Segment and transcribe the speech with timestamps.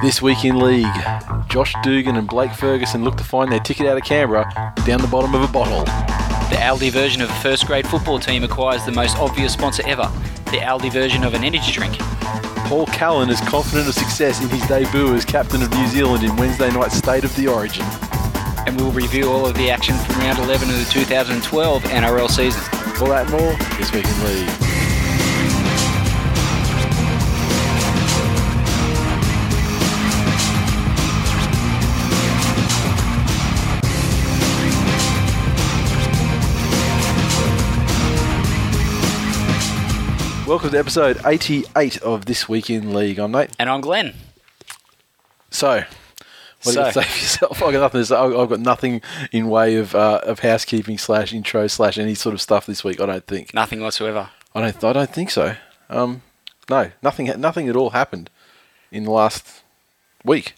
[0.00, 0.86] This week in league,
[1.48, 5.08] Josh Dugan and Blake Ferguson look to find their ticket out of Canberra down the
[5.08, 5.84] bottom of a bottle.
[6.50, 10.08] The Aldi version of a first grade football team acquires the most obvious sponsor ever
[10.46, 11.98] the Aldi version of an energy drink.
[12.68, 16.34] Paul Callan is confident of success in his debut as captain of New Zealand in
[16.36, 17.84] Wednesday night's State of the Origin.
[18.68, 22.62] And we'll review all of the action from round 11 of the 2012 NRL season.
[23.02, 24.67] All that and more this week in league.
[40.48, 43.18] Welcome to episode 88 of This Week in League.
[43.18, 43.50] I'm Nate.
[43.58, 44.14] And I'm Glenn.
[45.50, 45.84] So,
[46.62, 47.62] what do you say for yourself?
[47.62, 48.00] I've got nothing.
[48.00, 48.16] To say.
[48.16, 52.32] I've I've got nothing in way of uh, of housekeeping slash intro slash any sort
[52.32, 52.98] of stuff this week.
[52.98, 53.52] I don't think.
[53.52, 54.30] Nothing whatsoever.
[54.54, 54.84] I don't.
[54.84, 55.54] I don't think so.
[55.90, 56.22] Um,
[56.70, 57.26] no, nothing.
[57.38, 58.30] Nothing at all happened
[58.90, 59.62] in the last
[60.24, 60.54] week.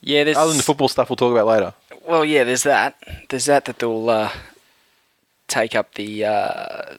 [0.00, 0.36] Yeah, there's.
[0.36, 1.74] Other than the football stuff, we'll talk about later.
[2.08, 2.96] Well, yeah, there's that.
[3.28, 4.32] There's that that they'll uh,
[5.46, 6.96] take up the uh,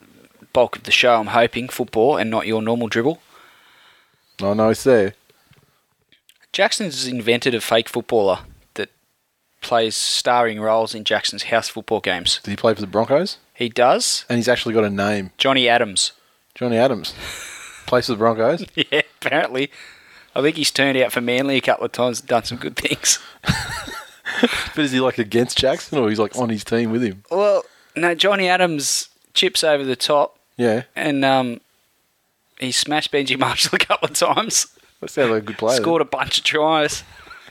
[0.58, 3.22] bulk of the show, I'm hoping, football and not your normal dribble.
[4.42, 5.14] Oh, no, no, it's there.
[6.52, 8.40] Jackson's invented a fake footballer
[8.74, 8.90] that
[9.62, 12.40] plays starring roles in Jackson's house football games.
[12.42, 13.38] Did he play for the Broncos?
[13.54, 14.26] He does.
[14.30, 15.30] And he's actually got a name.
[15.38, 16.14] Johnny Adams.
[16.56, 17.14] Johnny Adams.
[17.86, 18.66] Plays for the Broncos.
[18.76, 19.70] Yeah, apparently.
[20.36, 22.78] I think he's turned out for Manly a couple of times and done some good
[22.78, 23.20] things.
[24.76, 27.24] But is he like against Jackson or he's like on his team with him?
[27.32, 27.64] Well,
[27.96, 30.84] no, Johnny Adams chips over the top Yeah.
[30.96, 31.62] and um,
[32.60, 34.68] he smashed Benji Marshall a couple of times.
[35.02, 35.78] That sounds like a good player.
[35.80, 37.04] Scored a bunch of tries.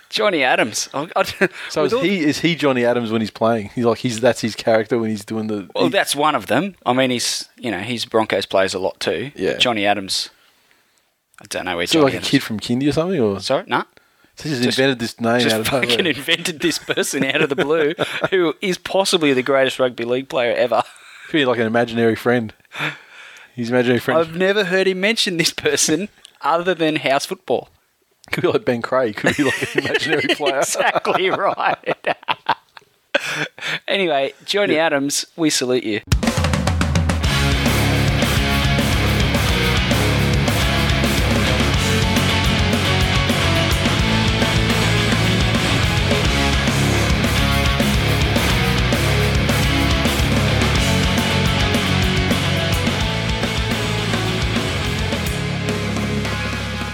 [0.09, 0.89] Johnny Adams.
[0.95, 3.71] I, I, So is all- he is he Johnny Adams when he's playing?
[3.75, 5.69] He's like he's that's his character when he's doing the.
[5.75, 6.75] Well, he- that's one of them.
[6.85, 9.31] I mean, he's you know he's Broncos plays a lot too.
[9.35, 9.57] Yeah.
[9.59, 10.31] Johnny Adams.
[11.41, 13.41] I don't know where is he Johnny like a kid from Kindy or something, or
[13.41, 13.85] Sorry, no.
[14.43, 16.07] he just, Just- invented this name Just out of fucking nowhere?
[16.13, 17.95] invented this person out of the blue,
[18.31, 20.83] who is possibly the greatest rugby league player ever.
[21.27, 22.53] Could be like an imaginary friend.
[23.55, 26.09] His imaginary friend I've never heard him mention this person
[26.43, 27.69] other than house football.
[28.31, 29.17] could be like Ben Craig.
[29.17, 30.59] Could be like an imaginary player.
[30.59, 31.97] exactly right.
[33.89, 36.01] anyway, Johnny Adams, we salute you.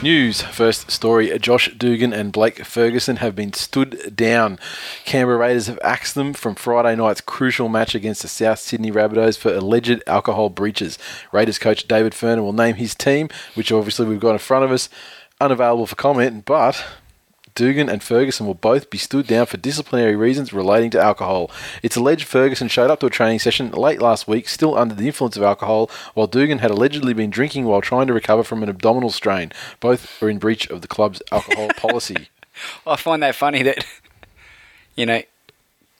[0.03, 4.59] News first story: Josh Dugan and Blake Ferguson have been stood down.
[5.05, 9.39] Canberra Raiders have axed them from Friday night's crucial match against the South Sydney Rabbitohs
[9.39, 10.99] for alleged alcohol breaches.
[11.31, 14.73] Raiders coach David Furner will name his team, which obviously we've got in front of
[14.73, 14.89] us,
[15.41, 16.85] unavailable for comment, but.
[17.55, 21.51] Dugan and Ferguson will both be stood down for disciplinary reasons relating to alcohol.
[21.83, 25.07] It's alleged Ferguson showed up to a training session late last week, still under the
[25.07, 28.69] influence of alcohol, while Dugan had allegedly been drinking while trying to recover from an
[28.69, 29.53] abdominal strain.
[29.81, 32.29] Both are in breach of the club's alcohol policy.
[32.87, 33.85] I find that funny that,
[34.97, 35.23] you know,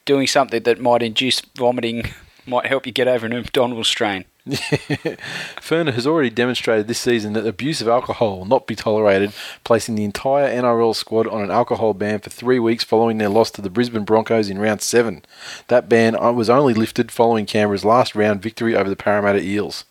[0.05, 2.11] doing something that might induce vomiting
[2.45, 4.25] might help you get over an abdominal strain.
[4.49, 9.31] Furner has already demonstrated this season that abuse of alcohol will not be tolerated,
[9.63, 13.49] placing the entire NRL squad on an alcohol ban for three weeks following their loss
[13.51, 15.23] to the Brisbane Broncos in round seven.
[15.69, 19.85] That ban uh, was only lifted following Canberra's last round victory over the Parramatta Eels.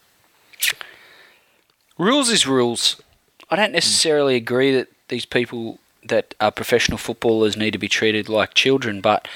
[1.96, 3.00] Rules is rules.
[3.48, 8.28] I don't necessarily agree that these people that are professional footballers need to be treated
[8.28, 9.26] like children, but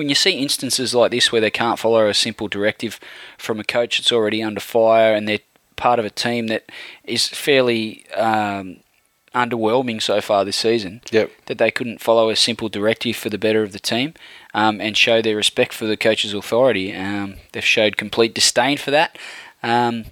[0.00, 2.98] when you see instances like this where they can't follow a simple directive
[3.36, 5.40] from a coach that's already under fire and they're
[5.76, 6.64] part of a team that
[7.04, 8.78] is fairly um,
[9.34, 11.30] underwhelming so far this season, Yep.
[11.44, 14.14] that they couldn't follow a simple directive for the better of the team
[14.54, 16.94] um, and show their respect for the coach's authority.
[16.96, 19.18] Um, they've showed complete disdain for that.
[19.62, 20.06] Um,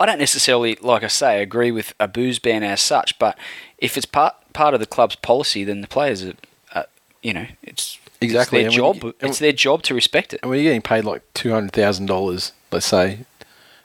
[0.00, 3.38] I don't necessarily, like I say, agree with a booze ban as such, but
[3.76, 6.32] if it's part part of the club's policy, then the players are,
[6.74, 6.84] uh,
[7.22, 9.02] you know, it's Exactly, it's their job.
[9.02, 10.40] and it's their job to respect it.
[10.42, 13.20] And when you're getting paid like two hundred thousand dollars, let's say,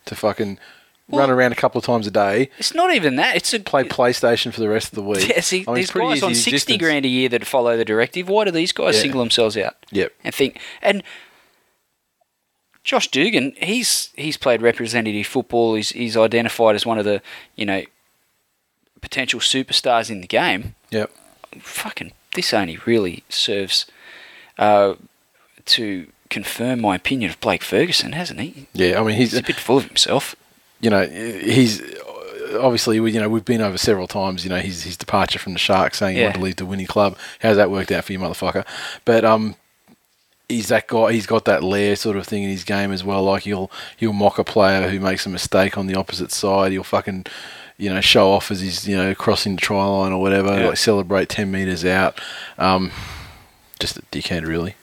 [0.06, 0.58] to fucking
[1.08, 3.36] Well- run around a couple of times a day, It's not even that.
[3.36, 5.28] It's a play PlayStation for the rest of the week.
[5.36, 6.78] Yeah, see, I mean, these guys on sixty distance.
[6.82, 8.30] grand a year that follow the directive.
[8.30, 9.02] Why do these guys Yeah.
[9.02, 9.76] single themselves out?
[9.92, 10.14] Yep.
[10.24, 11.04] and think and
[12.84, 15.76] Josh Dugan, he's he's played representative football.
[15.76, 17.22] He's he's identified as one of the
[17.56, 17.84] you know
[19.02, 20.76] potential superstars in the game.
[20.90, 21.12] Yep.
[21.60, 23.86] Fucking, this only really serves
[24.62, 24.96] uh,
[25.66, 28.68] to confirm my opinion of Blake Ferguson, hasn't he?
[28.74, 29.00] Yeah.
[29.02, 30.36] I mean, he's He's a bit full of himself.
[30.80, 31.82] you know he's
[32.60, 34.44] obviously, we, you know, we've been over several times.
[34.44, 36.28] You know, his his departure from the Sharks, saying he Yeah.
[36.28, 37.18] wanted to leave the winning club.
[37.40, 38.66] How's that worked out for you, motherfucker?
[39.06, 39.56] But um,
[40.50, 41.14] he's that guy.
[41.14, 43.24] He's got that lair sort of thing in his game as well.
[43.24, 46.72] Like he'll he'll mock a player who makes a mistake on the opposite side.
[46.74, 47.26] He'll fucking
[47.78, 50.58] you know show off as he's you know crossing the try line or whatever.
[50.60, 50.68] Yeah.
[50.70, 52.20] Like celebrate ten meters out.
[52.58, 52.92] Um,
[53.82, 54.76] just a dickhead, really.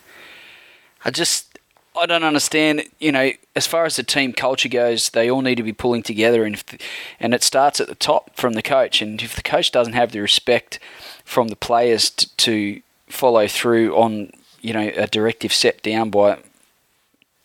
[1.04, 1.58] I just
[1.98, 2.82] I don't understand.
[2.98, 6.02] You know, as far as the team culture goes, they all need to be pulling
[6.02, 6.78] together, and if the,
[7.20, 9.00] and it starts at the top from the coach.
[9.00, 10.78] And if the coach doesn't have the respect
[11.24, 14.30] from the players to, to follow through on
[14.60, 16.38] you know a directive set down by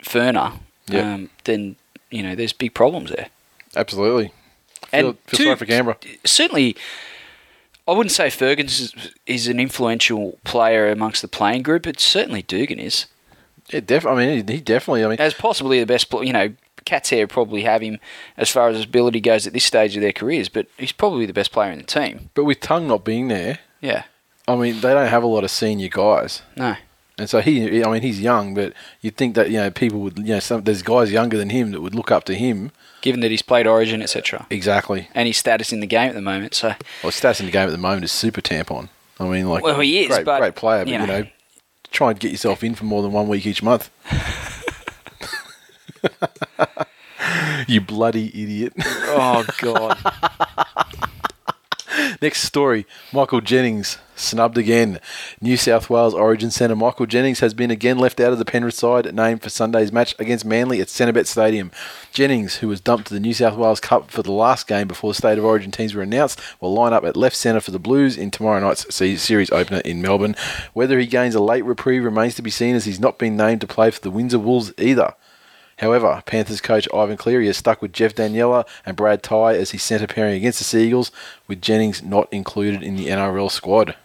[0.03, 1.13] Furner, Yeah.
[1.13, 1.75] um, then
[2.11, 3.29] you know there's big problems there.
[3.75, 4.31] Absolutely.
[4.87, 5.97] Feel, And feel two- sorry for Canberra.
[6.25, 6.75] certainly,
[7.87, 8.67] I wouldn't say Ferguson
[8.99, 13.07] is, is an influential player amongst the playing group, but certainly Dugan is.
[13.69, 15.03] Yeah, def- I mean, he, definitely.
[15.03, 16.11] I mean, as possibly the best.
[16.13, 16.53] You know,
[16.85, 17.99] Cat's hair probably have him
[18.37, 21.25] as far as his ability goes at this stage of their careers, but he's probably
[21.25, 22.29] the best player in the team.
[22.33, 24.03] but with Tongue not being there, Yeah,
[24.47, 26.41] I mean, they don't have a lot of senior guys.
[26.57, 26.75] no,
[27.17, 30.17] And so he, I mean, he's young, but you'd think that you know people would,
[30.17, 32.71] you know, some there's guys younger than him that would look up to him.
[33.01, 35.09] given that he's played Origin, etc., Exactly.
[35.13, 36.55] and his status in the game at the moment.
[36.55, 36.73] So,
[37.03, 38.89] Well, status in the game at the moment is super tampon.
[39.19, 41.27] I mean, like, Well, he is, great, but, great player, but you you know, know.
[41.91, 43.91] try and get yourself in for more than one week each month.
[47.67, 48.73] you bloody idiot.
[48.79, 49.97] oh god,
[52.21, 54.99] Next story Michael Jennings snubbed again.
[55.41, 58.73] New South Wales Origin centre Michael Jennings has been again left out of the Penrith
[58.73, 61.71] side named for Sunday's match against Manly at Centrebet Stadium.
[62.11, 65.11] Jennings, who was dumped to the New South Wales Cup for the last game before
[65.11, 67.79] the State of Origin teams were announced, will line up at left centre for the
[67.79, 70.35] Blues in tomorrow night's series opener in Melbourne.
[70.73, 73.61] Whether he gains a late reprieve remains to be seen as he's not been named
[73.61, 75.13] to play for the Windsor Wolves either.
[75.79, 79.81] However, Panthers coach Ivan Cleary has stuck with Geoff Daniela and Brad Tighe as his
[79.81, 81.11] centre pairing against the Seagulls,
[81.47, 83.95] with Jennings not included in the NRL squad.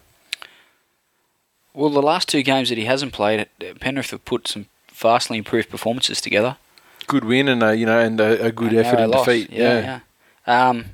[1.78, 3.46] Well, the last two games that he hasn't played,
[3.78, 6.56] Penrith have put some vastly improved performances together.
[7.06, 9.50] Good win and a, you know and a, a good And effort in defeat.
[9.52, 10.00] Yeah,
[10.46, 10.68] yeah.
[10.68, 10.86] Um,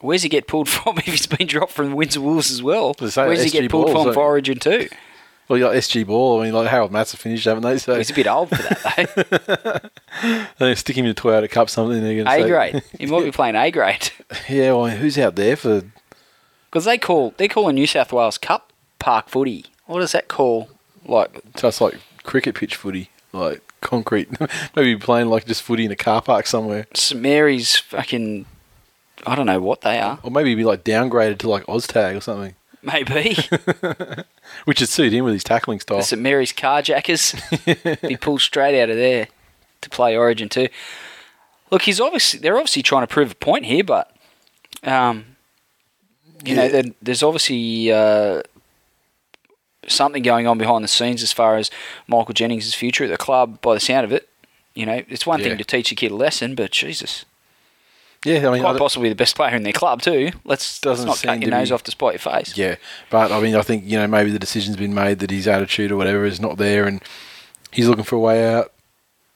[0.00, 2.94] where's he get pulled from if he's been dropped from the Windsor Wolves as well?
[2.98, 3.14] Where's
[3.44, 4.88] he get pulled Ball, from for Origin too?
[5.46, 6.40] Well, you got SG Ball.
[6.40, 7.78] I mean, like Harold Matts have finished, haven't they?
[7.78, 9.90] So He's a bit old for that
[10.22, 10.44] though.
[10.58, 11.70] they stick him in the Toyota Cup.
[11.70, 12.48] Something they're to A say.
[12.48, 12.82] grade.
[12.98, 14.10] He might be playing A grade
[14.48, 14.72] Yeah.
[14.72, 15.82] Well, who's out there for?
[16.70, 19.66] because they call they call a New South Wales Cup park footy.
[19.86, 20.68] What does that call?
[21.06, 24.28] Like Just like cricket pitch footy, like concrete.
[24.76, 28.46] Maybe playing like just footy in a car park somewhere, St Mary's fucking.
[29.26, 30.18] I don't know what they are.
[30.22, 33.34] or maybe be like downgraded to like Oztag or something, Maybe
[34.64, 35.98] which would suit him with his tackling style.
[35.98, 37.32] the St Mary's carjackers.
[38.08, 39.28] be pulled straight out of there
[39.82, 40.68] to play Origin too.
[41.70, 44.14] Look, he's obviously they're obviously trying to prove a point here, but
[44.82, 45.24] um,
[46.44, 46.68] you know, Yeah.
[46.68, 48.42] there, there's obviously uh,
[49.88, 51.70] something going on behind the scenes as far as
[52.06, 53.60] Michael Jennings' future at the club.
[53.60, 54.28] By the sound of it,
[54.74, 55.48] you know, it's one Yeah.
[55.50, 57.24] thing to teach a kid a lesson, but Jesus,
[58.24, 60.30] Yeah, I mean, quite don't- possibly the best player in their club too.
[60.44, 62.56] Let's, let's Doesn't not cut your nose be- off to spite your face.
[62.56, 62.76] Yeah,
[63.10, 65.92] but I mean, I think you know maybe the decision's been made that his attitude
[65.92, 67.02] or whatever is not there, and
[67.70, 68.72] he's looking for a way out.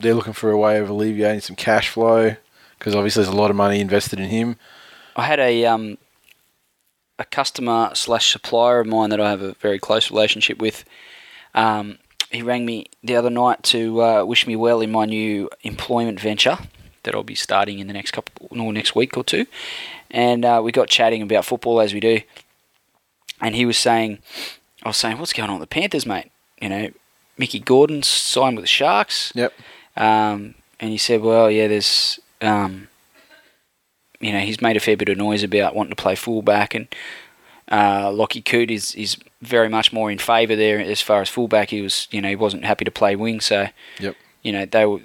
[0.00, 2.36] They're looking for a way of alleviating some cash flow
[2.78, 4.56] because obviously there's a lot of money invested in him.
[5.16, 5.98] I had a um,
[7.18, 10.84] a customer slash supplier of mine that I have a very close relationship with.
[11.54, 11.98] Um,
[12.30, 16.20] he rang me the other night to uh, wish me well in my new employment
[16.20, 16.58] venture
[17.02, 19.46] that I'll be starting in the next couple, no, next week or two,
[20.10, 22.20] and uh, we got chatting about football as we do.
[23.40, 24.18] And he was saying,
[24.82, 26.30] I was saying, what's going on with the Panthers, mate?
[26.60, 26.90] You know,
[27.38, 29.32] Mickey Gordon signed with the Sharks.
[29.34, 29.52] Yep.
[29.96, 32.88] Um, and he said, well, yeah, there's, um,
[34.20, 36.88] you know, he's made a fair bit of noise about wanting to play fullback, and
[37.70, 41.70] uh, Lachie Coote is, is very much more in favour there as far as fullback.
[41.70, 43.68] He was, you know, he wasn't happy to play wing, so,
[44.00, 44.16] Yep.
[44.42, 45.00] you know, they were,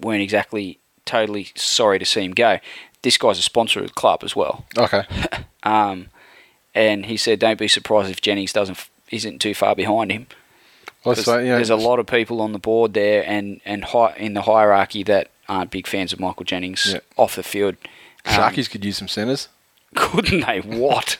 [0.00, 2.58] weren't exactly totally sorry to see him go.
[3.02, 4.64] This guy's a sponsor of the club as well.
[4.78, 5.04] Okay.
[5.62, 6.10] Um,
[6.76, 10.28] and he said, don't be surprised if Jennings doesn't isn't too far behind him.
[11.04, 13.82] Well, so, you know, there's a lot of people on the board there and and
[13.82, 17.00] hi, in the hierarchy that aren't big fans of Michael Jennings Yeah.
[17.16, 17.74] off the field.
[18.26, 19.48] Um, Sharkies could use some centres,
[19.94, 20.60] couldn't they?
[20.60, 21.18] What?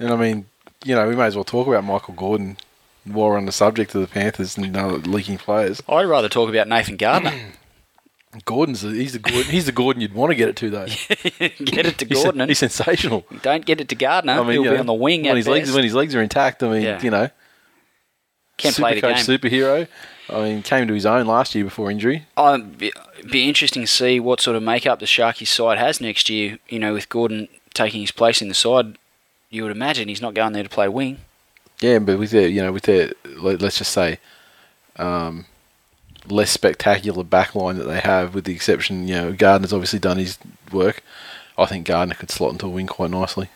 [0.00, 0.46] and I mean,
[0.84, 2.56] you know, we may as well talk about Michael Gordon
[3.04, 5.82] while we're on the subject of the Panthers and uh, leaking players.
[5.88, 7.32] I'd rather talk about Nathan Gardner.
[8.44, 10.86] Gordon's the, he's the Gordon, he's the Gordon you'd want to get it to though.
[11.38, 12.48] get it to Gordon.
[12.48, 13.24] he's sensational.
[13.42, 14.32] Don't get it to Gardner.
[14.34, 16.20] I mean, He'll be know, on the wing when his legs when his legs are
[16.20, 16.62] intact.
[16.62, 17.00] I mean, Yeah.
[17.00, 17.30] you know,
[18.58, 19.14] Can play the game.
[19.16, 19.88] superhero.
[20.28, 22.26] I mean, came to his own last year before injury.
[22.36, 22.76] Um,
[23.22, 26.58] be, be interesting to see what sort of makeup the Sharkies side has next year.
[26.68, 28.96] You know, with Gordon taking his place in the side,
[29.50, 31.18] you would imagine he's not going there to play wing.
[31.80, 34.18] Yeah, but with their, you know, with their, let- let's just say,
[34.96, 35.44] um,
[36.26, 40.38] less spectacular backline that they have, with the exception, you know, Gardner's obviously done his
[40.72, 41.02] work.
[41.58, 43.48] I think Gardner could slot into a wing quite nicely.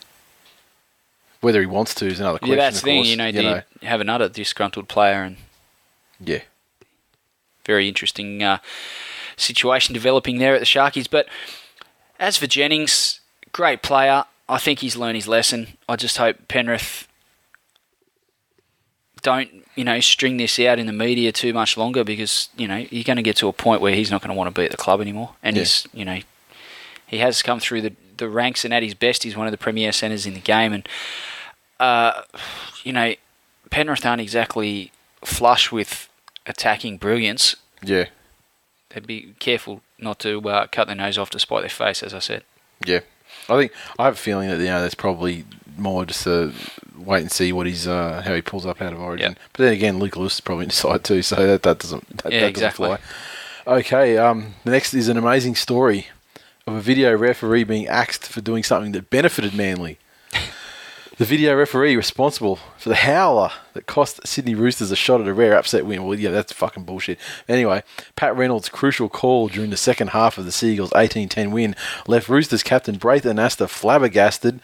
[1.40, 2.56] Whether he wants to is another question.
[2.56, 3.04] yeah, that's of the thing.
[3.06, 5.36] You know, you have another disgruntled player and
[6.22, 6.40] yeah,
[7.64, 8.58] very interesting uh,
[9.40, 11.08] situation developing there at the Sharkies.
[11.10, 11.26] But
[12.18, 13.20] as for Jennings,
[13.52, 14.24] great player.
[14.48, 15.68] I think he's learned his lesson.
[15.88, 17.06] I just hope Penrith
[19.22, 22.76] don't, you know, string this out in the media too much longer because, you know,
[22.90, 24.64] you're going to get to a point where he's not going to want to be
[24.64, 25.34] at the club anymore.
[25.42, 25.60] And Yeah.
[25.62, 26.20] he's, you know,
[27.06, 29.58] he has come through the, the ranks and at his best, he's one of the
[29.58, 30.72] premier centres in the game.
[30.72, 30.88] And,
[31.78, 32.22] uh,
[32.82, 33.14] you know,
[33.70, 34.90] Penrith aren't exactly
[35.24, 36.08] flush with
[36.46, 38.06] attacking brilliance yeah,
[38.90, 42.14] they'd be careful not to uh, cut their nose off to spite their face, as
[42.14, 42.42] I said.
[42.84, 43.00] yeah.
[43.48, 45.44] I think I have a feeling that you know that's probably
[45.78, 46.52] more just a
[46.96, 49.30] wait and see what he's uh, how he pulls up out of Origin.
[49.32, 49.38] Yep.
[49.52, 52.40] But then again, Luke Lewis is probably inside too, so that, that doesn't that, Yeah,
[52.40, 52.88] that exactly.
[52.88, 53.04] doesn't
[53.64, 53.74] fly.
[53.78, 56.08] Okay, um, the next is an amazing story
[56.66, 59.98] of a video referee being axed for doing something that benefited Manly.
[61.20, 65.34] The video referee responsible for the howler that cost Sydney Roosters a shot at a
[65.34, 66.02] rare upset win.
[66.06, 67.18] Well, yeah, that's fucking bullshit.
[67.46, 67.82] Anyway,
[68.16, 72.62] Pat Reynolds' crucial call during the second half of the Seagulls' 18-10 win left Roosters
[72.62, 74.60] captain Braith Anasta flabbergasted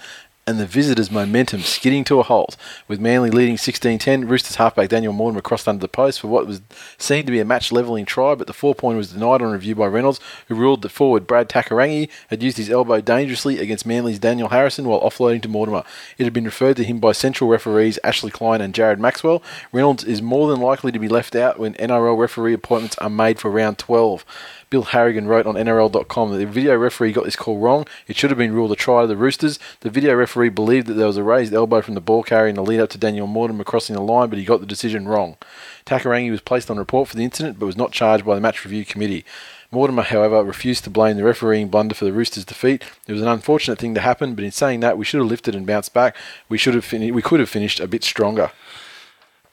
[0.49, 2.57] and the visitors' momentum skidding to a halt.
[2.87, 6.63] With Manly leading 16-10, Roosters halfback Daniel Mortimer crossed under the post for what was
[6.99, 10.21] seen to be a match-levelling try, but the four-pointer was denied on review by Reynolds,
[10.47, 14.87] who ruled that forward Brad Takairangi had used his elbow dangerously against Manly's Daniel Harrison
[14.87, 15.83] while offloading to Mortimer.
[16.17, 19.43] It had been referred to him by central referees Ashley Klein and Jared Maxwell.
[19.73, 23.41] Reynolds is more than likely to be left out when NRL referee appointments are made
[23.41, 24.25] for round 12.
[24.69, 27.87] Bill Harrigan wrote on NRL.com that the video referee got this call wrong.
[28.09, 29.59] It should have been ruled a try to the Roosters.
[29.81, 32.57] The video referee believed that there was a raised elbow from the ball carrier in
[32.57, 35.37] the lead up to Daniel Mortimer crossing the line, but he got the decision wrong.
[35.85, 38.65] Takairangi was placed on report for the incident, but was not charged by the match
[38.65, 39.25] review committee.
[39.71, 42.83] Mortimer, however, refused to blame the refereeing blunder for the Roosters' defeat.
[43.07, 45.55] It was an unfortunate thing to happen, but in saying that, we should have lifted
[45.55, 46.17] and bounced back.
[46.49, 48.51] We should have fin- we could have finished a bit stronger.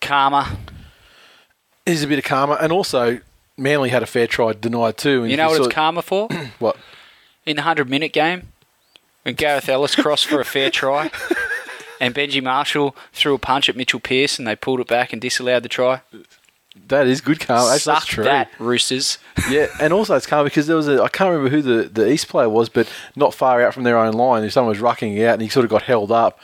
[0.01, 0.57] Karma.
[1.85, 3.19] There's a bit of karma, and also
[3.57, 5.21] Manly had a fair try denied too.
[5.23, 6.27] And You know what it's karma for?
[6.59, 6.77] What?
[7.45, 8.49] In the 100 minute game,
[9.23, 11.11] when Gareth Ellis crossed for a fair try
[11.99, 15.21] and Benji Marshall threw a punch at Mitchell Pearce and they pulled it back and
[15.21, 16.01] disallowed the try.
[16.87, 17.69] That is good karma.
[17.69, 18.23] That's, that's true.
[18.23, 19.17] that, Roosters.
[19.49, 22.09] Yeah, and also it's karma because there was a I can't remember who the, the
[22.09, 24.49] East player was, but not far out from their own line.
[24.49, 26.39] Someone was rucking out and he sort of got held up,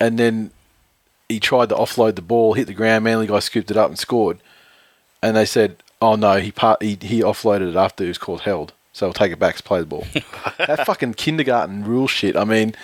[0.00, 0.50] and then
[1.28, 3.04] he tried to offload the ball, hit the ground.
[3.04, 4.38] Manly guy scooped it up and scored.
[5.22, 8.42] And they said, "Oh no, he part, he, he offloaded it after he was called
[8.42, 10.06] held, so we'll take it back to play the ball."
[10.58, 12.36] that fucking kindergarten rule shit.
[12.36, 12.74] I mean,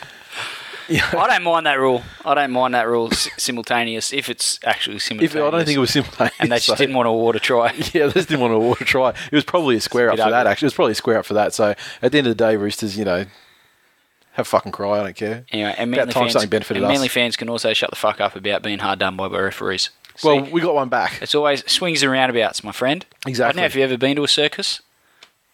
[0.88, 2.02] I don't mind that rule.
[2.24, 5.34] I don't mind that rule s- simultaneous if it's actually if simultaneous.
[5.46, 7.40] I don't think it was simultaneous, And they just so- didn't want to award a
[7.40, 7.72] try.
[7.92, 9.08] Yeah, they just didn't want to award a try.
[9.10, 10.46] It was probably a square It's up for bit that.
[10.46, 11.54] Actually, it was probably a square up for that.
[11.54, 13.24] So at the end of the day, Roosters, you know,
[14.32, 15.00] have a fucking cry.
[15.00, 15.44] I don't care.
[15.50, 16.82] Anyway, and Manly, fans, and.
[16.92, 19.50] Manly fans can also shut the fuck up about being hard done by by
[20.24, 20.24] referees.
[20.24, 21.18] Well, See, we got one back.
[21.22, 23.04] it's always swings and roundabouts, my friend.
[23.10, 23.60] I don't Exactly.
[23.60, 24.80] know if you've ever been to a circus.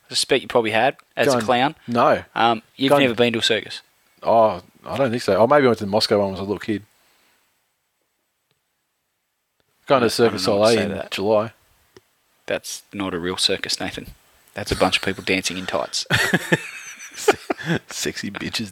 [0.06, 1.74] I suspect you probably had as Go a clown.
[1.88, 2.24] No.
[2.34, 3.80] Um, you've Go never been to a circus.
[4.22, 5.36] Oh, I don't think so.
[5.36, 6.82] Oh, maybe I went to the Moscow one when I was a little kid.
[9.86, 11.10] Going to Circus I don't know what to Soleil in that.
[11.10, 11.52] July.
[12.46, 14.08] That's not a real circus, Nathan.
[14.54, 16.06] That's a bunch of people dancing in tights.
[17.88, 18.70] Sexy bitches.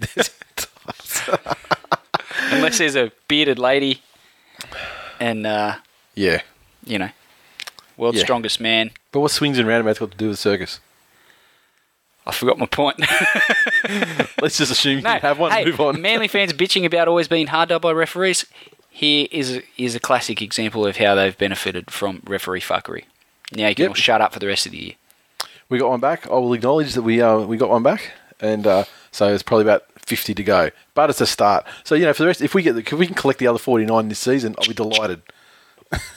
[2.52, 4.02] Unless there's a bearded lady
[5.20, 5.76] and, uh,
[6.14, 6.40] yeah.
[6.84, 7.10] you know,
[7.96, 8.24] world's Yeah.
[8.24, 8.90] strongest man.
[9.12, 10.80] But what swings and roundabouts got to do with circus?
[12.26, 13.00] I forgot my point.
[14.40, 16.00] Let's just assume you no, have one hey, and move on.
[16.00, 18.44] Manly fans bitching about always being hard done by referees.
[18.90, 23.04] Here is a, is a classic example of how they've benefited from referee fuckery.
[23.54, 23.90] Now you can Yep.
[23.90, 24.92] all shut up for the rest of the year.
[25.68, 26.26] We got one back.
[26.26, 29.62] I will acknowledge that we uh, we got one back, and uh, so it's probably
[29.64, 30.70] about fifty to go.
[30.94, 31.64] But it's a start.
[31.84, 33.46] So you know, for the rest, if we get the, if we can collect the
[33.46, 35.22] other forty nine this season, I'll be delighted.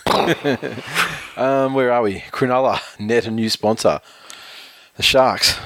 [1.37, 2.19] um, where are we?
[2.31, 4.01] Cronulla net a new sponsor,
[4.97, 5.59] the Sharks.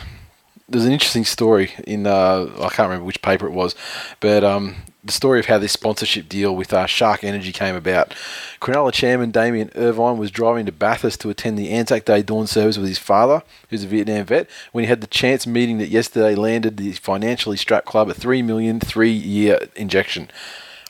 [0.70, 3.74] There's an interesting story in uh, I can't remember which paper it was,
[4.20, 4.76] but um,
[5.08, 8.14] the story of how this sponsorship deal with uh, Shark Energy came about.
[8.62, 12.78] Cronulla chairman Damien Irvine was driving to Bathurst to attend the Anzac Day dawn service
[12.78, 16.36] with his father, who's a Vietnam vet, when he had the chance meeting that yesterday
[16.36, 20.30] landed the financially strapped club a three million three-year injection.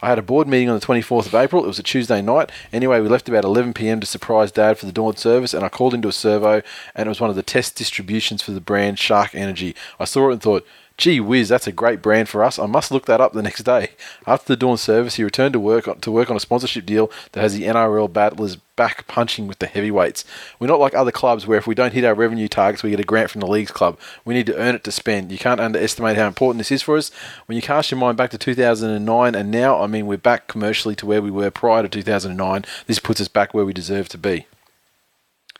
[0.02, 1.64] I had a board meeting on the 24th of April.
[1.64, 2.52] It was a Tuesday night.
[2.72, 4.00] Anyway, we left about 11 p.m.
[4.00, 6.62] to surprise Dad for the dawn service, and I called into a servo,
[6.94, 9.76] and it was one of the test distributions for the brand Shark Energy.
[10.00, 12.58] I saw it and thought, Gee whiz, that's a great brand for us.
[12.58, 13.92] I must look that up the next day.
[14.26, 17.42] After the dawn service, he returned to work to work on a sponsorship deal that
[17.42, 20.26] has the NRL battlers back punching with the heavyweights.
[20.60, 23.00] We're not like other clubs where if we don't hit our revenue targets, we get
[23.00, 24.00] a grant from the league's club.
[24.26, 25.32] We need to earn it to spend.
[25.32, 27.12] You can't underestimate how important this is for us.
[27.46, 30.96] When you cast your mind back to 2009 and now, I mean, we're back commercially
[30.96, 32.66] to where we were prior to 2009.
[32.88, 34.48] This puts us back where we deserve to be.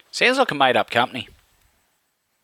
[0.10, 1.30] Sounds like a made up company.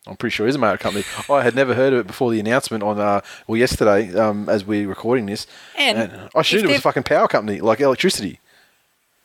[0.05, 1.05] I'm pretty sure it is a motor company.
[1.29, 4.65] I had never heard of it before the announcement on, uh, well, yesterday um, as
[4.65, 5.47] we're recording this.
[5.77, 8.39] And And I assumed it was a fucking power company, like electricity.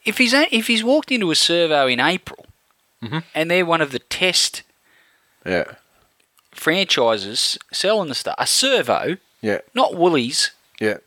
[0.05, 2.47] If he's a- if he's walked into a servo in April,
[3.03, 3.19] Mm-hmm.
[3.35, 4.63] and they're one of the test
[5.47, 5.65] Yeah,
[6.53, 10.99] franchises selling the stuff, a servo, yeah, not Woolies yeah,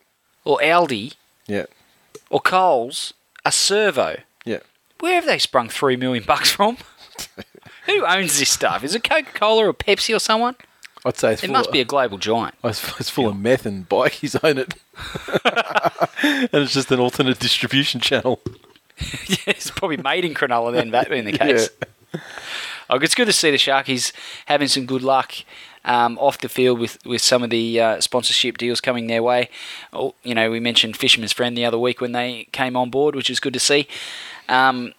[0.45, 1.13] or Aldi
[1.47, 1.65] yeah,
[2.29, 3.13] or Coles,
[3.45, 4.17] a servo.
[4.45, 4.59] yeah.
[4.99, 6.77] Where have they sprung three million bucks from?
[7.85, 8.83] Who owns this stuff?
[8.83, 10.55] Is it Coca Cola or Pepsi or someone?
[11.03, 12.55] I'd say it's It full must of, be a global giant.
[12.63, 14.75] It's, it's full of meth and bikies own it.
[16.53, 18.39] and it's just an alternate distribution channel.
[19.27, 21.69] yeah, it's probably made in Cronulla then, that being the case.
[22.89, 24.11] Oh, it's good to see the Sharkies
[24.45, 25.33] having some good luck
[25.85, 29.50] um, off the field with, with some of the uh, sponsorship deals coming their way.
[29.93, 33.15] Oh, you know, we mentioned Fisherman's Friend the other week when they came on board,
[33.15, 33.88] which is good to see.
[34.50, 34.93] Um,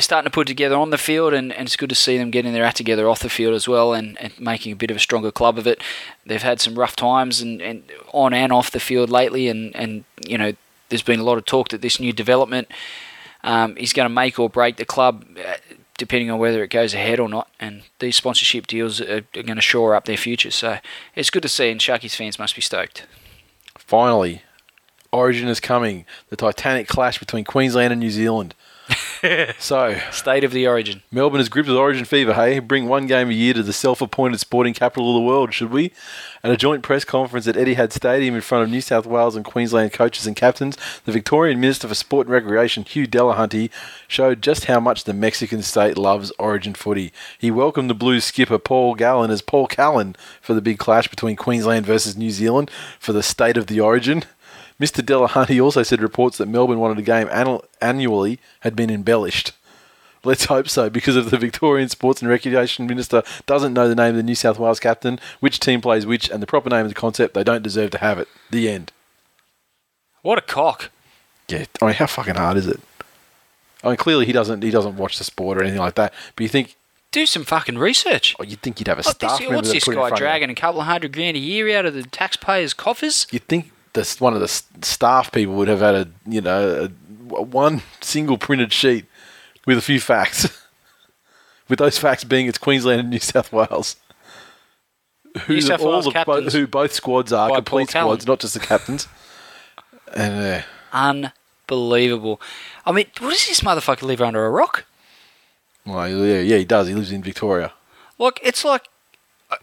[0.00, 2.30] they're starting to put together on the field, and, and it's good to see them
[2.30, 4.96] getting their act together off the field as well and, and making a bit of
[4.96, 5.82] a stronger club of it.
[6.24, 7.82] They've had some rough times and, and
[8.14, 10.54] on and off the field lately, and, and you know,
[10.88, 12.68] there's been a lot of talk that this new development
[13.44, 15.56] um, is going to make or break the club, uh,
[15.98, 17.50] depending on whether it goes ahead or not.
[17.60, 20.50] And these sponsorship deals are, are going to shore up their future.
[20.50, 20.78] So
[21.14, 23.06] it's good to see, and Sharkies fans must be stoked.
[23.76, 24.44] Finally,
[25.12, 26.06] Origin is coming.
[26.30, 28.54] The titanic clash between Queensland and New Zealand.
[29.58, 31.02] so, State of the origin.
[31.10, 32.58] Melbourne is gripped with Origin fever, hey?
[32.58, 35.70] Bring one game a year to the self appointed sporting capital of the world, should
[35.70, 35.92] we?
[36.42, 39.44] At a joint press conference at Etihad Stadium in front of New South Wales and
[39.44, 43.70] Queensland coaches and captains, the Victorian Minister for Sport and Recreation, Hugh Delahunty,
[44.08, 47.12] showed just how much the Mexican state loves Origin footy.
[47.38, 51.36] He welcomed the Blues skipper Paul Gallen as Paul Callan for the big clash between
[51.36, 54.24] Queensland versus New Zealand for the state of the Origin.
[54.80, 55.04] Mr.
[55.04, 59.52] Delahunty also said reports that Melbourne wanted a game annu- annually had been embellished.
[60.24, 64.10] Let's hope so, because if the Victorian Sports and Recreation Minister doesn't know the name
[64.10, 66.88] of the New South Wales captain, which team plays which, and the proper name of
[66.90, 68.28] the concept, they don't deserve to have it.
[68.50, 68.92] The end.
[70.22, 70.90] What a cock.
[71.48, 72.80] Yeah, I mean, how fucking hard is it?
[73.82, 76.12] I mean, clearly he doesn't he doesn't watch the sport or anything like that.
[76.36, 76.76] But you think,
[77.12, 78.36] Do some fucking research.
[78.38, 79.98] oh, you'd think you'd have a What staff this, member what's this put it in
[80.02, 80.24] guy front of you.
[80.26, 83.26] dragging a couple of hundred grand a year out of the taxpayers' coffers?
[83.30, 86.88] You'd think this one of the staff people would have had a you know
[87.34, 89.06] a, one single printed sheet
[89.66, 90.48] with a few facts.
[91.68, 93.96] with those facts being it's Queensland and New South Wales.
[95.46, 98.40] Who New South all Wales the- bo- captains who both squads are complete squads, not
[98.40, 99.06] just the captains.
[100.14, 101.22] and uh,
[101.68, 102.40] Unbelievable.
[102.84, 104.84] I mean, what does this motherfucker live under a rock?
[105.86, 106.88] well, yeah, yeah, he does.
[106.88, 107.72] He lives in Victoria.
[108.18, 108.88] Look, it's like
[109.50, 109.56] uh,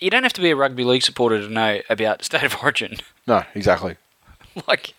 [0.00, 2.96] you don't have to be a rugby league supporter to know about state of origin.
[3.26, 3.96] No, exactly.
[4.66, 4.94] like,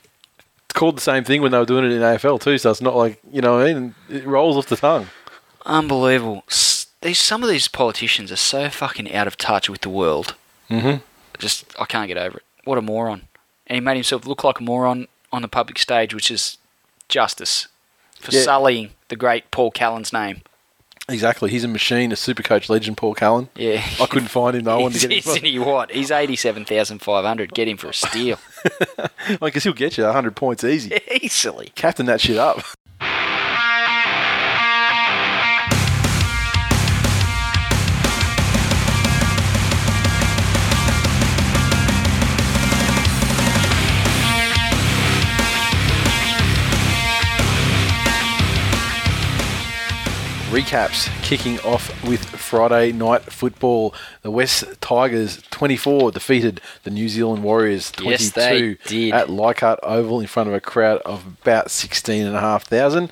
[0.65, 2.79] It's called the same thing when they were doing it in AFL too, so it's
[2.81, 3.95] not like you know what I mean.
[4.09, 5.07] It rolls off the tongue.
[5.65, 6.43] unbelievable.
[6.47, 10.35] S- These some of these politicians are so fucking out of touch with the world.
[10.69, 11.03] Mm-hmm.
[11.39, 12.43] Just I can't get over it.
[12.63, 13.27] What a moron!
[13.67, 16.57] And he made himself look like a moron on the public stage, which is
[17.09, 17.67] justice
[18.19, 18.43] for Yeah.
[18.43, 20.41] sullying the great Paul Callan's name.
[21.11, 21.51] Exactly.
[21.51, 23.49] He's a machine, a super coach legend, Paul Cullen.
[23.55, 24.63] Yeah, I couldn't find him.
[24.63, 24.79] though.
[24.79, 25.31] I wanted to get him.
[25.31, 25.91] Isn't he what?
[25.91, 27.53] He's eighty-seven thousand five hundred.
[27.53, 28.39] Get him for a steal.
[29.41, 30.99] I guess he'll get you 100 points easy.
[31.21, 31.71] Easily.
[31.75, 32.61] Captain that shit up.
[50.51, 53.95] Recaps kicking off with Friday night football.
[54.21, 60.27] The West Tigers 24 defeated the New Zealand Warriors 22 Yes, at Leichhardt Oval in
[60.27, 63.09] front of a crowd of about 16,500.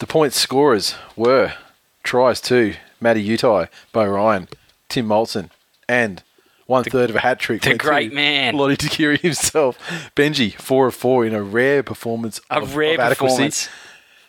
[0.00, 1.54] The point scorers were
[2.02, 4.48] tries to Matty Utai, Beau Ryan,
[4.88, 5.50] Tim Moltzen,
[5.88, 6.24] and
[6.66, 7.62] one third of a hat trick.
[7.62, 8.56] the great man.
[8.56, 9.78] Lottie Tuqiri himself.
[10.16, 13.70] Benji, four of four in a rare performance A of, rare of adequacy.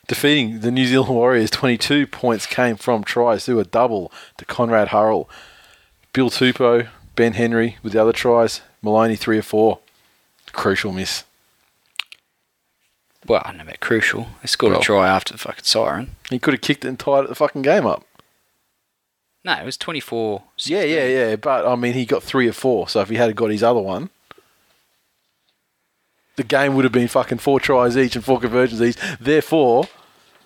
[0.08, 4.90] Defeating the New Zealand Warriors, 22 points came from tries through a double to Conrad
[4.90, 5.30] Hurrell.
[6.14, 9.80] Bill Tupou, Ben Henry with the other tries, Maloney, three or four.
[10.54, 11.24] Crucial miss.
[13.28, 14.28] Well, I don't know about crucial.
[14.42, 14.82] They scored Well.
[14.82, 16.16] a try after the fucking siren.
[16.30, 18.06] He could have kicked it and tied the fucking game up.
[19.44, 20.44] No, it was 24.
[20.60, 21.36] Yeah, yeah, yeah.
[21.36, 22.88] But I mean, he got three or four.
[22.88, 24.10] So if he had got his other one,
[26.36, 28.98] the game would have been fucking four tries each and four conversions each.
[29.20, 29.88] Therefore,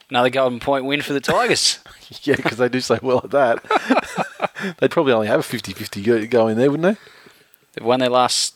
[0.10, 1.80] Another golden point win for the Tigers.
[2.24, 6.26] yeah, because they do so well at that, they'd probably only have a 50-50 go,
[6.26, 7.02] go in there, wouldn't they?
[7.74, 8.56] They've won their last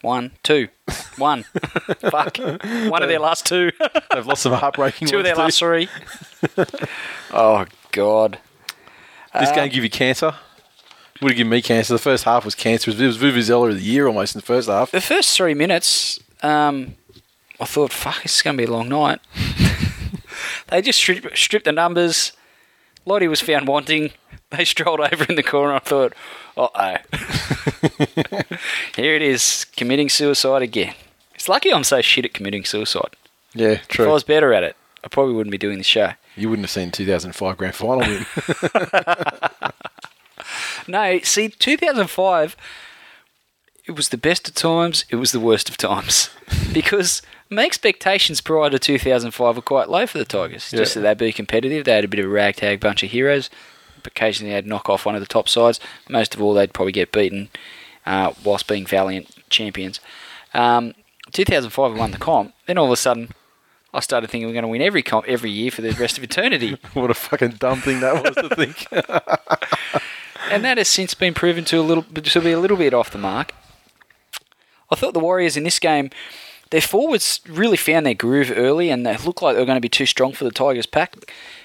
[0.00, 0.68] one, two,
[1.18, 1.42] one.
[2.00, 2.38] Fuck.
[2.38, 3.70] One of their last two.
[4.14, 5.88] They've lost some heartbreaking two of their last three.
[7.32, 8.38] oh, God.
[9.38, 10.34] This uh, game give you cancer.
[11.20, 11.92] Would have given me cancer.
[11.92, 12.90] The first half was cancer.
[12.90, 14.90] It was Vuvuzela of the year almost in the first half.
[14.90, 16.96] The first three minutes, um,
[17.60, 19.20] I thought, fuck, this is going to be a long night.
[20.68, 22.32] they just stripped, stripped the numbers.
[23.04, 24.10] Lottie was found wanting.
[24.50, 25.74] They strolled over in the corner.
[25.74, 26.12] I thought,
[26.56, 26.96] uh oh.
[28.96, 30.94] Here it is, committing suicide again.
[31.34, 33.16] It's lucky I'm so shit at committing suicide.
[33.54, 34.04] Yeah, true.
[34.04, 36.12] If I was better at it, I probably wouldn't be doing this show.
[36.36, 38.26] You wouldn't have seen 2005 grand final win.
[40.88, 42.56] No, see, 2005,
[43.86, 46.30] it was the best of times, it was the worst of times.
[46.72, 50.70] because my expectations prior to 2005 were quite low for the Tigers.
[50.70, 51.84] Just that they'd be competitive.
[51.84, 53.48] They had a bit of a ragtag bunch of heroes.
[54.04, 55.80] Occasionally they'd knock off one of the top sides.
[56.08, 57.48] Most of all, they'd probably get beaten
[58.04, 60.00] uh, whilst being valiant champions.
[60.54, 60.94] Um,
[61.32, 62.54] 2005, we won the comp.
[62.66, 63.30] Then all of a sudden,
[63.94, 66.24] I started thinking we're going to win every comp every year for the rest of
[66.24, 66.78] eternity.
[66.92, 68.86] what a fucking dumb thing that was to think.
[70.50, 73.10] and that has since been proven to a little to be a little bit off
[73.10, 73.52] the mark.
[74.90, 76.10] I thought the Warriors in this game,
[76.70, 79.80] their forwards really found their groove early, and they looked like they were going to
[79.80, 81.14] be too strong for the Tigers pack.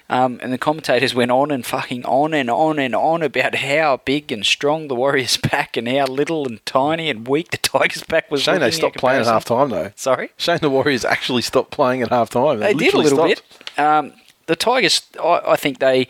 [0.09, 4.01] Um, and the commentators went on and fucking on and on and on about how
[4.03, 8.03] big and strong the Warriors pack and how little and tiny and weak the Tigers
[8.03, 8.43] pack was.
[8.43, 9.91] Shame they stopped playing at half time though.
[9.95, 10.31] Sorry.
[10.37, 12.59] Shame the Warriors actually stopped playing at half time.
[12.59, 13.41] They did a little bit.
[13.77, 14.13] Um,
[14.47, 16.07] the Tigers, I, I think they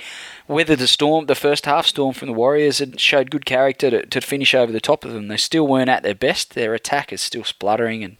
[0.52, 4.06] weathered the storm, the first half storm from the Warriors, and showed good character to,
[4.06, 5.28] to finish over the top of them.
[5.28, 6.54] They still weren't at their best.
[6.54, 8.18] Their attack is still spluttering and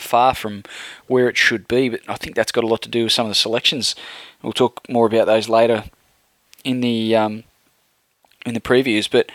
[0.00, 0.62] far from
[1.08, 1.88] where it should be.
[1.88, 3.94] But I think that's got a lot to do with some of the selections.
[4.42, 5.84] We'll talk more about those later
[6.64, 7.44] in the um,
[8.46, 9.10] in the previews.
[9.10, 9.30] But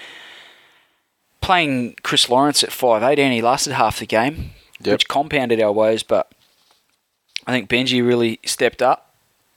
[1.41, 4.51] playing Chris Lawrence at five eight, and he lasted half the game,
[4.81, 4.93] Yep.
[4.93, 6.03] which compounded our woes.
[6.03, 6.31] But
[7.45, 9.04] I think Benji really stepped up.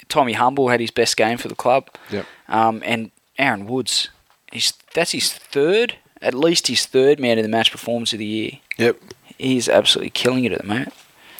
[0.08, 1.88] Tommy Humble had his best game for the club.
[2.10, 2.26] Yep.
[2.48, 4.08] Um, and Aaron Woods,
[4.52, 8.26] he's that's his third, at least his third man of the match performance of the
[8.26, 8.52] year.
[8.78, 9.00] Yep.
[9.36, 10.92] He's absolutely killing it at the moment.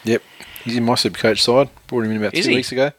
[0.04, 0.22] Yep.
[0.64, 1.68] He's in my super coach side.
[1.86, 2.56] Brought him in about Is two he?
[2.56, 2.92] weeks ago.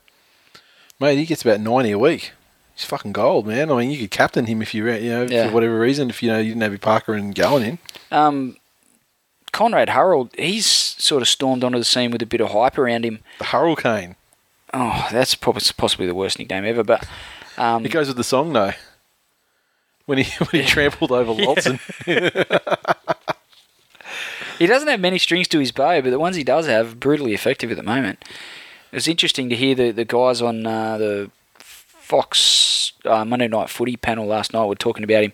[0.99, 2.33] Mate, he gets about ninety a week.
[2.75, 3.69] He's fucking gold, man.
[3.71, 5.47] I mean, you could captain him if you, you know, Yeah.
[5.47, 6.09] for whatever reason.
[6.09, 7.77] If you know you didn't have your Parker and Gallen in.
[8.11, 8.57] Um,
[9.51, 13.03] Conrad Hurrell, he's sort of stormed onto the scene with a bit of hype around
[13.05, 13.19] him.
[13.39, 14.15] The Hurricane.
[14.73, 16.83] Oh, that's probably possibly the worst nickname ever.
[16.83, 17.07] But
[17.57, 18.73] um, It goes with the song, though.
[20.05, 21.79] When he when he trampled over Lawson.
[24.57, 26.95] He doesn't have many strings to his bow, but the ones he does have are
[26.95, 28.23] brutally effective at the moment.
[28.91, 33.69] It was interesting to hear the, the guys on uh, the Fox uh, Monday Night
[33.69, 35.31] Footy panel last night were talking about him,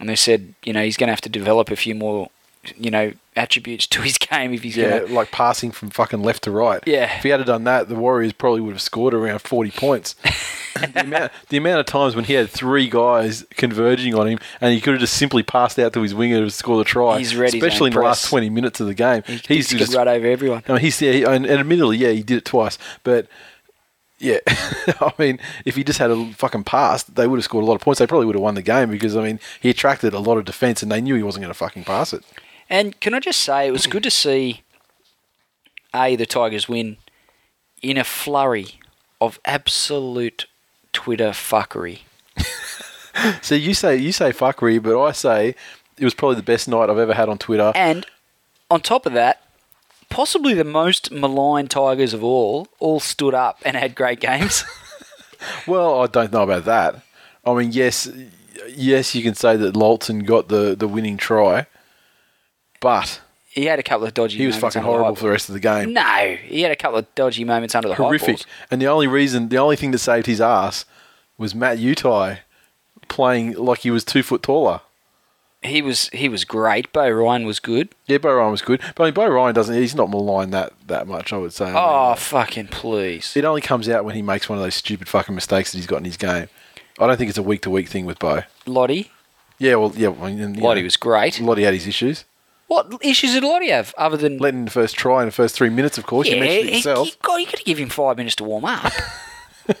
[0.00, 2.30] and they said, you know, he's going to have to develop a few more,
[2.76, 5.06] you know, attributes to his game if he's yeah, to.
[5.06, 6.82] like passing from fucking left to right.
[6.86, 7.16] Yeah.
[7.16, 10.14] If he had done that, the Warriors probably would have scored around 40 points.
[10.74, 14.72] the, amount, the amount of times when he had three guys converging on him and
[14.72, 17.18] he could have just simply passed out to his winger to score the try.
[17.18, 19.22] He's read his Especially in the last 20 minutes of the game.
[19.26, 19.94] He, he's he's just.
[19.94, 20.62] run over everyone.
[20.68, 23.26] I mean, he's yeah, he- and, and admittedly, yeah, he did it twice, but
[24.22, 27.66] yeah, I mean, if he just had a fucking pass, they would have scored a
[27.66, 27.98] lot of points.
[27.98, 30.44] They probably would have won the game because I mean, he attracted a lot of
[30.44, 32.22] defense, and they knew he wasn't going to fucking pass it.
[32.72, 34.62] And can I just say, it was good to see
[35.94, 36.96] a the Tigers win
[37.82, 38.80] in a flurry
[39.20, 40.46] of absolute
[40.92, 42.00] Twitter fuckery.
[43.42, 45.54] So you say you say fuckery, but I say
[45.98, 47.70] it was probably the best night I've ever had on Twitter.
[47.74, 48.06] And
[48.70, 49.42] on top of that,
[50.08, 54.64] possibly the most maligned Tigers of all, all stood up and had great games.
[55.66, 57.02] Well, I don't know about that.
[57.44, 58.08] I mean, yes,
[58.68, 61.66] yes, you can say that Lawson got the, the winning try,
[62.82, 64.36] but he had a couple of dodgy.
[64.36, 65.94] he was fucking horrible for the rest of the game.
[65.94, 68.42] No, he had a couple of dodgy moments under the high Horrific.
[68.70, 70.84] And the only reason, the only thing that saved his ass
[71.38, 72.40] was Matt Utai
[73.08, 74.80] playing like he was two foot taller.
[75.60, 76.92] He was he was great.
[76.92, 77.90] Beau Ryan was good.
[78.06, 79.76] Yeah, Beau Ryan was good, but I mean, Beau Ryan doesn't.
[79.76, 81.32] He's not maligned that that much.
[81.32, 81.66] I would say.
[81.66, 83.36] I oh, mean, Oh fucking please!
[83.36, 85.86] it only comes out when he makes one of those stupid fucking mistakes that he's
[85.86, 86.48] got in his game.
[86.98, 88.42] I don't think it's a week to week thing with Beau.
[88.66, 89.12] Lottie,
[89.58, 91.40] Yeah, well, yeah, well, you know, Lottie was great.
[91.40, 92.24] Lottie had his issues.
[92.72, 95.68] What issues did Lottie have other than Letting the first try in the first three
[95.68, 96.26] minutes, of course.
[96.28, 97.08] you mentioned it he, yourself.
[97.08, 98.92] he, God, you got to give him five minutes to warm up.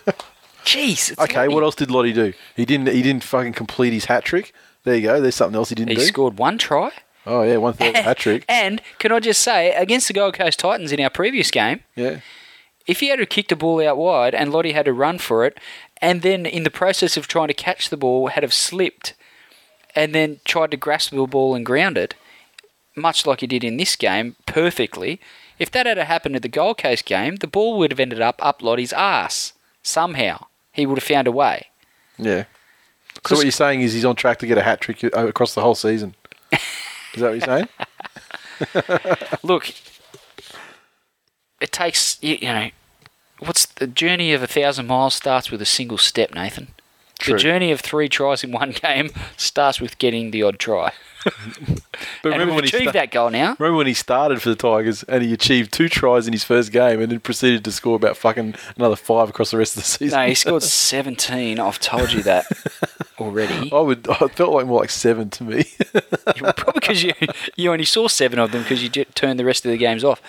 [0.64, 1.10] Jeez.
[1.12, 1.54] it's Okay, Lottie.
[1.54, 2.32] what else did Lottie do?
[2.54, 2.88] He didn't.
[2.88, 4.52] He didn't fucking complete his hat trick.
[4.84, 5.20] There you go.
[5.20, 6.02] There's something else he didn't He do.
[6.02, 6.90] scored one try.
[7.26, 8.44] Oh yeah, one third hat trick.
[8.48, 12.20] And can I just say, against the Gold Coast Titans in our previous game, Yeah.
[12.86, 15.44] if he had to kick the ball out wide and Lottie had to run for
[15.44, 15.58] it,
[16.00, 19.14] and then in the process of trying to catch the ball had have slipped,
[19.94, 22.14] and then tried to grasp the ball and ground it,
[22.96, 25.20] much like he did in this game, perfectly.
[25.58, 28.44] If that had happened at the Gold Coast game, the ball would have ended up
[28.44, 29.52] up Lottie's ass
[29.82, 30.46] somehow.
[30.72, 31.66] He would have found a way.
[32.18, 32.44] Yeah.
[33.26, 35.54] So what you're saying is he's on track to get a hat trick uh, across
[35.54, 36.14] the whole season.
[37.14, 37.66] Is that what you're
[39.00, 39.28] saying?
[39.42, 39.72] Look,
[41.60, 42.70] it takes you, you know,
[43.38, 46.68] what's the journey of a thousand miles starts with a single step, Nathan.
[47.18, 47.34] True.
[47.34, 50.92] The journey of three tries in one game starts with getting the odd try.
[52.22, 53.56] But remember when he achieved sta- that goal now.
[53.58, 56.72] Remember when he started for the Tigers and he achieved two tries in his first
[56.72, 59.88] game and then proceeded to score about fucking another five across the rest of the
[59.88, 60.18] season?
[60.18, 61.58] No, he scored 17.
[61.58, 62.46] I've told you that
[63.18, 63.70] already.
[63.72, 64.08] I would.
[64.08, 65.64] I felt like more like seven to me.
[66.36, 67.12] Probably because you,
[67.56, 70.20] you only saw seven of them because you turned the rest of the games off.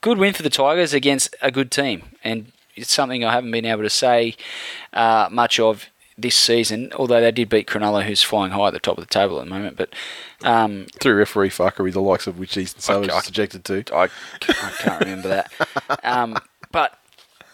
[0.00, 3.64] Good win for the Tigers against a good team, and it's something I haven't been
[3.64, 4.34] able to say
[4.92, 5.86] uh, much of
[6.18, 6.92] this season.
[6.96, 9.44] Although they did beat Cronulla, who's flying high at the top of the table at
[9.44, 9.76] the moment.
[9.76, 9.94] But
[10.44, 13.84] um, Through referee fuckery, the likes of which Eastern Suburbs is subjected to.
[13.94, 15.52] I, I can't remember that.
[16.04, 16.36] Um,
[16.70, 16.98] but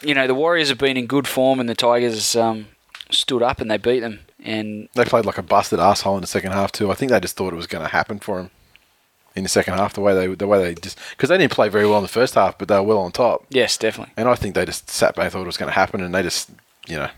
[0.03, 2.67] you know the Warriors have been in good form, and the Tigers um,
[3.11, 4.21] stood up and they beat them.
[4.43, 6.91] And They played like a busted asshole in the second half too.
[6.91, 8.51] I think they just thought it was going to happen for them
[9.35, 9.95] in the second half.
[9.95, 12.09] The way they, the way they just because they didn't play very well in the
[12.09, 13.45] first half, but they were well on top.
[13.51, 14.13] yes, definitely.
[14.17, 16.23] And I think they just sat back, thought it was going to happen, and they
[16.23, 16.51] just,
[16.87, 17.11] you know,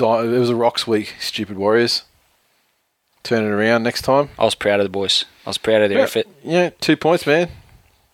[0.00, 1.14] di it was a rocks week.
[1.20, 2.04] Stupid Warriors.
[3.22, 4.30] Turn it around next time.
[4.38, 5.26] I was proud of the boys.
[5.44, 6.26] I was proud of their yeah, effort.
[6.42, 7.50] Yeah, two points, man.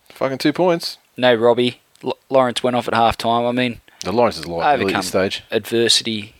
[0.09, 0.97] Fucking two points.
[1.15, 1.79] No Robbie.
[2.03, 3.45] L- Lawrence went off at half time.
[3.45, 5.43] I mean, The Lawrence is at overcome this stage.
[5.49, 6.35] adversity,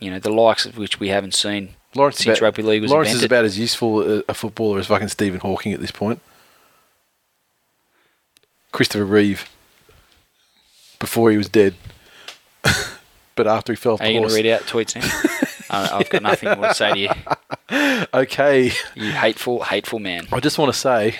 [0.00, 2.82] you know, the likes of which we haven't seen Lawrence, is since about, rugby league
[2.82, 5.92] was Lawrence is about as useful a, a footballer as fucking Stephen Hawking at this
[5.92, 6.20] point.
[8.72, 9.48] Christopher Reeve.
[10.98, 11.74] Before he was dead.
[13.36, 14.34] But after he fell off Are the you going horse.
[14.34, 15.58] to read out tweets now?
[15.98, 17.08] I've got nothing more to say to you.
[18.14, 18.72] Okay.
[18.94, 20.26] You hateful, hateful man.
[20.30, 21.16] I just want to say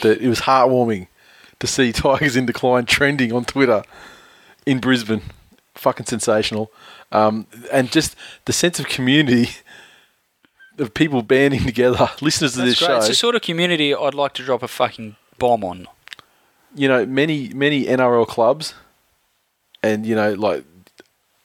[0.00, 1.08] that it was heartwarming
[1.60, 3.82] to see Tigers in Decline trending on Twitter
[4.64, 5.20] in Brisbane.
[5.74, 6.72] Fucking sensational.
[7.10, 9.50] Um, and just the sense of community
[10.78, 12.86] of people banding together, listeners to That's this great.
[12.88, 12.96] show.
[12.96, 15.86] It's the sort of community I'd like to drop a fucking bomb on.
[16.74, 18.72] you know, many many NRL clubs,
[19.82, 20.64] and you know, like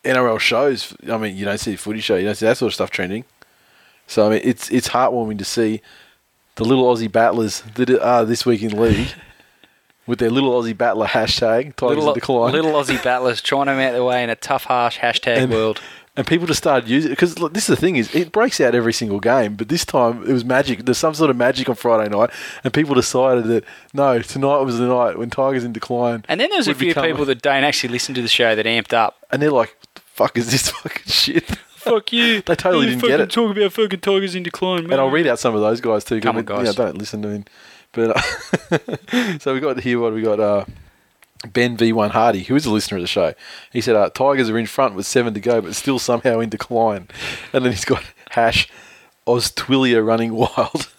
[0.08, 0.93] NRL shows.
[1.12, 3.26] I mean, you don't see footy show, you don't see that sort of stuff trending.
[4.08, 5.82] So I mean, it's it's heartwarming to see
[6.56, 9.10] the little Aussie battlers that are this week in league
[10.08, 12.52] with their little Aussie battler hashtag Tigers Little, decline.
[12.54, 15.82] little Aussie battlers trying them out the way in a tough, harsh hashtag And- world.
[16.15, 18.74] and people just started using it because this is the thing is it breaks out
[18.74, 20.86] every single game, but this time it was magic.
[20.86, 22.32] There's some sort of magic on Friday night,
[22.63, 26.26] and people decided that no, tonight was the night when Tigers in decline.
[26.30, 28.93] And then there's a few people that don't actually listen to the show that amped
[28.93, 29.17] up.
[29.30, 29.87] and they're like, "What the
[30.17, 32.41] "Fuck is this fucking shit?" Fuck you.
[32.45, 33.32] They totally You didn't get fucking it.
[33.32, 34.93] Talk about fucking tigers in decline, man.
[34.93, 36.19] And I'll read out some of those guys too.
[36.19, 36.65] Come on, guys.
[36.65, 37.45] Know, don't listen to him.
[37.93, 39.99] But uh, so we got here.
[39.99, 40.39] What we got?
[40.39, 40.65] Uh,
[41.53, 43.34] Ben V1 Hardy, who is a listener of the show,
[43.71, 46.49] he said, uh, "Tigers are in front with seven to go, but still somehow in
[46.49, 47.08] decline."
[47.53, 48.67] And then he's got hash
[49.25, 50.89] Oz Twillia running wild.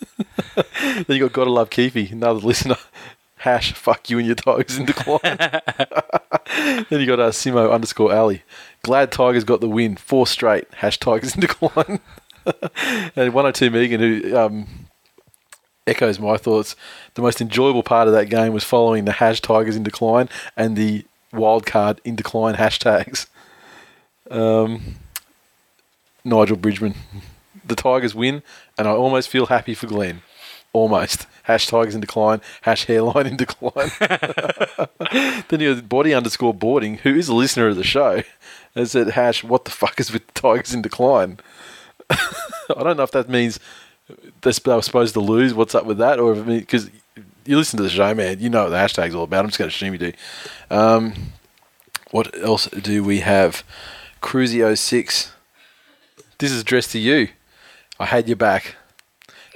[0.54, 2.76] then you got Gotta Love Keefy, another listener.
[3.38, 5.20] Hash fuck you and your Tigers in decline.
[6.90, 8.42] then you got uh, Simo underscore Ali.
[8.82, 9.96] Glad Tigers got the win.
[9.96, 10.66] Four straight.
[10.74, 12.00] Hash Tigers in decline.
[13.16, 14.66] and 102 Megan, who um,
[15.86, 16.76] echoes my thoughts.
[17.14, 20.76] The most enjoyable part of that game was following the hash Tigers in decline and
[20.76, 23.26] the wildcard in decline hashtags.
[24.30, 24.96] Um,
[26.24, 26.94] Nigel Bridgman.
[27.64, 28.42] The Tigers win,
[28.78, 30.22] and I almost feel happy for Glenn.
[30.72, 31.26] Almost.
[31.44, 32.40] Hash Tigers in decline.
[32.62, 33.90] Hash hairline in decline.
[35.48, 38.22] then you have body underscore boarding, who is a listener of the show,
[38.74, 41.38] and said, Hash, what the fuck is with the Tigers in decline?
[42.10, 43.60] I don't know if that means
[44.42, 45.54] they sp- they were supposed to lose.
[45.54, 46.18] What's up with that?
[46.18, 46.90] Or because
[47.44, 49.44] you listen to the show, man, you know what the hashtag's all about.
[49.44, 50.12] I'm just going to assume you do.
[50.70, 51.14] Um,
[52.10, 53.64] what else do we have?
[54.22, 55.30] Cruzy06.
[56.38, 57.28] This is addressed to you.
[58.00, 58.76] I had your back.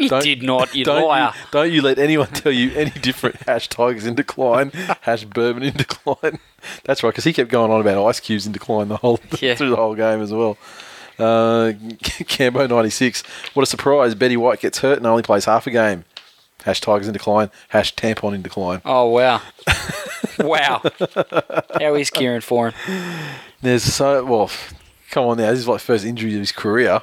[0.03, 1.33] You Don't- did not, you don't liar.
[1.35, 4.71] You, don't you let anyone tell you any different hash tigers in decline,
[5.03, 6.39] hash bourbon in decline.
[6.85, 9.55] That's right, because he kept going on about ice cubes in decline the whole Yeah.
[9.55, 10.59] through the whole game as well.
[11.19, 13.23] Uh, Cambo ninety six.
[13.55, 14.15] What a surprise!
[14.15, 16.05] Betty White gets hurt and only plays half a game.
[16.65, 17.51] Hash tigers in decline.
[17.69, 18.81] Hash tampon in decline.
[18.85, 19.43] Oh, wow.
[20.39, 20.81] wow.
[21.81, 23.29] How is Kieran for him?
[23.61, 24.51] There's so well.
[25.11, 27.03] Come on now, this is like first injury of his career.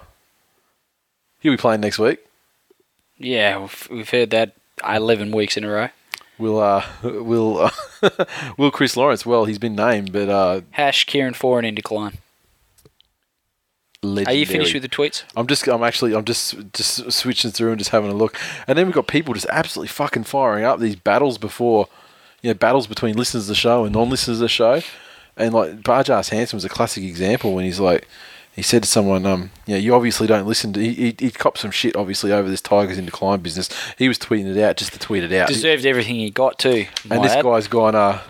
[1.40, 2.20] He'll be playing next week.
[3.20, 4.56] Yeah, we've, we've heard that
[4.88, 5.90] 11 weeks in a row.
[6.38, 7.60] Will uh, will
[8.02, 8.26] uh,
[8.58, 9.26] will Chris Lawrence?
[9.26, 12.18] Well, he's been named, but uh, Hash Kieran Foran in decline.
[14.02, 14.36] legendary.
[14.36, 15.24] Are you finished with the tweets?
[15.36, 18.78] I'm just, I'm actually, I'm just, just switching through and just having a look, and
[18.78, 21.88] then we've got people just absolutely fucking firing up these battles before,
[22.42, 24.82] you know, battles between listeners of the show and non-listeners of the show,
[25.36, 28.08] and like Barjas Handsome is a classic example when he's like,
[28.60, 31.60] he said to someone, um, you you obviously don't listen to, he, he, he copped
[31.60, 33.70] some shit obviously over this Tigers in decline business.
[33.98, 35.48] He was tweeting it out just to tweet it out.
[35.48, 36.86] Deserved everything he got too.
[37.10, 37.46] and this add.
[37.46, 38.22] guy's gone, uh,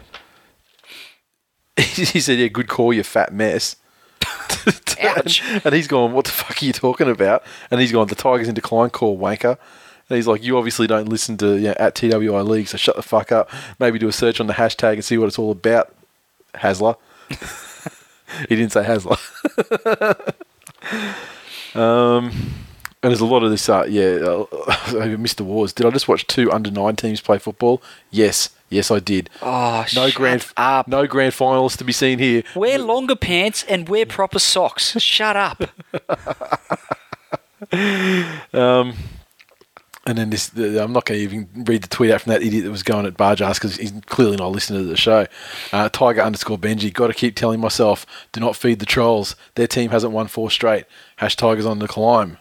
[1.80, 3.78] he said, yeah, good call, you fat mess.
[5.02, 5.42] Ouch.
[5.42, 7.44] and, and he's gone, what the fuck are you talking about?
[7.72, 9.58] And he's gone, the Tigers in decline, call wanker.
[10.10, 12.96] And he's like, you obviously don't listen to you know, at TWI League, so shut
[12.96, 13.50] the fuck up.
[13.80, 15.92] Maybe do a search on the hashtag and see what it's all about.
[16.54, 16.98] Hasler.
[18.48, 19.18] he didn't say Hasler.
[21.76, 22.32] um,
[23.02, 23.68] and there's a lot of this.
[23.70, 24.46] Uh, yeah, uh,
[25.00, 25.74] I missed the wars.
[25.74, 27.82] Did I just watch two under nine teams play football?
[28.12, 29.30] Yes, yes, I did.
[29.42, 30.88] Oh, No grand, up.
[30.88, 32.44] no grand finals to be seen here.
[32.56, 35.00] Wear longer pants and wear proper socks.
[35.00, 35.64] Shut up.
[40.10, 42.42] And then this, the, I'm not going to even read the tweet out from that
[42.42, 45.28] idiot that was going at Barjas because he's clearly not listening to the show.
[45.72, 49.36] Uh, Tiger underscore Benji, got to keep telling myself, do not feed the trolls.
[49.54, 50.86] Their team hasn't won four straight.
[51.18, 52.40] Hash Tigers on the climb.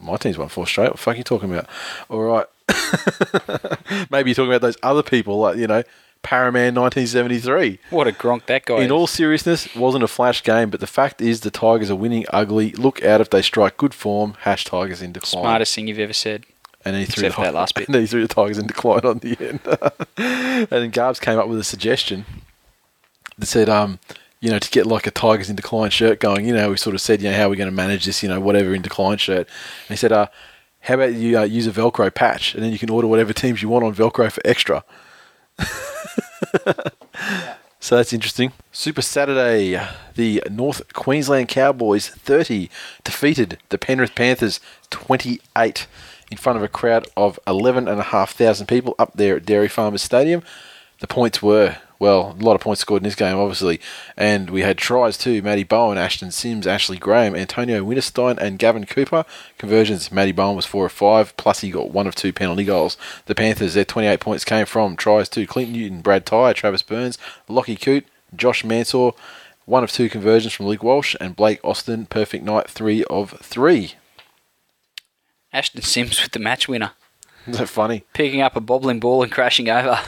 [0.00, 0.90] My team's won four straight.
[0.90, 1.66] What the fuck are you talking about?
[2.08, 2.46] All right.
[4.08, 5.82] Maybe you're talking about those other people, like, you know,
[6.22, 7.78] Paraman 1973.
[7.90, 8.80] What a gronk that guy is.
[8.80, 8.92] In is.
[8.92, 12.72] all seriousness, wasn't a flash game, but the fact is the Tigers are winning ugly.
[12.72, 14.34] Look out if they strike good form.
[14.40, 15.42] Hash Tigers in decline.
[15.42, 16.44] Smartest thing you've ever said.
[16.84, 17.88] And he threw Except the, that last bit.
[17.88, 19.60] And he threw the Tigers in decline on the end.
[20.16, 22.24] and then Garbs came up with a suggestion
[23.38, 23.98] that said, um,
[24.40, 26.46] you know, to get like a Tigers in decline shirt going.
[26.46, 28.22] You know, we sort of said, you know, how are we going to manage this?
[28.22, 29.48] You know, whatever in decline shirt.
[29.48, 30.28] And he said, uh,
[30.80, 33.62] how about you uh, use a Velcro patch, and then you can order whatever teams
[33.62, 34.84] you want on Velcro for extra.
[37.80, 38.52] So that's interesting.
[38.72, 39.80] Super Saturday,
[40.14, 42.68] the North Queensland Cowboys 30
[43.04, 44.58] defeated the Penrith Panthers
[44.90, 45.86] 28
[46.30, 50.42] in front of a crowd of 11,500 people up there at Dairy Farmers Stadium.
[51.00, 53.80] The points were, well, a lot of points scored in this game, obviously.
[54.16, 58.86] And we had tries too Matty Bowen, Ashton Sims, Ashley Graham, Antonio Winterstein, and Gavin
[58.86, 59.24] Cooper.
[59.58, 62.96] Conversions Matty Bowen was 4 of 5, plus he got 1 of 2 penalty goals.
[63.26, 67.18] The Panthers, their 28 points came from tries to Clinton Newton, Brad Tighe, Travis Burns,
[67.48, 68.06] Lachie Coote,
[68.36, 69.12] Josh Mansour,
[69.64, 73.94] 1 of 2 conversions from Luke Walsh, and Blake Austin, perfect night, 3 of 3.
[75.52, 76.92] Ashton Sims with the match winner.
[77.48, 78.04] Isn't that funny?
[78.12, 79.98] Picking up a bobbling ball and crashing over.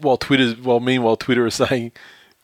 [0.00, 1.92] While Twitter, while meanwhile Twitter is saying,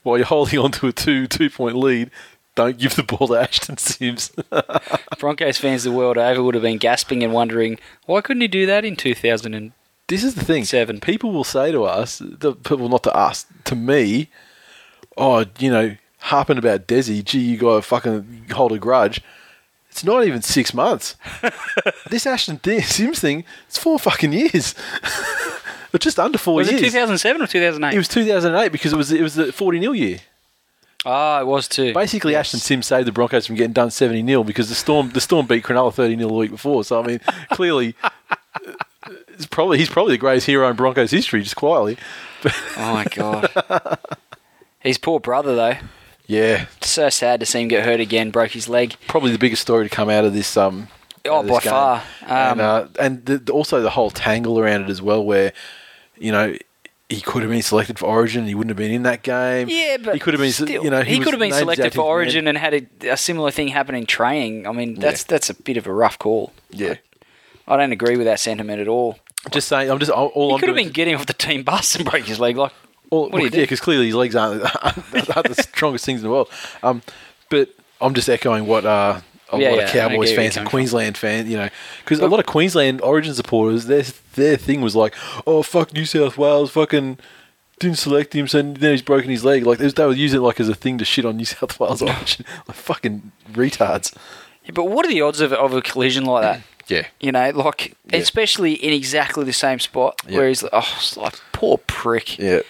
[0.02, 2.11] while you're holding on to a two two point lead,
[2.54, 4.32] don't give the ball to Ashton Sims.
[5.18, 8.66] Broncos fans the world over would have been gasping and wondering, why couldn't he do
[8.66, 9.54] that in 2000?
[9.54, 9.72] And
[10.08, 10.64] this is the thing.
[10.64, 11.00] Seven.
[11.00, 14.28] People will say to us, the people not to us, to me,
[15.16, 19.22] oh, you know, harping about Desi, gee, you got to fucking hold a grudge.
[19.98, 21.16] It's not even six months.
[22.08, 24.76] this Ashton Sims thing, it's four fucking years.
[25.90, 26.82] But just under four was years.
[26.82, 27.94] Was it 2007 or 2008?
[27.94, 30.18] It was 2008 because it was it was the 40 nil year.
[31.06, 31.94] Ah, it was too.
[31.94, 32.40] Basically, Yes.
[32.48, 35.46] Ashton Sims saved the Broncos from getting done 70 nil because the Storm the Storm
[35.46, 36.84] beat Cronulla 30 nil the week before.
[36.84, 37.20] So I mean,
[37.52, 37.94] clearly,
[39.28, 41.96] it's probably he's probably the greatest hero in Broncos history, just quietly.
[42.76, 43.98] Oh my god.
[44.80, 45.76] His poor brother though.
[46.28, 48.30] Yeah, So sad to see him get hurt again.
[48.30, 48.94] Broke his leg.
[49.08, 50.56] probably the biggest story to come out of this.
[50.56, 50.88] Um,
[51.24, 51.70] Oh, this by game.
[51.72, 52.02] far.
[52.26, 52.66] and Um,
[53.00, 55.52] uh, and the, also the whole tangle around it as well, where
[56.18, 56.54] you know.
[57.10, 58.46] He could have been selected for Origin.
[58.46, 59.66] He wouldn't have been in that game.
[59.70, 60.52] Yeah, but he could have been.
[60.52, 62.02] Still, you know, he, was could have been selected for.
[62.02, 64.66] Origin and had a, a similar thing happen in training.
[64.66, 65.26] I mean, that's Yeah.
[65.28, 66.52] that's a bit of a rough call.
[66.68, 66.96] Yeah,
[67.66, 69.18] I don't agree with that sentiment at all.
[69.50, 69.90] just saying.
[69.90, 72.04] I'm just all, all He I'm could have been getting off the team bus and
[72.10, 72.58] break his leg.
[72.58, 72.72] Like,
[73.11, 76.51] Well, do yeah, because clearly his legs aren't, aren't the strongest things in the world.
[76.83, 77.03] Um,
[77.51, 79.21] but I'm just echoing what uh,
[79.53, 80.71] a Yeah, lot yeah, of Cowboys fans and from.
[80.71, 81.68] Queensland fans, you know,
[82.05, 84.02] because a lot of Queensland Origin supporters, their
[84.35, 85.15] their thing was like,
[85.46, 87.19] oh fuck New South Wales, fucking
[87.81, 89.65] didn't select him, so now he's broken his leg.
[89.65, 92.02] Like they would use it like as a thing to shit on New South Wales
[92.02, 94.15] Origin, like fucking retards.
[94.65, 96.63] yeah, but what are the odds of, of a collision like that?
[96.88, 101.35] Yeah, You know, like especially in exactly the same spot where he's like, oh, like
[101.52, 102.38] poor prick.
[102.38, 102.61] yeah.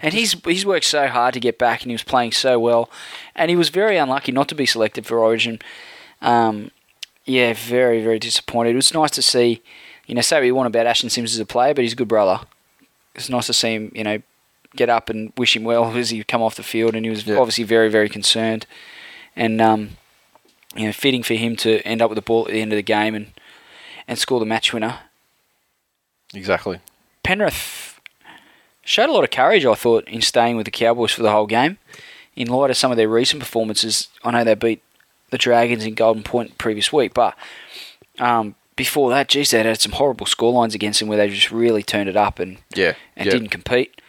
[0.00, 2.90] And he's he's worked so hard to get back, and he was playing so well,
[3.34, 5.60] and he was very unlucky not to be selected for Origin.
[6.20, 6.70] Um,
[7.24, 8.70] yeah, very very disappointed.
[8.70, 9.62] It was nice to see,
[10.06, 11.96] you know, say what you want about Ashton Sims as a player, but he's a
[11.96, 12.44] good brother.
[13.14, 14.20] It's nice to see him, you know,
[14.74, 17.24] get up and wish him well as he come off the field, and he was
[17.26, 17.36] Yeah.
[17.38, 18.66] obviously very, very concerned.
[19.36, 19.90] And um,
[20.74, 22.76] you know, fitting for him to end up with the ball at the end of
[22.76, 23.32] the game and
[24.08, 24.98] and score the match winner.
[26.34, 26.80] Exactly.
[27.22, 27.93] Penrith
[28.84, 31.46] showed a lot of courage, I thought, in staying with the Cowboys for the whole
[31.46, 31.78] game.
[32.36, 34.82] In light of some of their recent performances, I know they beat
[35.30, 37.36] the Dragons in Golden Point previous week, but
[38.18, 41.82] um, before that, geez, they had some horrible scorelines against them where they just really
[41.82, 42.94] turned it up and, Yeah.
[43.16, 43.32] and yeah.
[43.32, 44.00] didn't compete.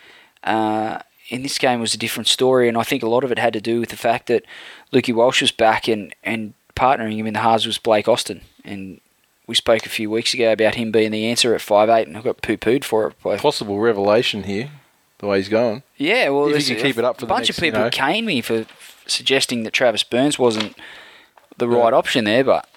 [0.43, 0.99] Uh,
[1.29, 3.53] in this game was a different story, and I think a lot of it had
[3.53, 4.43] to do with the fact that
[4.91, 8.41] Lukey Walsh was back and, and partnering him in the halves was Blake Austin.
[8.63, 9.01] And
[9.47, 12.17] we spoke a few weeks ago about him being the answer at five eight, and
[12.17, 13.21] I got poo pooed for it.
[13.23, 14.69] by- Possible revelation here,
[15.19, 15.83] the way he's going.
[15.97, 17.71] Yeah, well, If you can a keep it up for the bunch next, of you
[17.71, 17.89] people know.
[17.91, 18.65] cane me for
[19.07, 20.75] suggesting that Travis Burns wasn't
[21.57, 22.67] the right option there, but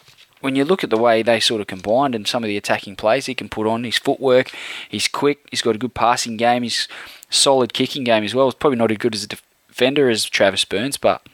[0.40, 2.94] when you look at the way they sort of combined and some of the attacking
[2.96, 4.52] plays he can put on, his footwork,
[4.88, 6.86] he's quick, he's got a good passing game, he's
[7.30, 8.46] solid kicking game as well.
[8.46, 11.26] He's probably not as good as a defender as Travis Burns, but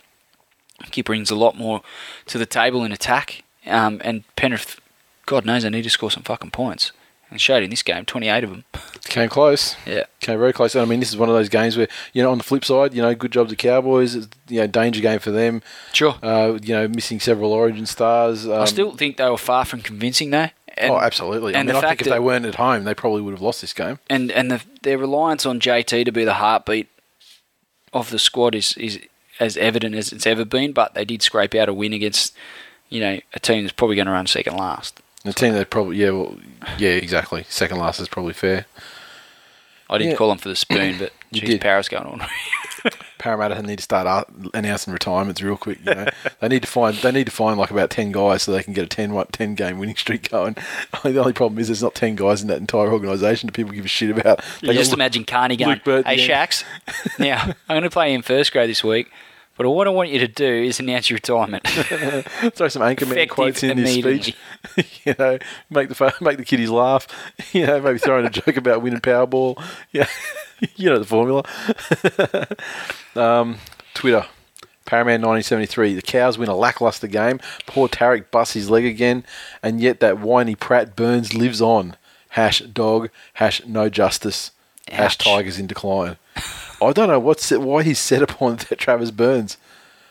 [0.93, 1.83] he brings a lot more
[2.27, 3.43] to the table in attack.
[3.67, 4.81] Um, and Penrith,
[5.27, 6.93] God knows, they need to score some fucking points.
[7.31, 8.65] And showed in this game, 28 of them.
[9.05, 9.77] Came close.
[9.87, 10.05] Yeah.
[10.21, 10.77] Came very close.
[10.77, 12.95] I mean, this is one of those games where, you know, on the flip side,
[12.95, 14.15] you know, good job to Cowboys.
[14.49, 15.63] You know, danger game for them.
[15.93, 16.17] Sure.
[16.23, 18.47] Uh, you know, missing several Origin stars.
[18.47, 20.49] Um, I still think they were far from convincing, though.
[20.77, 21.55] And, oh, absolutely.
[21.55, 23.33] I and mean, the I think fact if they weren't at home, they probably would
[23.33, 23.99] have lost this game.
[24.11, 26.89] and and the, their reliance on JT to be the heartbeat
[27.93, 29.01] of the squad is is
[29.41, 30.73] as evident as it's ever been.
[30.73, 32.35] But they did scrape out a win against
[32.89, 35.01] you know a team that's probably going to run second last.
[35.25, 36.37] The team that probably, yeah, well,
[36.79, 37.45] yeah, exactly.
[37.49, 38.67] Second last is probably fair.
[39.89, 40.17] I didn't Yeah.
[40.17, 41.61] call them for the spoon, but You geez, did.
[41.61, 42.23] Paris going on.
[43.19, 45.79] Parramatta need to start uh, announcing retirements real quick.
[45.87, 46.07] You know,
[46.41, 48.75] they need to find they need to find like about ten guys so they can
[48.75, 50.57] get a 10, what, 10 game winning streak going.
[51.03, 53.87] the only problem is there's not ten guys in that entire organisation that people give
[53.87, 54.45] a shit about.
[54.61, 56.47] They just imagine Carney going, Luke Burton, "Hey, yeah.
[56.47, 56.65] Shax,
[57.19, 59.11] now I'm going to play in first grade this week."
[59.57, 61.67] But what I want you to do is announce your retirement.
[61.69, 64.35] throw some anchorman quotes in his immediately.
[64.63, 65.01] speech.
[65.05, 65.39] you know,
[65.71, 67.07] make the make the kiddies laugh.
[67.53, 69.63] You know, maybe throw in a joke about winning Powerball.
[69.93, 70.09] Yeah,
[70.77, 71.45] you know the formula.
[73.15, 73.59] um,
[73.95, 74.27] Twitter.
[74.87, 75.95] Paraman 1973.
[75.95, 77.41] The Cows win a lackluster game.
[77.67, 79.25] Poor Tariq busts his leg again,
[79.63, 81.97] and yet that whiny Pratt Burns lives on.
[82.31, 83.11] Hash dog.
[83.35, 84.51] Hash no justice.
[84.89, 86.17] Hash Tigers in decline.
[86.87, 89.57] I don't know what's why he's set upon that Travis Burns.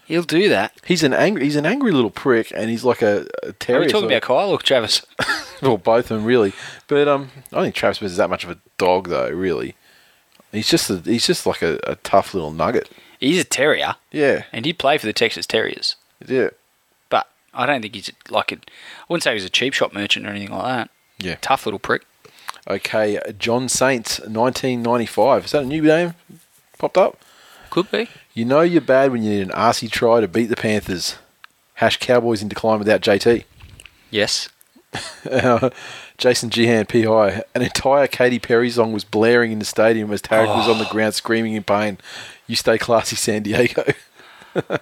[0.06, 0.74] He'll do that.
[0.86, 3.80] He's an angry, he's an angry little prick, and he's like a, a Are terrier.
[3.82, 5.06] we talking sort about Kyle or Travis?
[5.62, 6.52] well, both of them really.
[6.88, 9.30] But um, I don't think Travis Burns is that much of a dog, though.
[9.30, 9.76] Really,
[10.52, 12.90] he's just a, he's just like a, a tough little nugget.
[13.20, 15.96] He's a terrier, Yeah, and he played for the Texas Terriers.
[16.28, 16.50] yeah,
[17.10, 18.56] But I don't think he's like a.
[18.56, 18.60] I
[19.08, 20.90] wouldn't say he's a cheap shop merchant or anything like that.
[21.20, 21.36] yeah.
[21.40, 22.04] Tough little prick.
[22.70, 25.46] Okay, John Saints, 1995.
[25.46, 26.14] Is that a new name?
[26.84, 27.18] Popped up.
[27.70, 28.10] Could be.
[28.34, 31.16] You know you're bad when you need an arsey try to beat the Panthers.
[31.76, 33.46] Hash Cowboys in decline without JT.
[34.12, 34.50] Yes.
[36.18, 37.44] Jason Gehan, PI.
[37.56, 40.84] An entire Katy Perry song was blaring in the stadium as Tariq was on the
[40.92, 42.00] ground screaming in pain.
[42.48, 43.86] You stay classy, San Diego.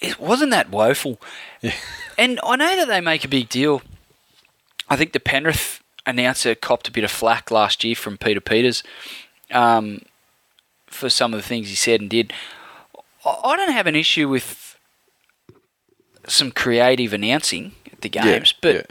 [0.00, 1.20] It wasn't that woeful.
[1.60, 1.74] Yeah.
[2.16, 3.82] And I know that they make a big deal.
[4.88, 8.82] I think the Penrith announcer copped a bit of flack last year from Peter Peters
[9.52, 10.00] um,
[10.92, 12.32] for some of the things he said and did.
[13.24, 14.78] I don't have an issue with
[16.26, 18.82] some creative announcing at the games, but yeah,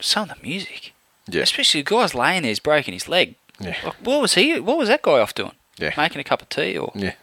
[0.00, 0.92] some of the music,
[1.28, 3.34] yeah, especially the guy's laying there, he's breaking his leg.
[3.60, 4.58] yeah, Like, what was he?
[4.60, 5.52] What was that guy off doing?
[5.78, 5.92] yeah.
[5.96, 7.14] Making a cup of tea or yeah.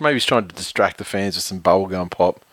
[0.00, 2.44] Maybe he's trying to distract the fans with some bubblegum pop.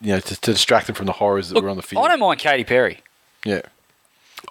[0.00, 2.04] You know, to, to distract them from the horrors that Look, were on the field.
[2.04, 3.00] I don't mind Katy Perry.
[3.44, 3.62] Yeah.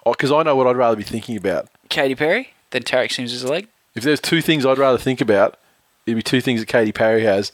[0.04, 1.68] Oh, because I know what I'd rather be thinking about.
[1.88, 3.68] Katy Perry than Tariq Sims' leg.
[3.96, 5.56] If there's two things I'd rather think about,
[6.04, 7.50] it'd be two things that Katy Perry has,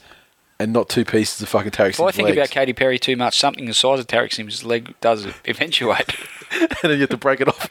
[0.59, 2.37] and not two pieces of fucking Tariq If I think legs.
[2.37, 6.13] about Katy Perry too much, something the size of Tariq Sims' leg does eventuate.
[6.51, 7.69] and then you have to break it off.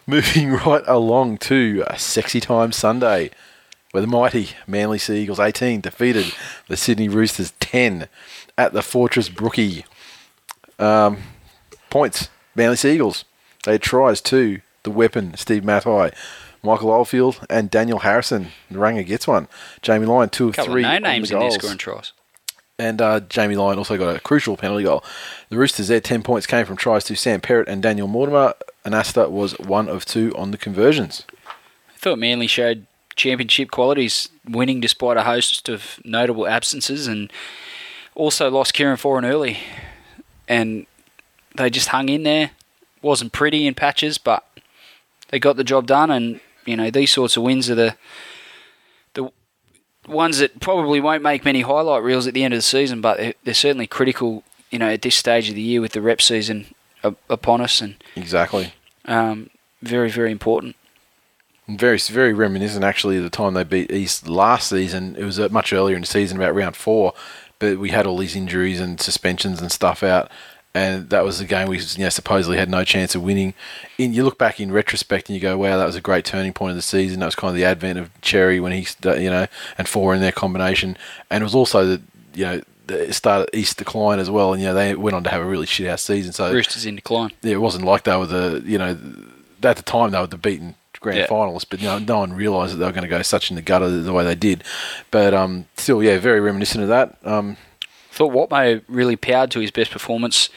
[0.06, 3.30] Moving right along to a sexy time Sunday,
[3.90, 6.32] where the mighty Manly Sea Eagles 18 defeated
[6.68, 8.08] the Sydney Roosters 10
[8.56, 9.84] at the Fortress Brookie.
[10.78, 11.18] Um,
[11.90, 13.26] points, Manly Sea Eagles.
[13.64, 16.12] They had tries to the weapon, Steve Matai,
[16.62, 18.48] Michael Oldfield, and Daniel Harrison.
[18.70, 19.48] Naranga gets one.
[19.80, 20.84] Jamie Lyon, two of couple three.
[20.84, 22.12] of no names the in there scoring tries.
[22.78, 25.04] And uh, Jamie Lyon also got a crucial penalty goal.
[25.50, 28.54] The Roosters, their 10 points came from tries to Sam Perrott and Daniel Mortimer.
[28.84, 31.24] Anasta was one of two on the conversions.
[31.94, 37.32] I thought Manly showed championship qualities, winning despite a host of notable absences, and
[38.14, 39.58] also lost Kieran Foran early.
[40.48, 40.86] And
[41.56, 42.50] they just hung in there.
[43.02, 44.44] Wasn't pretty in patches, but
[45.32, 46.12] they got the job done.
[46.12, 47.96] And you know these sorts of wins are the
[49.14, 49.30] the
[50.06, 53.16] ones that probably won't make many highlight reels at the end of the season, but
[53.18, 54.44] they're, they're certainly critical.
[54.70, 56.74] You know, at this stage of the year with the rep season
[57.04, 58.72] up, upon us, and Exactly.
[59.04, 59.50] um,
[59.82, 60.76] very very important.
[61.68, 65.14] Very, very reminiscent actually of the time they beat East last season.
[65.16, 67.12] It was uh, much earlier in the season, about round four,
[67.60, 70.28] but we had all these injuries and suspensions and stuff out,
[70.74, 73.54] and that was the game we you know, supposedly had no chance of winning.
[73.98, 76.52] And you look back in retrospect and you go, wow, that was a great turning
[76.52, 77.20] point of the season.
[77.20, 79.46] That was kind of the advent of Cherry when he, you know,
[79.78, 80.96] and Foran their combination,
[81.30, 82.02] and it was also the,
[82.34, 82.60] you know.
[82.84, 85.40] The start of East decline as well, and you know they went on to have
[85.40, 86.32] a really shit house season.
[86.32, 87.30] So Roosters in decline.
[87.40, 88.98] yeah, it wasn't like they were the you know
[89.62, 91.26] at the time they were the beaten grand Yeah.
[91.28, 93.62] finalists, but no, no one realised that they were going to go such in the
[93.62, 94.64] gutter the way they did.
[95.12, 97.16] But um, still, yeah, very reminiscent of that.
[97.24, 97.56] Um,
[98.12, 100.48] Thought Watmough really powered to his best performance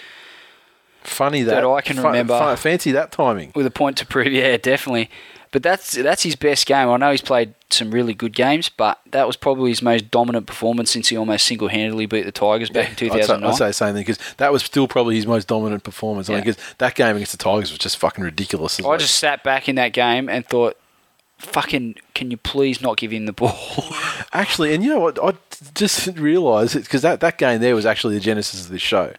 [1.03, 2.37] funny that, That I can fu- remember.
[2.37, 3.51] fu- fancy that timing.
[3.55, 4.27] with a point to prove.
[4.31, 5.09] Yeah, definitely.
[5.51, 6.89] But that's that's his best game.
[6.89, 10.47] I know he's played some really good games, but that was probably his most dominant
[10.47, 13.49] performance since he almost single-handedly beat the Tigers back in I'd say, 2009.
[13.51, 16.29] I'd say the same thing because that was still probably his most dominant performance.
[16.29, 16.37] I Yeah.
[16.39, 18.77] mean, 'cause that game against the Tigers was just fucking ridiculous.
[18.81, 20.75] I like- just sat back in that game and thought,
[21.37, 23.85] "Fucking, can you please not give him the ball?"
[24.33, 25.19] actually, and you know what?
[25.23, 25.33] I
[25.73, 29.13] just realised it because that, that game there was actually the genesis of this show.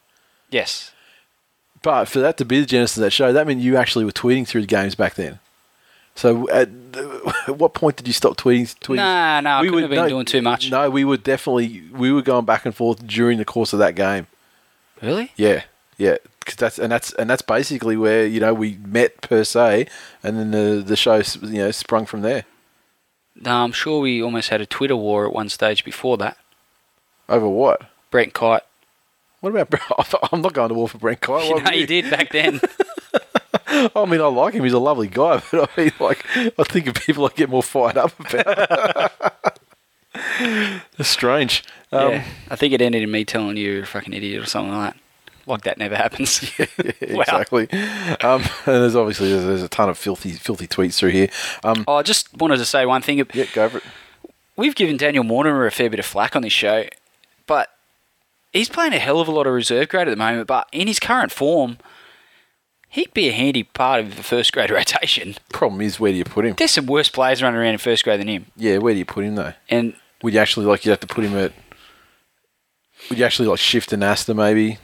[0.51, 0.93] yes.
[1.83, 4.11] But for that to be the genesis of that show, that meant you actually were
[4.11, 5.39] tweeting through the games back then.
[6.17, 6.69] So at,
[7.47, 8.75] at what point did you stop tweeting?
[8.81, 8.97] tweeting?
[8.97, 10.71] Nah, nah, I couldn't have been doing too much.
[10.71, 13.95] No, we were definitely we were going back and forth during the course of that
[13.95, 14.27] game.
[15.01, 15.31] Really?
[15.37, 15.62] Yeah,
[15.99, 19.86] yeah, 'Cause that's and that's and that's basically where you know we met per se,
[20.22, 22.44] and then the the show you know sprung from there.
[23.34, 26.38] No, I'm sure we almost had a Twitter war at one stage before that.
[27.28, 27.82] Over what?
[28.11, 28.62] Brent Kite.
[29.40, 29.68] What about?
[29.70, 31.44] Brent- I'm not going to war for Brent Kite.
[31.44, 32.61] You What know, about you did back then.
[33.94, 34.62] I mean, I like him.
[34.62, 37.62] He's a lovely guy, but I mean, like, I think of people I get more
[37.62, 39.12] fired up about.
[40.99, 41.62] it's strange.
[41.92, 42.24] Um, yeah.
[42.51, 44.94] I think it ended in me telling you you're a fucking idiot or something like
[44.94, 45.01] that.
[45.47, 46.40] Like that never happens.
[47.09, 47.20] Wow.
[47.22, 47.68] exactly.
[48.20, 51.28] Um, and there's obviously there's, there's a ton of filthy filthy tweets through here.
[51.62, 53.18] Um, Oh, I just wanted to say one thing.
[53.32, 53.84] yeah, go for it.
[54.57, 56.84] We've given Daniel Mortimer a fair bit of flack on this show,
[57.47, 57.68] but
[58.53, 60.47] he's playing a hell of a lot of reserve grade at the moment.
[60.47, 61.76] But in his current form,
[62.88, 65.34] he'd be a handy part of the first grade rotation.
[65.51, 66.55] Problem is, where do you put him?
[66.57, 68.47] There's some worse players running around in first grade than him.
[68.57, 69.53] Yeah, where do you put him though?
[69.68, 71.53] And Would you actually like you have to put him at?
[73.11, 74.78] Would you actually like shift Anasta maybe,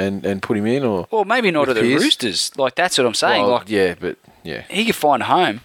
[0.00, 1.06] and and put him in or?
[1.10, 1.82] well, maybe not at the?
[1.82, 2.50] Roosters.
[2.56, 3.42] Like that's what I'm saying.
[3.42, 5.60] Well, like yeah, but yeah, he could find a home.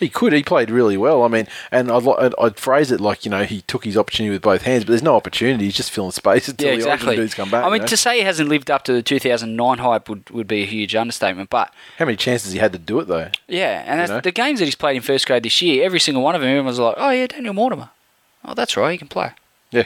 [0.00, 0.32] he could.
[0.32, 1.22] He played really well.
[1.24, 4.32] I mean, and I'd, I'd, I'd phrase it like you know he took his opportunity
[4.32, 5.64] with both hands, but there's no opportunity.
[5.64, 7.06] He's just filling space until Yeah, the exactly.
[7.08, 7.64] Origin dudes come back.
[7.64, 7.86] I mean, you know?
[7.86, 10.94] to say he hasn't lived up to the 2009 hype would, would be a huge
[10.94, 11.50] understatement.
[11.50, 13.30] But how many chances he had to do it though?
[13.48, 14.20] yeah, and know?
[14.20, 16.48] the games that he's played in first grade this year, every single one of them,
[16.50, 17.90] everyone was like, "Oh yeah, Daniel Mortimer.
[18.44, 19.32] Oh, that's right, he can play."
[19.70, 19.84] Yeah,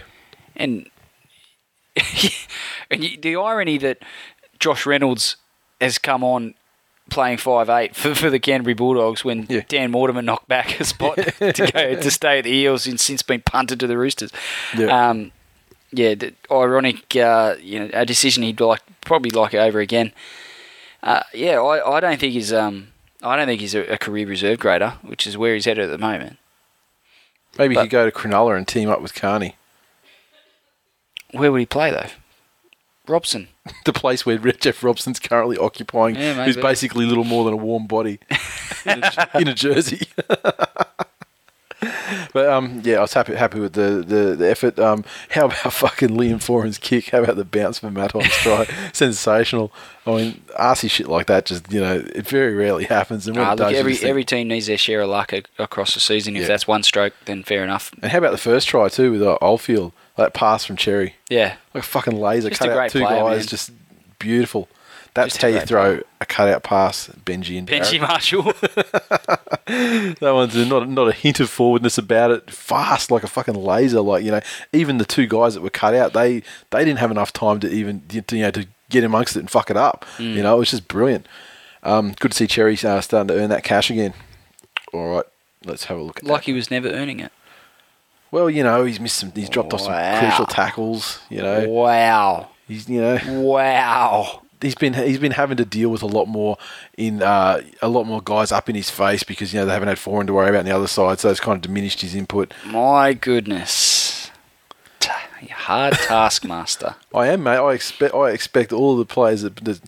[0.54, 0.88] And
[2.90, 3.98] and you, the irony that
[4.58, 5.36] Josh Reynolds
[5.80, 6.54] has come on
[7.10, 9.62] playing five eight for, for the Canterbury Bulldogs when Yeah.
[9.68, 13.22] Dan Mortimer knocked back a spot to go to stay at the Eels and since
[13.22, 14.30] been punted to the Roosters.
[14.76, 15.08] Yeah.
[15.10, 15.32] Um,
[15.94, 20.12] yeah, the ironic, uh, you know, a decision he'd like probably like it over again.
[21.02, 22.88] Uh, yeah, I, I don't think he's um
[23.22, 25.90] I don't think he's a, a career reserve grader, which is where he's headed at
[25.90, 26.38] the moment.
[27.58, 29.56] maybe But- he could go to Cronulla and team up with Carney,
[31.32, 32.08] Where would he play though?
[33.08, 33.48] Robson.
[33.84, 37.86] the place where Jeff Robson's currently occupying, Yeah, who's basically little more than a warm
[37.86, 38.18] body
[38.86, 40.06] in, a, in a jersey.
[42.32, 44.78] But um, yeah, I was happy happy with the, the, the effort.
[44.78, 47.10] Um, how about fucking Liam Foran's kick?
[47.10, 48.70] How about the bounce for Matt on strike?
[48.92, 49.72] Sensational.
[50.06, 53.26] I mean, arsey shit like that just you know it very rarely happens.
[53.26, 55.94] And Ah, it look, does, every every team needs their share of luck a, across
[55.94, 56.36] the season.
[56.36, 56.48] If Yeah.
[56.48, 57.90] that's one stroke, then fair enough.
[58.00, 59.92] and how about the first try too with uh, Oldfield?
[60.16, 63.38] That pass from Cherry, Yeah, like a fucking laser, Just cut out two player, guys,
[63.38, 63.46] man.
[63.46, 63.70] just
[64.18, 64.68] beautiful.
[65.14, 66.04] That's Just how you throw player.
[66.22, 68.08] a cutout pass, Benji and Benji Barrett.
[68.08, 68.52] Marshall.
[70.20, 72.50] That one's not not a hint of forwardness about it.
[72.50, 74.00] Fast like a fucking laser.
[74.00, 74.40] Like you know,
[74.72, 77.70] even the two guys that were cut out, they they didn't have enough time to
[77.70, 80.04] even you know to get amongst it and fuck it up.
[80.18, 80.34] Mm.
[80.34, 81.26] You know, it was just brilliant.
[81.82, 84.14] Um, good to see Cherry uh, starting to earn that cash again.
[84.92, 85.24] All right,
[85.64, 86.46] let's have a look at like that.
[86.46, 87.32] he was never earning it.
[88.32, 89.30] Well, you know, he's missed some.
[89.32, 90.18] He's dropped off some Wow.
[90.18, 91.20] crucial tackles.
[91.30, 94.42] You know, Wow, he's you know wow.
[94.60, 96.56] he's been he's been having to deal with a lot more
[96.96, 99.88] in uh, a lot more guys up in his face because you know they haven't
[99.88, 102.14] had Foran to worry about on the other side, so it's kind of diminished his
[102.14, 102.52] input.
[102.66, 104.30] My goodness,
[104.98, 105.10] T-
[105.50, 106.94] hard taskmaster.
[107.14, 107.58] I am, mate.
[107.58, 109.80] I expect I expect all of the players that, that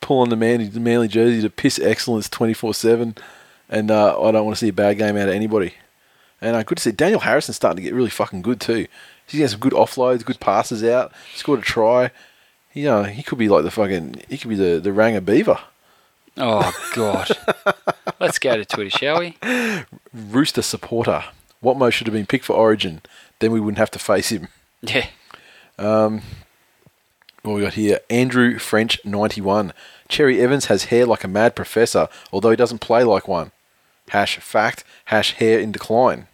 [0.00, 3.16] pull on the Manly, the Manly jersey to piss excellence twenty four seven.
[3.68, 5.74] and uh, I don't want to see a bad game out of anybody.
[6.40, 8.86] And good to see Daniel Harrison starting to get really fucking good too.
[9.26, 11.12] He has some good offloads, good passes out.
[11.34, 12.10] Scored a try.
[12.70, 14.22] He, uh, he could be like the fucking.
[14.28, 15.58] He could be the the Ranger Beaver.
[16.36, 17.28] Oh God.
[18.20, 19.36] Let's go to Twitter, shall we?
[20.12, 21.24] Rooster supporter.
[21.60, 23.02] What Watmough should have been picked for Origin.
[23.40, 24.48] Then we wouldn't have to face him.
[24.80, 25.06] Yeah.
[25.78, 26.22] Um,
[27.42, 27.98] What we got here?
[28.10, 29.72] Andrew French, 91.
[30.08, 33.50] Cherry Evans has hair like a mad professor, although he doesn't play like one.
[34.10, 36.26] Hash fact, hash hair in decline.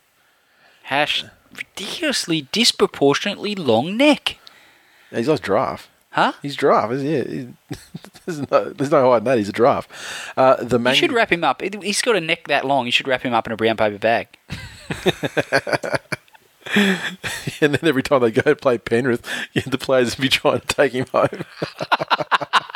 [0.85, 1.25] Hash
[1.57, 4.39] ridiculously disproportionately long neck.
[5.11, 5.89] He's like giraffe.
[6.11, 6.33] Huh?
[6.43, 7.37] He's giraffe, isn't he?
[7.37, 7.49] He-
[8.27, 9.39] there's, no, there's no hiding that.
[9.39, 10.33] He's a giraffe.
[10.37, 11.61] Uh, the You man- should wrap him up.
[11.63, 12.87] He's got a neck that long.
[12.87, 14.29] You should wrap him up in a brown paper bag.
[16.75, 20.61] and then every time they go and play Penrith, yeah, the players would be trying
[20.61, 21.45] to take him home.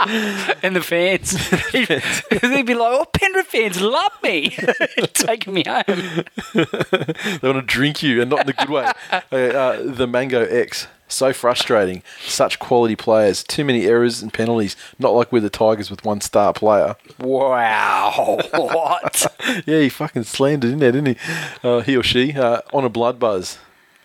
[0.62, 1.32] And the fans,
[1.72, 4.50] they'd be like, "Oh, Penrith fans love me,
[5.12, 8.90] taking me home." they want to drink you, and not in the good way.
[9.12, 10.88] Uh, the Mango X.
[11.09, 12.02] So frustrating.
[12.20, 13.42] Such quality players.
[13.42, 14.76] Too many errors and penalties.
[14.98, 16.96] Not like we're the Tigers with one star player.
[17.18, 19.26] Wow, what?
[19.64, 21.66] Yeah, he fucking slandered in there, didn't he?
[21.66, 22.34] Uh, he or she.
[22.34, 23.59] Uh, on a blood buzz.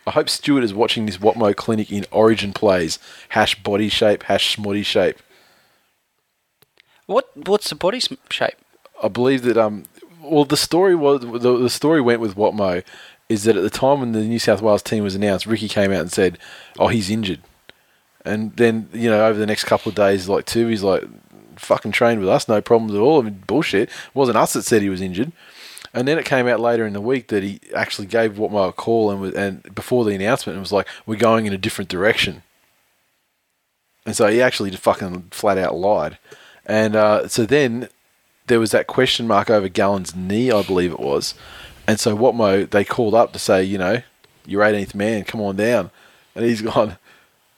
[0.05, 2.99] I hope Stuart is watching this Watmough clinic in Origin plays.
[3.29, 5.17] Hash body shape, hash smoddy shape.
[7.05, 7.29] What?
[7.35, 7.99] What's the body
[8.29, 8.57] shape?
[9.01, 9.83] I believe that um
[10.21, 12.83] well the story was the, the story went with Watmough
[13.29, 15.91] is that at the time when the New South Wales team was announced, Ricky came
[15.91, 16.37] out and said,
[16.77, 17.41] "Oh, he's injured,"
[18.23, 21.03] and then you know over the next couple of days, like two, he's like,
[21.57, 23.89] "Fucking trained with us, no problems at all." I mean, bullshit.
[23.89, 25.31] It wasn't us that said he was injured.
[25.95, 28.73] And then it came out later in the week that he actually gave Watmough a
[28.73, 31.89] call and was, and before the announcement, it was like, "We're going in a different
[31.89, 32.41] direction."
[34.05, 36.17] And so he actually fucking flat out lied.
[36.65, 37.89] And uh, so then
[38.47, 41.33] there was that question mark over Gallen's knee, I believe it was.
[41.87, 44.01] And so Watmough, they called up to say, you know,
[44.45, 45.91] you're 18th man, come on down.
[46.35, 46.97] And he's gone,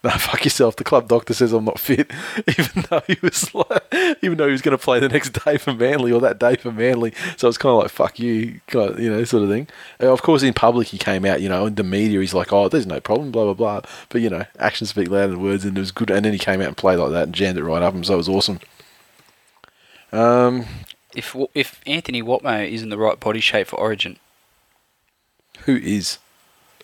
[0.06, 0.76] no, fuck yourself.
[0.76, 2.12] The club doctor says I'm not fit,
[2.60, 3.84] even though he was like,
[4.22, 6.56] even though he was going to play the next day for Manly or that day
[6.56, 7.12] for Manly.
[7.38, 9.68] So it's kind of like fuck you, you know, sort of thing.
[10.00, 12.54] Uh, of course, in public he came out, you know, in the media he's like,
[12.54, 13.82] oh, there's no problem, blah blah blah.
[14.10, 16.12] But you know, actions speak louder than words, and it was good.
[16.12, 18.04] And then he came out and played like that and jammed it right up him,
[18.04, 18.60] so it was awesome.
[20.16, 20.66] Um,
[21.16, 24.18] If if Anthony Watmough is in the right body shape for Origin,
[25.62, 26.18] who is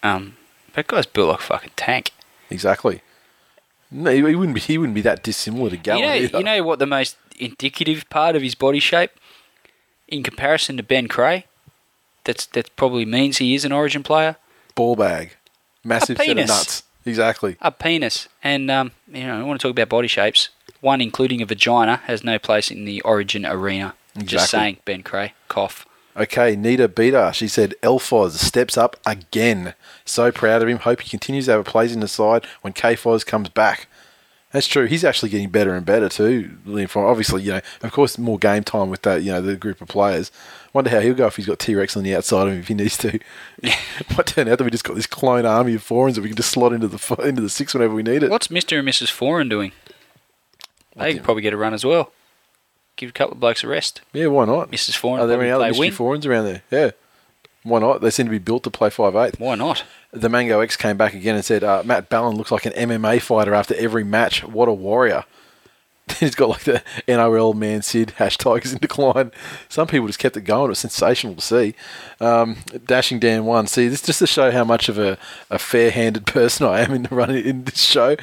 [0.03, 0.37] um,
[0.73, 2.11] that guy's built like a fucking tank.
[2.49, 3.01] exactly?
[3.93, 4.61] No, he wouldn't be.
[4.61, 6.01] He wouldn't be that dissimilar to Gallen.
[6.01, 6.37] You know, either.
[6.37, 9.11] you know what the most indicative part of his body shape,
[10.07, 11.43] in comparison to Ben Creagh,
[12.23, 14.37] that's that probably means he is an Origin player.
[14.75, 15.35] ball bag,
[15.83, 16.83] massive set of nuts.
[17.05, 17.57] Exactly.
[17.61, 20.49] A penis, and um, you know, I want to talk about body shapes.
[20.81, 23.93] One, including a vagina, has no place in the Origin arena.
[24.17, 25.85] Just saying, Ben Creagh, cough.
[26.17, 27.31] Okay, Nita Beta.
[27.33, 29.73] She said Elfoz steps up again.
[30.03, 30.79] So proud of him.
[30.79, 33.87] Hope he continues to have a place in the side when K Foz comes back.
[34.51, 34.85] That's true.
[34.85, 36.57] He's actually getting better and better too.
[36.93, 39.23] Obviously, you know, of course, more game time with that.
[39.23, 40.29] You know, the group of players.
[40.73, 42.67] Wonder how he'll go if he's got T Rex on the outside of him if
[42.69, 43.19] he needs to.
[43.61, 46.37] Might turn out that we just got this clone army of Forans that we can
[46.37, 48.29] just slot into the into the six whenever we need it.
[48.29, 49.07] What's Mister and Mrs.
[49.07, 49.73] Foran doing?
[50.95, 52.11] They could probably get a run as well.
[52.95, 54.01] Give a couple of blokes a rest.
[54.13, 54.71] Yeah, why not?
[54.71, 54.91] Mrs.
[54.91, 55.91] Foran Are there any other mystery wing.
[55.91, 56.63] Forans around there?
[56.69, 56.91] Yeah.
[57.63, 58.01] Why not?
[58.01, 59.39] They seem to be built to play five eighth.
[59.39, 59.83] Why not?
[60.11, 63.21] The Mango X came back again and said, uh, Matt Ballin looks like an MMA
[63.21, 64.43] fighter after every match.
[64.43, 65.25] What a warrior.
[66.19, 69.31] He's got like the NRL man Sid, hash Tigers in decline.
[69.69, 70.65] Some people just kept it going.
[70.65, 71.75] It was sensational to see.
[72.19, 73.67] Um, Dashing Dan one.
[73.67, 75.17] See, this just to show how much of a,
[75.49, 78.15] a fair handed person I am in the running in this show.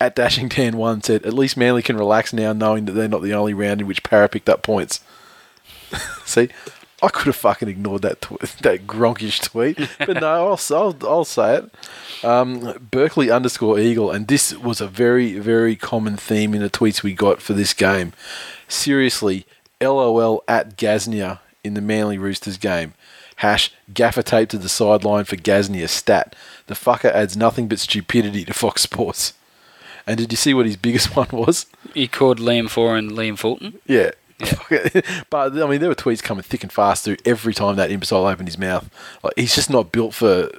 [0.00, 3.22] At Dashing Dan one said, at least Manly can relax now knowing that they're not
[3.22, 5.00] the only round in which Para picked up points.
[6.24, 6.48] See,
[7.02, 11.24] I could have fucking ignored that tw- that gronkish tweet, but no, I'll, I'll, I'll
[11.24, 12.24] say it.
[12.24, 17.02] Um, Berkeley underscore Eagle, and this was a very, very common theme in the tweets
[17.02, 18.12] we got for this game.
[18.68, 19.44] Seriously,
[19.80, 22.94] LOL at Gasnier in the Manly Roosters game.
[23.36, 26.36] Hash gaffer tape to the sideline for Gasnier stat.
[26.68, 29.32] The fucker adds nothing but stupidity to Fox Sports.
[30.06, 31.66] And did you see what his biggest one was?
[31.94, 33.80] He called Liam Foran Liam Fulton.
[33.86, 34.12] Yeah.
[35.30, 38.26] but I mean, there were tweets coming thick and fast through every time that imbecile
[38.26, 38.88] opened his mouth.
[39.22, 40.50] Like he's just not built for,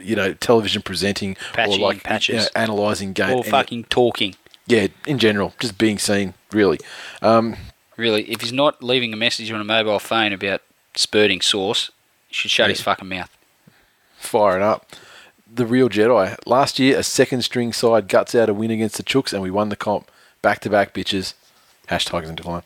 [0.00, 2.34] you know, television presenting Patchy or like patches.
[2.34, 3.36] you know, analyzing game.
[3.36, 4.34] Or fucking talking.
[4.66, 6.34] yeah, in general, just being seen.
[6.52, 6.78] Really,
[7.22, 7.56] um,
[7.96, 10.62] Really, if he's not leaving a message on a mobile phone about
[10.94, 11.90] spurting sauce,
[12.28, 12.70] he should shut Yeah.
[12.74, 13.30] his fucking mouth.
[14.16, 14.86] firing up.
[15.52, 16.36] The real Jedi.
[16.46, 19.50] Last year, a second string side guts out a win against the Chooks, and we
[19.50, 20.10] won the comp.
[20.42, 21.34] Back to back bitches.
[21.88, 22.62] Hashtag in decline.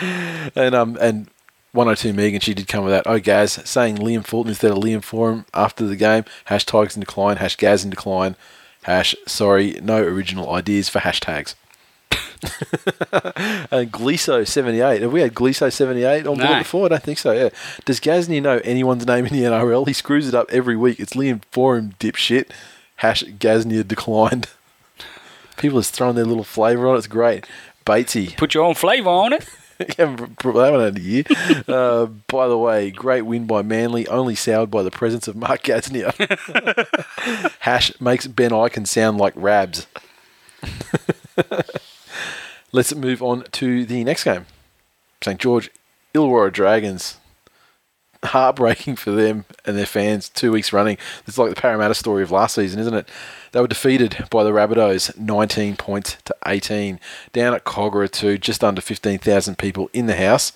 [0.54, 1.28] and um and
[1.72, 3.06] 102 Megan, she did come with that.
[3.06, 6.24] Oh, Gaz saying Liam Fulton instead of Liam Foran after the game.
[6.46, 7.36] Hash Tigers in decline.
[7.36, 8.34] Hash Gaz in decline.
[8.82, 11.54] Hash sorry, no original ideas for hashtags.
[13.70, 15.02] and Gliso 78.
[15.02, 16.86] Have we had Gliso 78 on board before?
[16.86, 17.50] I don't think so, yeah.
[17.84, 19.86] Does Gasnier know anyone's name in the NRL?
[19.86, 20.98] He screws it up every week.
[20.98, 22.50] It's Liam Foran dipshit.
[22.96, 24.48] Hash Gasnier declined.
[25.58, 26.98] People are throwing their little flavour on it.
[26.98, 27.46] It's great.
[27.90, 28.36] Batesy.
[28.36, 29.48] Put your own flavour on it.
[29.98, 31.24] Haven't brought that one out in a year.
[31.66, 35.62] uh, by the way, great win by Manly, only soured by the presence of Mark
[35.62, 36.12] Gasnier.
[37.60, 39.88] Hash makes Ben Ikin sound like Rabs.
[42.72, 44.46] Let's move on to the next game.
[45.24, 45.40] St.
[45.40, 45.70] George,
[46.14, 47.16] Illawarra Dragons.
[48.22, 50.98] Heartbreaking for them and their fans, two weeks running.
[51.26, 53.08] It's like the Parramatta story of last season, isn't it?
[53.52, 57.00] They were defeated by the Rabbitohs, 19 points to 18.
[57.32, 60.52] Down at Kogarah, too, just under 15,000 people in the house.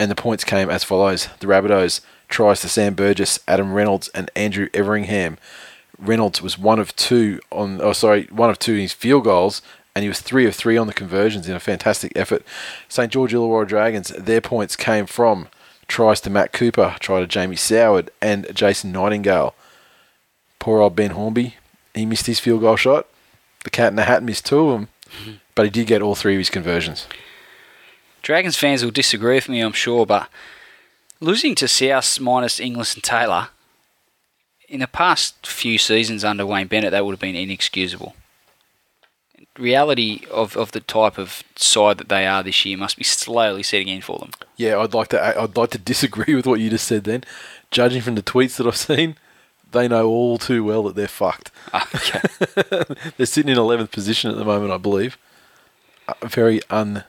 [0.00, 1.28] And the points came as follows.
[1.40, 5.38] The Rabbitohs tries to Sam Burgess, Adam Reynolds, and Andrew Everingham.
[5.98, 9.62] Reynolds was one of two on, oh sorry, one of two in his field goals,
[9.94, 12.44] and he was three of three on the conversions in a fantastic effort.
[12.88, 15.48] St George Illawarra Dragons, their points came from
[15.88, 19.54] tries to Matt Cooper, try to Jamie Soward, and Jason Nightingale.
[20.60, 21.56] Poor old Ben Hornby,
[21.98, 23.06] he missed his field goal shot.
[23.64, 25.32] The cat in the hat missed two of them, mm-hmm.
[25.54, 27.06] but he did get all three of his conversions.
[28.22, 30.28] Dragons fans will disagree with me, I'm sure, but
[31.20, 33.48] losing to South minus Inglis and Taylor
[34.68, 38.14] in the past few seasons under Wayne Bennett, that would have been inexcusable.
[39.58, 43.62] Reality of, of the type of side that they are this year must be slowly
[43.62, 44.30] setting in for them.
[44.56, 45.40] Yeah, I'd like to.
[45.40, 47.04] I'd like to disagree with what you just said.
[47.04, 47.24] Then,
[47.70, 49.16] judging from the tweets that I've seen,
[49.72, 51.50] they know all too well that they're fucked.
[51.94, 52.20] Okay.
[53.18, 55.18] They're sitting in eleventh position at the moment, I believe.
[56.08, 57.04] Uh, very un.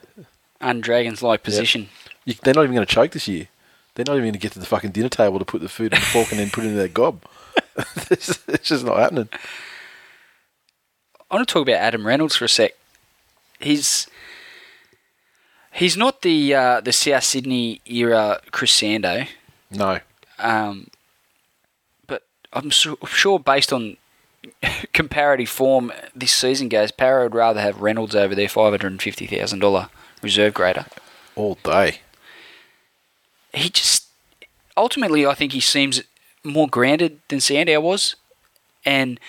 [0.59, 1.87] Un Dragons like position.
[2.25, 3.47] They're not even going to choke this year.
[3.95, 5.93] They're not even going to get to the fucking dinner table to put the food
[5.93, 7.23] in the fork and then put it in their gob.
[8.11, 9.29] it's, it's just not happening.
[11.31, 12.73] I want to talk about Adam Reynolds for a sec.
[13.59, 14.07] He's
[15.71, 19.23] he's not the uh, the South Sydney era Chris Sandow,
[19.71, 19.99] No.
[20.37, 20.87] um,
[22.53, 23.97] I'm su- sure based on
[24.93, 29.01] comparative form this season goes, Para would rather have Reynolds over their five hundred and
[29.01, 29.89] fifty thousand dollar
[30.21, 30.85] reserve grader.
[31.35, 32.01] All day.
[33.53, 34.07] He just
[34.75, 36.01] ultimately, I think he seems
[36.43, 38.15] more grounded than Sandow was,
[38.85, 39.19] and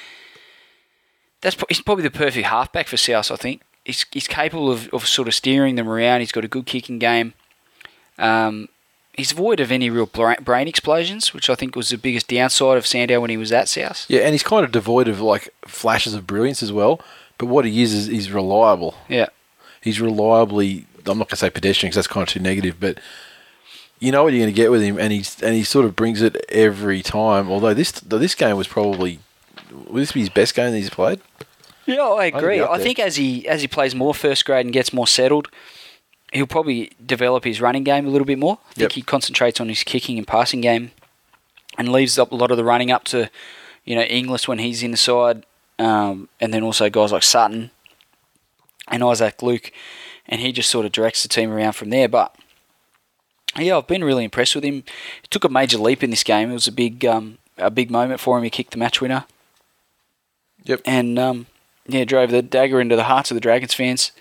[1.41, 3.31] that's he's probably the perfect halfback for South.
[3.31, 6.21] I think he's he's capable of, of sort of steering them around.
[6.21, 7.35] He's got a good kicking game.
[8.19, 8.69] Um,
[9.15, 12.87] he's void of any real brain explosions, which I think was the biggest downside of
[12.87, 14.07] Sandow when he was at South.
[14.09, 17.01] Yeah, and he's kind of devoid of like flashes of brilliance as well.
[17.39, 18.95] But what he is is he's reliable.
[19.09, 19.29] Yeah,
[19.81, 20.87] He's reliably.
[21.07, 22.99] I'm not going to say pedestrian because that's kind of too negative, but
[23.99, 25.97] you know what you're going to get with him, and he's and he sort of
[25.97, 27.51] brings it every time.
[27.51, 29.21] Although this this game was probably
[29.87, 31.21] will this be his best game that he's played?
[31.87, 32.61] yeah, I agree.
[32.61, 35.49] up I think as he as he plays more first grade and gets more settled,
[36.33, 38.59] he'll probably develop his running game a little bit more.
[38.71, 38.93] I think Yep.
[38.93, 40.93] he concentrates on his kicking and passing game,
[41.79, 43.31] and leaves up a lot of the running up to,
[43.85, 45.45] you know, Inglis when he's in the side,
[45.79, 47.71] um, and then also guys like Sutton
[48.89, 49.73] and Isaac Luke,
[50.29, 52.09] and he just sort of directs the team around from there.
[52.09, 52.35] But
[53.57, 54.85] yeah, I've been really impressed with him.
[55.23, 56.51] He took a major leap in this game.
[56.51, 58.45] It was a big um, a big moment for him.
[58.45, 59.25] He kicked the match winner
[60.65, 60.83] Yep.
[60.85, 61.47] and um,
[61.87, 64.13] yeah, drove the dagger into the hearts of the Dragons fans.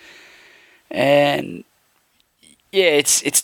[0.91, 1.63] And
[2.71, 3.43] yeah, it's it's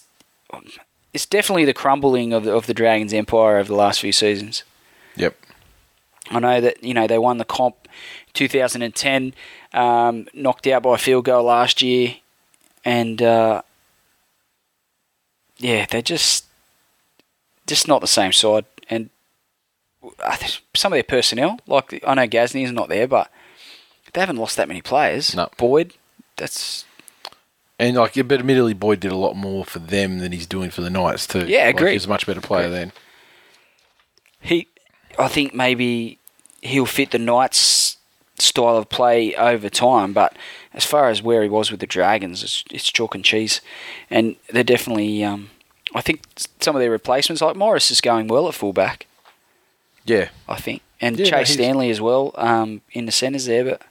[1.13, 4.63] it's definitely the crumbling of the, of the Dragons empire over the last few seasons.
[5.15, 5.35] Yep.
[6.29, 7.87] I know that you know they won the comp
[8.33, 9.33] 2010,
[9.73, 12.15] um, knocked out by a field goal last year,
[12.83, 13.61] and uh,
[15.57, 16.45] yeah, they're just
[17.67, 18.65] just not the same side.
[18.89, 19.09] And
[20.19, 20.37] I
[20.75, 23.31] some of their personnel, like I know Gasnier is not there, but
[24.13, 25.35] they haven't lost that many players.
[25.35, 25.49] No.
[25.57, 25.93] Boyd,
[26.37, 26.85] that's
[27.77, 30.81] And like, but admittedly, Boyd did a lot more for them than he's doing for
[30.81, 31.45] the Knights too.
[31.45, 32.77] Yeah, Like, he's a much better player Agreed.
[32.77, 32.91] then.
[34.41, 34.67] he.
[35.17, 36.19] I think maybe
[36.61, 37.97] he'll fit the Knights'
[38.37, 40.35] style of play over time, but
[40.73, 43.61] as far as where he was with the Dragons, it's, it's chalk and cheese,
[44.09, 45.23] and they're definitely.
[45.23, 45.49] Um,
[45.93, 46.21] I think
[46.59, 49.07] some of their replacements, like Morris, is going well at fullback.
[50.03, 50.29] Yeah.
[50.49, 53.81] I think, and Yeah, Chase he's- Stanley as well um, in the centres there, but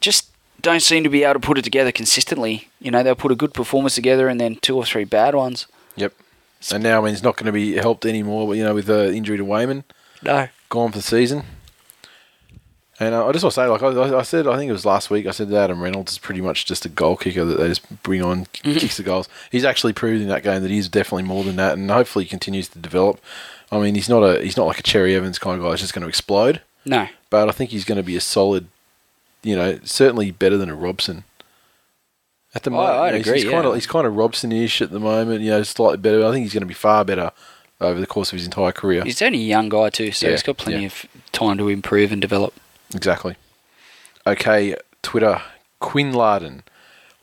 [0.00, 0.29] just
[0.62, 2.68] don't seem to be able to put it together consistently.
[2.80, 5.66] You know, they'll put a good performance together and then two or three bad ones.
[5.96, 6.12] Yep.
[6.72, 8.46] And now, I mean, he's not going to be helped anymore.
[8.46, 9.84] But you know, with the injury to Weyman,
[10.22, 10.48] No.
[10.68, 11.44] gone for the season.
[12.98, 14.84] And uh, I just want to say, like I, I said, I think it was
[14.84, 15.26] last week.
[15.26, 18.02] I said that Adam Reynolds is pretty much just a goal kicker that they just
[18.02, 19.26] bring on, kicks the goals.
[19.50, 22.28] He's actually proved in that game that he's definitely more than that, and hopefully he
[22.28, 23.18] continues to develop.
[23.72, 25.80] I mean, he's not a he's not like a Cherry Evans kind of guy that's
[25.80, 27.08] just going to explode, No.
[27.30, 28.66] but I think he's going to be a solid,
[29.42, 31.24] you know, certainly better than a Robson.
[32.54, 34.16] At the Oh, moment, I'd you know, he's- agree, He's kind of he's kind of
[34.16, 35.42] Robson-ish at the moment.
[35.42, 36.26] You know, slightly better.
[36.26, 37.30] I think he's going to be far better
[37.80, 39.04] over the course of his entire career.
[39.04, 40.86] He's only a young guy too, so Yeah, he's got plenty yeah.
[40.86, 42.52] of time to improve and develop.
[42.94, 43.36] Exactly.
[44.26, 45.40] Okay, Twitter.
[45.78, 46.60] Quinn Larden.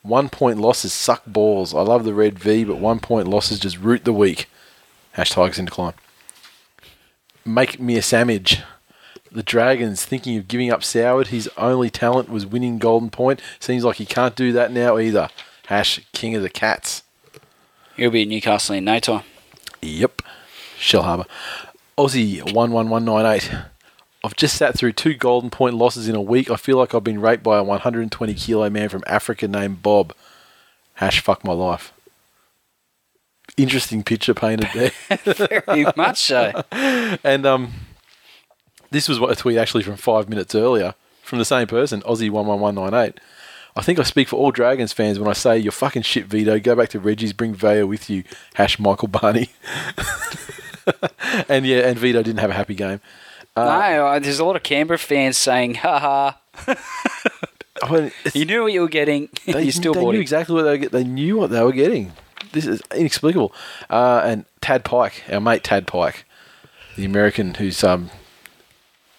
[0.02, 1.74] One point losses suck balls.
[1.74, 4.46] I love the red V, but one point losses just root the weak.
[5.16, 5.94] Hashtags in decline.
[7.44, 8.60] Make me a sandwich.
[9.30, 11.28] The Dragons thinking of giving up Soward.
[11.28, 13.40] His only talent was winning Golden Point.
[13.60, 15.28] Seems like he can't do that now either.
[15.66, 17.02] Hash King of the Cats.
[17.96, 19.24] He'll be at Newcastle in no time.
[19.82, 20.22] Yep.
[20.78, 21.26] Shell Harbour.
[21.98, 23.50] Aussie 11198.
[24.24, 26.50] I've just sat through two golden point losses in a week.
[26.50, 30.14] I feel like I've been raped by a 120 kilo man from Africa named Bob.
[30.94, 31.92] Hash fuck my life.
[33.56, 34.92] Interesting picture painted there.
[35.24, 36.62] Very much so.
[36.72, 37.72] and um,
[38.90, 42.30] this was what a tweet actually from five minutes earlier from the same person, Aussie
[42.30, 43.20] 11198.
[43.76, 46.58] I think I speak for all Dragons fans when I say you're fucking shit, Vito.
[46.58, 48.24] Go back to Reggie's, bring Vaya with you.
[48.54, 49.50] Hash Michael Barney.
[51.48, 53.00] and yeah, and Vito didn't have a happy game.
[53.56, 56.40] no, uh, there's a lot of Canberra fans saying, "Ha ha,
[57.82, 59.28] I mean, you knew what you were getting.
[59.46, 61.50] they, you still they bought knew it." exactly what they were get- They knew what
[61.50, 62.12] they were getting.
[62.52, 63.52] This is inexplicable.
[63.90, 66.24] Uh, and Tad Pike, our mate Tad Pike,
[66.96, 68.10] the American who's um,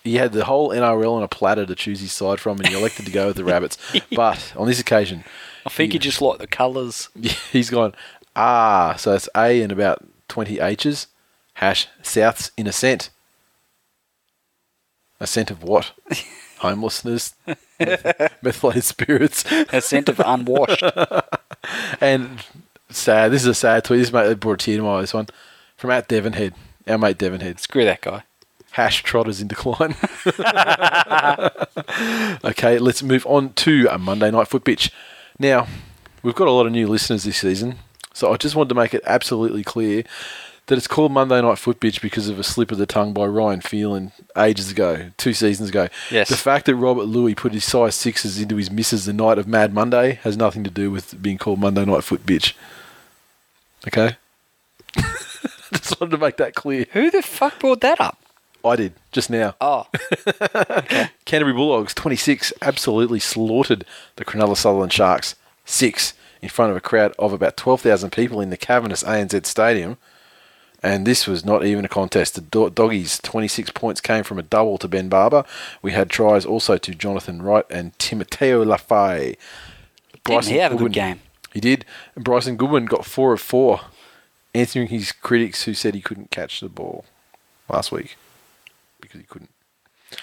[0.10, 2.76] he had the whole NRL on a platter to choose his side from, and he
[2.76, 3.78] elected to go with the Rabbits.
[4.16, 5.24] But on this occasion,
[5.66, 7.10] I think he just liked the colours.
[7.52, 7.94] he's gone
[8.36, 8.96] ah.
[8.98, 11.08] So it's A and about twenty H's.
[11.56, 13.10] Hash Souths in a cent.
[15.20, 15.92] A scent of what?
[16.60, 17.36] Homelessness,
[17.78, 19.46] methylated spirits.
[19.72, 20.84] A scent of unwashed.
[22.02, 22.44] And
[22.90, 23.32] sad.
[23.32, 24.00] This is a sad tweet.
[24.00, 25.14] This mate brought a tear to my eyes.
[25.14, 25.28] One
[25.78, 26.54] from at Devonhead,
[26.88, 27.60] our mate Devonhead.
[27.60, 28.24] Screw that guy.
[28.72, 29.96] Hash trotters in decline.
[32.44, 34.92] okay, let's move on to a Monday night foot pitch.
[35.38, 35.68] Now,
[36.24, 37.80] we've got a lot of new listeners this season,
[38.14, 40.04] so I just wanted to make it absolutely clear
[40.70, 43.26] that it's called Monday Night Foot Pitch because of a slip of the tongue by
[43.26, 45.90] Ryan Phelan ages ago, two seasons ago.
[46.12, 46.30] Yes.
[46.30, 49.48] The fact that Robert Lui put his size sixes into his misses the night of
[49.48, 52.56] Mad Monday has nothing to do with being called Monday Night Foot Pitch.
[53.88, 54.18] Okay?
[55.74, 56.86] just wanted to make that clear.
[56.92, 58.20] Who the fuck brought that up?
[58.64, 59.56] I did, just now.
[59.62, 59.88] Oh,
[61.26, 63.86] Canterbury Bulldogs, 26, absolutely slaughtered
[64.18, 65.36] the Cronulla Sutherland Sharks,
[65.66, 69.98] 6, in front of a crowd of about 12,000 people in the cavernous ANZ Stadium.
[70.82, 72.36] And this was not even a contest.
[72.36, 75.46] The Do- Doggies' 26 points came from a double to Ben Barba.
[75.82, 79.36] We had tries also to Jonathan Wright and Timoteo Lafai.
[80.24, 81.20] didn't he have a good game?
[81.54, 81.84] He did.
[82.16, 83.82] And Bryson Goodwin got 4 of 4,
[84.56, 87.04] answering his critics who said he couldn't catch the ball
[87.68, 88.16] last week
[89.02, 89.52] because he couldn't.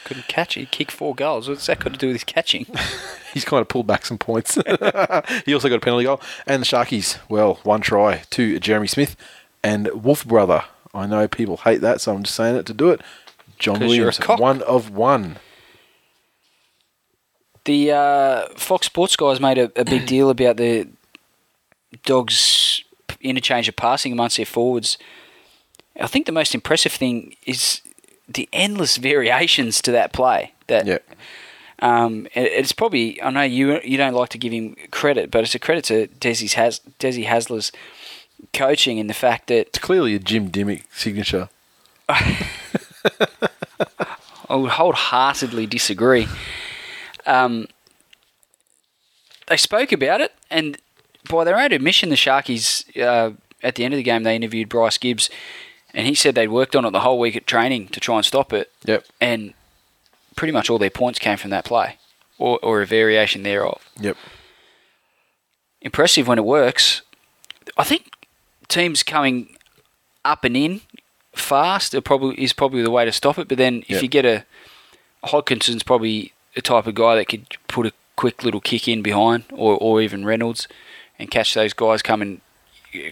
[0.05, 0.61] Couldn't catch it.
[0.61, 1.49] He kicked four goals.
[1.49, 2.67] What's that got to do with his catching?
[3.33, 4.55] He's kind of pulled back some points.
[5.47, 6.21] he also got a penalty goal.
[6.45, 9.15] And the Sharkies, well, one try to Jeremy Smith
[9.63, 10.65] and Wolf Brother.
[10.93, 13.01] I know people hate that, so I'm just saying it to do it.
[13.59, 15.39] John Williams, one of one.
[17.65, 20.89] The uh, Fox Sports guys made a, a big deal about the
[22.05, 22.83] dogs'
[23.21, 24.99] interchange of passing amongst their forwards.
[25.99, 27.81] I think the most impressive thing is
[28.29, 30.53] the endless variations to that play.
[30.67, 30.99] That Yeah.
[31.81, 35.55] um, it's probably I know you you don't like to give him credit, but it's
[35.55, 37.73] a credit to Desi's Has Desi Hasler's
[38.53, 41.49] coaching in the fact that It's clearly a Jim Dymock signature.
[42.09, 42.49] I
[44.55, 46.27] would wholeheartedly disagree.
[47.25, 47.67] Um,
[49.49, 50.79] they spoke about it, and
[51.29, 54.69] by their own admission, the Sharkies, uh, at the end of the game, they interviewed
[54.69, 55.29] Bryce Gibbs,
[55.97, 58.25] and he said they'd worked on it the whole week at training to try and
[58.25, 59.05] stop it, Yep.
[59.21, 59.55] and
[60.37, 61.97] pretty much all their points came from that play,
[62.39, 63.83] or, or a variation thereof.
[63.99, 64.17] Yep.
[65.81, 67.03] Impressive when it works.
[67.77, 68.11] I think
[68.69, 69.57] teams coming
[70.25, 70.81] up and in
[71.35, 73.49] fast are probably is probably the way to stop it.
[73.49, 74.03] But then if Yep.
[74.03, 74.45] you get a
[75.25, 79.45] Hodkinson's probably the type of guy that could put a quick little kick in behind,
[79.53, 80.67] or, or even Reynolds,
[81.19, 82.41] and catch those guys coming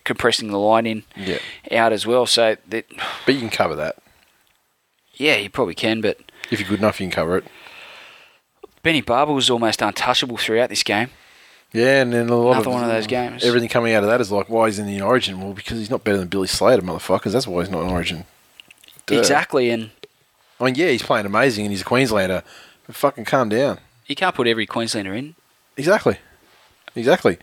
[0.05, 1.39] compressing the line in Yeah.
[1.72, 2.26] out as well.
[2.26, 2.87] So that
[3.26, 3.97] But you can cover that.
[5.14, 6.01] yeah, you probably can.
[6.01, 6.18] But
[6.51, 7.45] If you're good enough, you can cover it.
[8.82, 11.11] Benny Barba was almost untouchable throughout this game.
[11.72, 13.43] Yeah, and then a lot Another of one of those games.
[13.45, 15.41] Everything coming out of that is like, why is he in the Origin?
[15.41, 17.32] Well, because he's not better than Billy Slater, motherfuckers.
[17.32, 18.26] That's why he's not in Origin.
[19.07, 19.16] Duh.
[19.18, 19.91] Exactly, and
[20.61, 22.43] I mean, yeah, he's playing amazing and he's a Queenslander,
[22.91, 23.80] Fucking calm down.
[24.07, 25.35] You can't put every Queenslander in.
[25.76, 26.18] Exactly.
[26.95, 27.39] Exactly.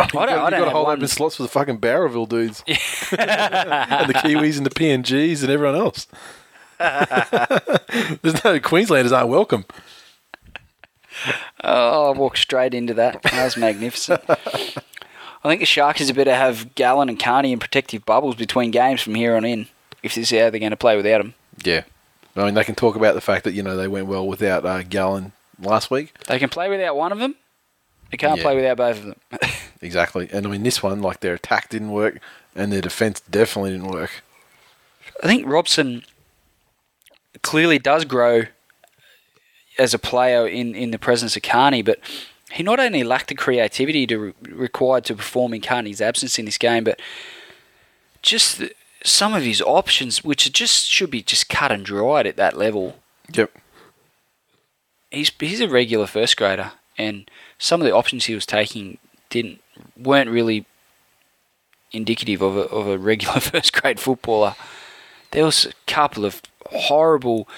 [0.00, 0.96] I don't, I You've don't got to have hold one.
[0.98, 2.62] open slots for the fucking Barrowville dudes.
[2.66, 6.06] and the Kiwis and the PNGs and everyone else.
[8.22, 9.64] There's no Queenslanders aren't welcome.
[11.64, 13.22] Oh, I walked straight into that.
[13.22, 14.22] That was magnificent.
[14.28, 19.00] I think the Sharks is better have Gallen and Carney in protective bubbles between games
[19.00, 19.68] from here on in.
[20.02, 21.82] If this is how they're going to play without them, Yeah.
[22.36, 24.66] I mean, they can talk about the fact that, you know, they went well without
[24.66, 26.12] uh, Gallen last week.
[26.28, 27.34] they can play without one of them.
[28.10, 28.42] They can't Yeah.
[28.42, 29.20] play without both of them.
[29.82, 30.26] Exactly.
[30.32, 32.18] And I mean, this one, like, their attack didn't work
[32.54, 34.22] and their defence definitely didn't work.
[35.22, 36.02] I think Robson
[37.42, 38.44] clearly does grow
[39.78, 41.98] as a player in, in the presence of Carney, but
[42.52, 46.46] he not only lacked the creativity to re- required to perform in Carney's absence in
[46.46, 46.98] this game, but
[48.22, 48.72] just the,
[49.04, 52.96] some of his options, which just should be just cut and dried at that level.
[53.32, 53.52] Yep.
[55.10, 58.98] He's he's a regular first grader, and some of the options he was taking
[59.30, 59.60] didn't
[59.96, 60.64] weren't really
[61.92, 64.54] indicative of a, of a regular first grade footballer.
[65.32, 67.48] There was a couple of horrible,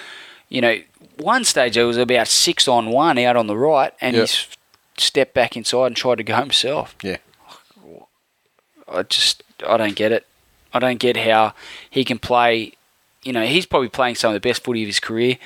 [0.49, 0.77] you know,
[1.17, 4.21] one stage there was about six on one out on the right, and Yep.
[4.27, 4.47] he's
[4.97, 6.95] stepped back inside and tried to go himself.
[7.03, 7.17] Yeah.
[8.91, 10.25] I just I don't get it.
[10.73, 11.53] I don't get how
[11.89, 12.73] he can play.
[13.23, 15.37] You know, he's probably playing some of the best footy of his career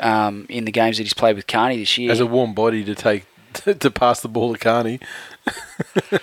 [0.00, 2.10] um, in the games that he's played with Carney this year.
[2.12, 3.24] As a warm body to take,
[3.80, 5.00] to pass the ball to Carney.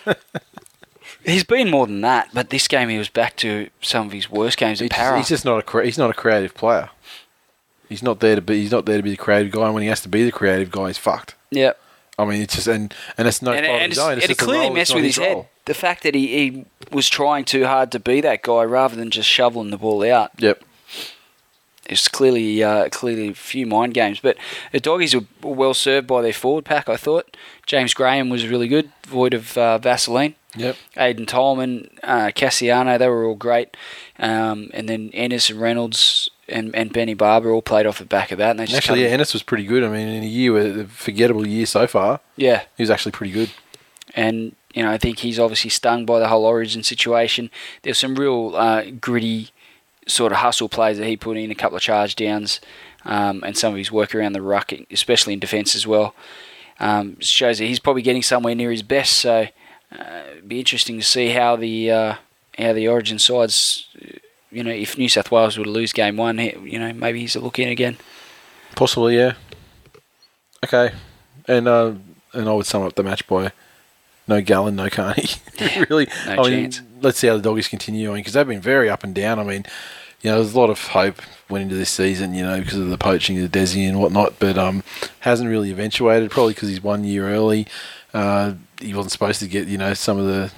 [1.25, 4.29] he's been more than that, but this game he was back to some of his
[4.29, 5.17] worst games in para.
[5.17, 6.89] he's just not a he's not a creative player.
[7.89, 8.61] He's not there to be.
[8.61, 9.65] He's not there to be the creative guy.
[9.65, 11.35] And when he has to be the creative guy, he's fucked.
[11.51, 11.73] yeah,
[12.17, 14.17] I mean, it's just and and it's no and, fault of his it's- own.
[14.17, 15.47] It's it clearly role, messed with his head.
[15.65, 19.09] The fact that he, he was trying too hard to be that guy rather than
[19.11, 20.31] just shoveling the ball out.
[20.37, 20.61] Yep.
[21.85, 24.37] It's clearly uh, clearly a few mind games, but
[24.71, 26.87] the doggies were well served by their forward pack.
[26.87, 30.35] I thought James Graham was really good, void of uh, Vaseline.
[30.55, 30.75] Yep.
[30.95, 33.75] Aiden Tolman, uh, Kasiano, they were all great.
[34.19, 38.31] Um, and then Ennis and Reynolds and, and Benny Barba all played off the back
[38.31, 38.51] of that.
[38.51, 39.83] And they just Actually, yeah, Ennis was pretty good.
[39.83, 42.63] I mean, in a year, a forgettable year so far, yeah.
[42.77, 43.49] he was actually pretty good.
[44.15, 47.49] And, you know, I think he's obviously stung by the whole origin situation.
[47.81, 49.49] There's some real uh, gritty
[50.07, 52.59] sort of hustle plays that he put in, a couple of charge downs,
[53.05, 56.15] um, and some of his work around the ruck, especially in defence as well.
[56.79, 59.13] Um, shows that he's probably getting somewhere near his best.
[59.13, 59.47] So
[59.91, 62.15] uh, it'd be interesting to see how the uh,
[62.57, 63.87] how the Origin sides,
[64.51, 67.35] you know, if New South Wales were to lose game one, you know, maybe he's
[67.35, 67.97] a look in again.
[68.75, 69.33] Possibly, yeah.
[70.63, 70.93] Okay,
[71.47, 71.93] and uh,
[72.33, 73.51] and I would sum up the match by
[74.27, 75.25] no Gallen, no Carney.
[75.89, 76.81] really, no I mean, chance.
[77.01, 78.09] let's see how the doggies continue.
[78.09, 79.39] I mean, because they've been very up and down.
[79.39, 79.65] I mean,
[80.21, 82.89] you know, there's a lot of hope went into this season, you know, because of
[82.89, 84.83] the poaching of Desi and whatnot, but um,
[85.21, 86.31] hasn't really eventuated.
[86.31, 87.67] Probably because he's one year early.
[88.13, 90.51] Uh, he wasn't supposed to get, you know, some of the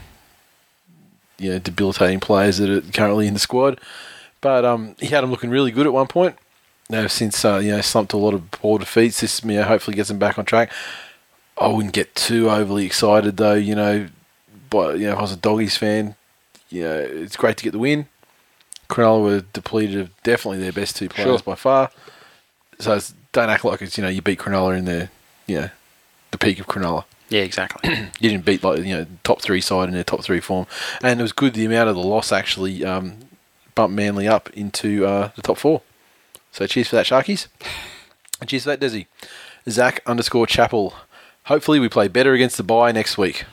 [1.38, 3.80] you know debilitating players that are currently in the squad.
[4.41, 6.36] But um, he had him looking really good at one point.
[6.89, 9.63] Now, since uh, you know slumped to a lot of poor defeats, this you know
[9.63, 10.72] hopefully gets him back on track.
[11.58, 13.53] I wouldn't get too overly excited though.
[13.53, 14.08] You know,
[14.70, 16.16] but you know if I was a doggies fan,
[16.70, 18.08] you know it's great to get the win.
[18.89, 21.39] Cronulla were depleted of definitely their best two players Sure.
[21.39, 21.89] by far.
[22.80, 25.10] So it's, don't act like it's you know you beat Cronulla in their
[25.47, 25.70] you know
[26.32, 27.89] the peak of Cronulla Yeah, exactly.
[28.20, 30.68] you didn't beat like you know top three side in their top three form,
[31.01, 33.18] and it was good the amount of the loss actually um,
[33.76, 35.82] bumped Manly up into uh, the top four.
[36.51, 37.47] So cheers for that, Sharkies,
[38.39, 39.08] and cheers for that, Desi.
[39.70, 40.93] Zach underscore Chapel.
[41.46, 43.46] Hopefully we play better against the buy next week.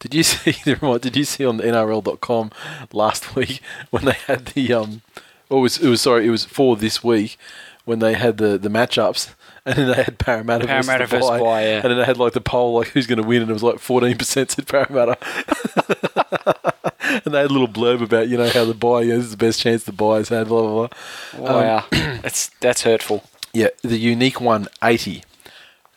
[0.00, 2.50] Did you see the Did you see on the NRL.com
[2.92, 5.02] last week when they had the um?
[5.50, 7.38] Oh, it was it was sorry it was for this week
[7.84, 9.34] when they had the the matchups
[9.64, 11.74] and then they had Parramatta, Parramatta versus, versus Bye, yeah.
[11.76, 13.62] and then they had like the poll like who's going to win and it was
[13.62, 15.18] like fourteen percent said Parramatta.
[17.24, 19.30] and they had a little blurb about you know how the buy you know, is
[19.30, 21.60] the best chance the buyers had blah blah blah.
[21.60, 23.24] Wow, that's that's hurtful.
[23.52, 25.22] Yeah, the unique one, 80.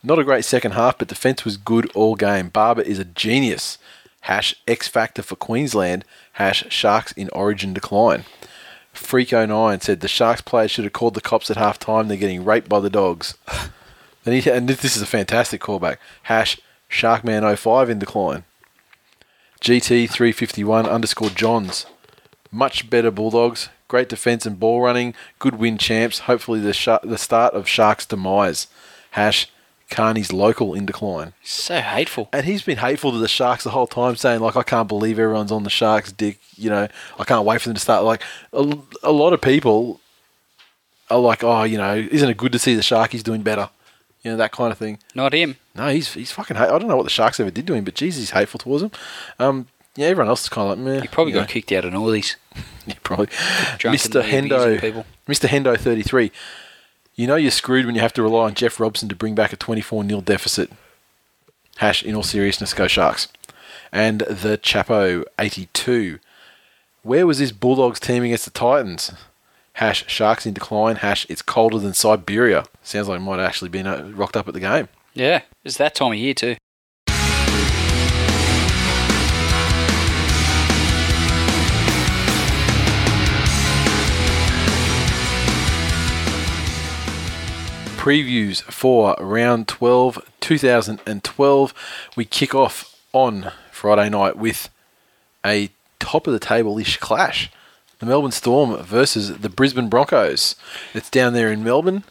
[0.04, 2.50] Not a great second half, but defence was good all game.
[2.50, 3.78] Barba is a genius.
[4.22, 6.06] Hash X Factor for Queensland.
[6.34, 8.26] Hash Sharks in Origin decline.
[8.94, 12.08] Freak09 said the Sharks players should have called the cops at half time.
[12.08, 13.36] They're getting raped by the dogs.
[14.26, 15.98] and, he, and this is a fantastic callback.
[16.24, 18.44] Hash Sharkman05 in decline.
[19.62, 21.86] GT351 underscore Johns.
[22.52, 23.70] Much better Bulldogs.
[23.88, 25.14] Great defence and ball running.
[25.40, 26.20] Good win champs.
[26.20, 28.68] Hopefully the sh- the start of Sharks' demise.
[29.12, 29.51] Hash
[29.92, 31.34] Carney's local in decline.
[31.44, 32.30] So hateful.
[32.34, 35.20] And he's been hateful to the Sharks the whole time, saying like, "I can't believe
[35.20, 36.88] everyone's on the Sharks' dick." You know,
[37.20, 38.04] I can't wait for them to start.
[38.04, 38.24] Like
[38.54, 40.00] a, a lot of people
[41.12, 43.70] are like, oh, you know, isn't it good to see the Sharkies doing better?
[44.24, 45.00] You know, that kind of thing.
[45.14, 45.58] Not him.
[45.76, 46.56] No, he's he's fucking.
[46.58, 46.70] Hate.
[46.70, 48.84] I don't know what the Sharks ever did to him, but geez, he's hateful towards
[48.84, 48.92] him.
[49.40, 51.02] Um, yeah, everyone else is kind of like, meh.
[51.02, 52.36] He probably you got kicked out of all these.
[52.88, 53.28] Yeah, probably.
[53.28, 54.24] Mr.
[54.24, 55.06] Hendo.
[55.28, 55.48] Mr.
[55.48, 56.32] Hendo, thirty-three.
[57.16, 59.54] You know you're screwed when you have to rely on Jeff Robson to bring back
[59.54, 60.72] a twenty-four 0 deficit.
[61.78, 62.04] Hash.
[62.04, 63.28] In all seriousness, go Sharks.
[63.92, 66.20] And the Chapo, eighty-two.
[67.04, 69.12] Where was this Bulldogs team against the Titans?
[69.74, 70.98] Hash Sharks in decline.
[70.98, 72.66] Hash it's colder than Siberia.
[72.84, 74.88] Sounds like it might have actually been uh, rocked up at the game.
[75.14, 76.56] Yeah, it's that time of year too.
[88.02, 91.74] Previews for round 12 2012
[92.16, 94.70] we kick off on friday night with
[95.46, 97.52] a top of the table ish clash.
[98.00, 100.56] The melbourne storm versus the brisbane broncos.
[100.96, 102.04] It's down there in melbourne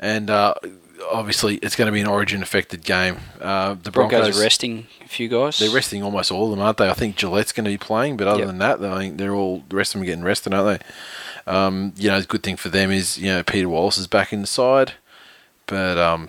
[0.00, 0.54] and uh,
[1.12, 3.18] obviously it's going to be an origin affected game.
[3.38, 5.58] Uh, the Broncos, broncos, are resting a few guys.
[5.58, 6.88] they're resting almost all of them aren't they?
[6.88, 8.46] I think Gillett's going to be playing but other Yep.
[8.46, 10.86] than that i think they're all the rest of them are getting rested aren't they?
[11.46, 14.32] Um, you know, the good thing for them is you know Peter Wallace is back
[14.32, 14.94] in the side,
[15.66, 16.28] but um,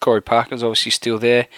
[0.00, 1.48] Corey Parker's obviously still there.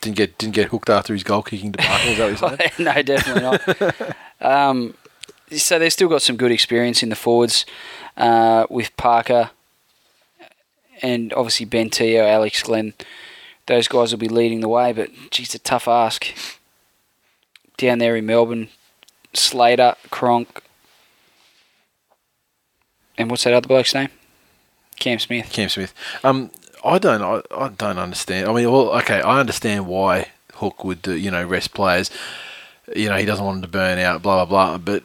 [0.00, 2.10] didn't get didn't get hooked after his goal kicking debacle.
[2.10, 2.72] Is that what you're saying?
[2.78, 4.16] no, definitely not.
[4.40, 4.94] um,
[5.50, 7.66] so they've still got some good experience in the forwards
[8.16, 9.50] uh, with Parker
[11.02, 12.94] and obviously Ben Teo, Alex Glenn.
[13.66, 16.26] Those guys will be leading the way, but geez, a tough ask.
[17.76, 18.68] Down there in Melbourne,
[19.34, 20.62] Slater, Cronk,
[23.18, 24.08] and what's that other bloke's name?
[25.02, 25.52] Cam Smith.
[25.52, 25.92] Cam Smith.
[26.22, 26.52] Um,
[26.84, 28.48] I don't I, I don't understand.
[28.48, 32.08] I mean, well, okay, I understand why Hook would do, you know rest players.
[32.94, 34.78] You know, he doesn't want them to burn out, blah blah blah.
[34.78, 35.02] But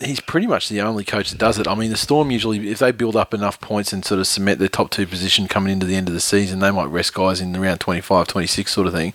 [0.00, 1.66] he's pretty much the only coach that does it.
[1.66, 4.58] I mean, the Storm usually, if they build up enough points and sort of cement
[4.58, 7.40] their top two position coming into the end of the season, they might rest guys
[7.40, 9.14] in around 25, 26 sort of thing.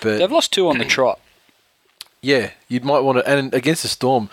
[0.00, 1.18] But They've lost two on the trot.
[2.22, 3.28] Yeah, you might want to.
[3.28, 4.30] And against the Storm,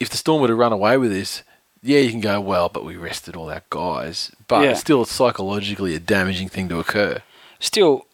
[0.00, 1.44] if the Storm were to run away with this,
[1.86, 4.32] yeah, you can go, well, but we rested all our guys.
[4.48, 4.70] But Yeah.
[4.70, 7.22] it's still psychologically a damaging thing to occur.
[7.60, 8.06] Still,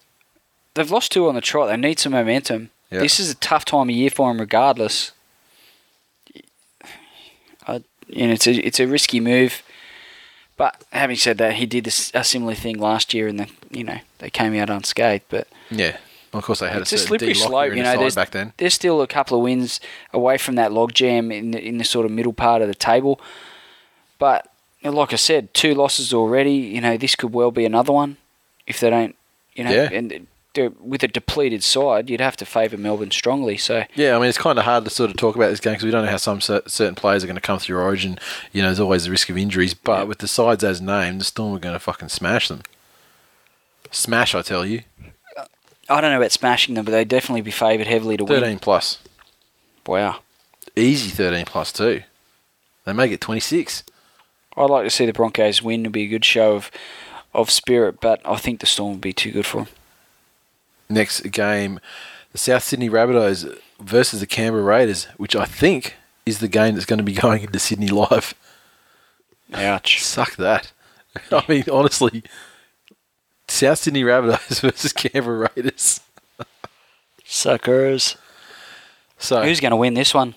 [0.75, 1.69] they've lost two on the trot.
[1.69, 2.71] They need some momentum.
[2.91, 3.01] Yeah.
[3.01, 5.13] This is a tough time of year for them, regardless.
[7.67, 9.63] I, you know, it's a it's a risky move.
[10.57, 13.85] But having said that, he did this, a similar thing last year, and the, you
[13.85, 15.25] know they came out unscathed.
[15.29, 15.97] But Yeah.
[16.35, 17.75] Of course, they had it's a, a slippery slope.
[17.75, 18.55] You know, there's back then.
[18.57, 19.81] there's still a couple of wins
[20.15, 23.21] away from that logjam in the, in the sort of middle part of the table.
[24.23, 24.49] But
[24.85, 26.53] like I said, two losses already.
[26.55, 28.17] You know, this could well be another one
[28.67, 29.17] if they don't.
[29.55, 29.89] You know, Yeah.
[29.93, 30.27] and
[30.81, 33.57] with a depleted side, you'd have to favour Melbourne strongly.
[33.57, 35.73] So Yeah, I mean, it's kind of hard to sort of talk about this game
[35.73, 38.19] because we don't know how some certain players are going to come through Origin.
[38.53, 39.75] You know, there's always the risk of injuries.
[39.75, 40.05] But Yeah.
[40.05, 42.63] with the sides as named, the Storm are going to fucking smash them.
[43.91, 44.83] Smash, I tell you.
[45.89, 48.59] I don't know about smashing them, but they'd definitely be favoured heavily to 13 win.
[48.59, 48.99] plus.
[49.87, 50.21] Wow.
[50.77, 52.03] Easy 13 plus, too.
[52.85, 53.83] They make it 26.
[54.57, 55.81] I'd like to see the Broncos win.
[55.81, 56.71] It'd be a good show of
[57.35, 59.69] of spirit, but I think the Storm would be too good for them.
[60.91, 61.81] next game,
[62.33, 65.97] the South Sydney Rabbitohs versus the Canberra Raiders, which I think
[66.27, 68.35] is the game that's going to be going into Sydney live.
[69.55, 70.03] Ouch.
[70.03, 70.73] Suck that.
[71.33, 72.23] I mean, honestly,
[73.49, 76.01] South Sydney Rabbitohs versus Canberra Raiders.
[77.25, 78.17] Suckers.
[79.19, 80.35] So, Who's going to win this one?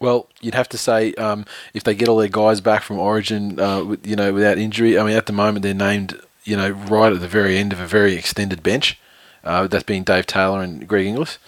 [0.00, 1.44] Well, you'd have to say um,
[1.74, 4.98] if they get all their guys back from Origin, uh, you know, without injury.
[4.98, 7.80] I mean, at the moment they're named, you know, right at the very end of
[7.80, 8.98] a very extended bench.
[9.44, 11.38] Uh, that's being Dave Taylor and Greg Inglis.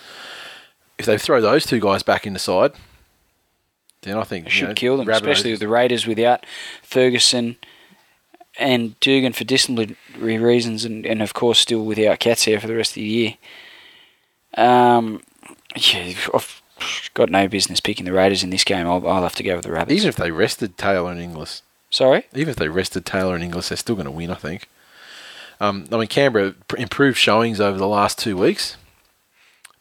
[0.98, 2.72] If they throw those two guys back in the side,
[4.02, 6.46] then I think It should know, kill them, especially with the Raiders without
[6.82, 7.56] Ferguson
[8.56, 12.76] and Dugan for disciplinary reasons, and, and of course still without Cats here for the
[12.76, 13.34] rest of the year.
[14.56, 15.22] Um,
[15.76, 16.62] yeah, I've
[17.14, 18.86] got no business picking the Raiders in this game.
[18.86, 19.96] I'll, I'll have to go with the Rabbits.
[19.96, 23.70] Even if they rested Taylor and Inglis, Sorry, even if they rested Taylor and Inglis,
[23.70, 24.30] they're still going to win.
[24.30, 24.68] I think.
[25.60, 28.76] Um, I mean, Canberra improved showings over the last two weeks,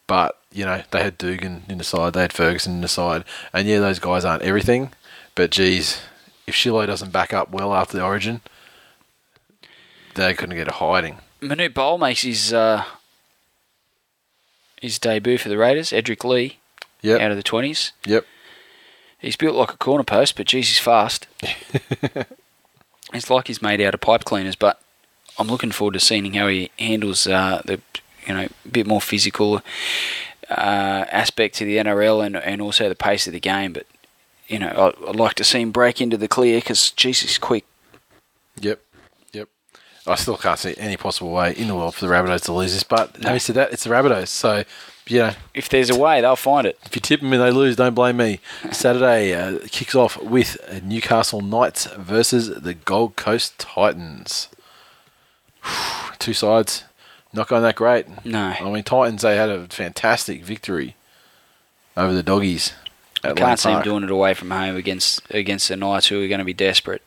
[0.06, 3.24] but you know they had Dugan in the side, they had Ferguson in the side,
[3.52, 4.90] and yeah, those guys aren't everything.
[5.34, 6.00] But geez,
[6.46, 8.40] if Shiloh doesn't back up well after the Origin,
[10.14, 11.18] they couldn't get a hiding.
[11.42, 12.84] Manute Bol makes his uh,
[14.80, 15.90] his debut for the Raiders.
[15.90, 16.58] Edrick Lee
[17.02, 17.92] Yep, out of the twenties.
[18.04, 18.26] yep.
[19.20, 21.26] He's built like a corner post, but geez, he's fast.
[23.12, 24.80] it's like he's made out of pipe cleaners, but
[25.38, 27.80] I'm looking forward to seeing how he handles uh, the
[28.26, 29.62] you know a bit more physical
[30.50, 33.72] uh, aspect to the NRL and and also the pace of the game.
[33.72, 33.86] But
[34.48, 37.64] you know, I, I'd like to see him break into the clear because Jesus, quick.
[38.60, 38.80] Yep.
[39.32, 39.48] Yep.
[40.06, 42.72] I still can't see any possible way in the world for the Rabbitohs to lose
[42.72, 44.28] this, but having said that, it's the Rabbitohs.
[44.28, 44.64] So,
[45.10, 46.78] you know, If there's a way, they'll find it.
[46.84, 48.40] if you tip them and they lose, don't blame me.
[48.70, 54.48] Saturday uh, kicks off with Newcastle Knights versus the Gold Coast Titans.
[56.18, 56.84] Two sides,
[57.32, 58.06] not going that great.
[58.24, 58.54] No.
[58.60, 60.96] I mean, Titans, they had a fantastic victory
[61.96, 62.72] over the Doggies.
[63.24, 63.84] At Lane Can't see him Park.
[63.84, 67.02] doing it away from home against against the Knights, who are going to be desperate.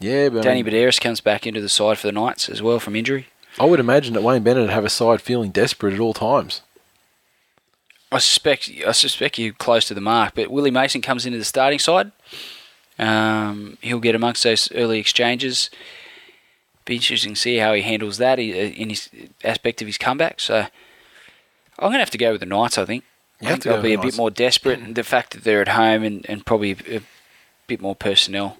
[0.00, 2.60] Yeah, but I, Danny mean, Buderus comes back into the side for the Knights as
[2.62, 3.26] well from injury.
[3.58, 6.60] I would imagine that Wayne Bennett would have a side feeling desperate at all times.
[8.10, 11.44] I suspect I suspect you're close to the mark, but Willie Mason comes into the
[11.44, 12.12] starting side.
[12.98, 15.70] Um, he'll get amongst those early exchanges.
[16.84, 19.10] Be interesting to see how he handles that in his
[19.44, 20.40] aspect of his comeback.
[20.40, 20.68] So I'm
[21.78, 22.78] going to have to go with the Knights.
[22.78, 23.04] I think.
[23.40, 24.16] You I think they'll be a Knights.
[24.16, 24.94] bit more desperate.
[24.94, 27.02] the fact that they're at home and, and probably a
[27.66, 28.56] bit more personnel.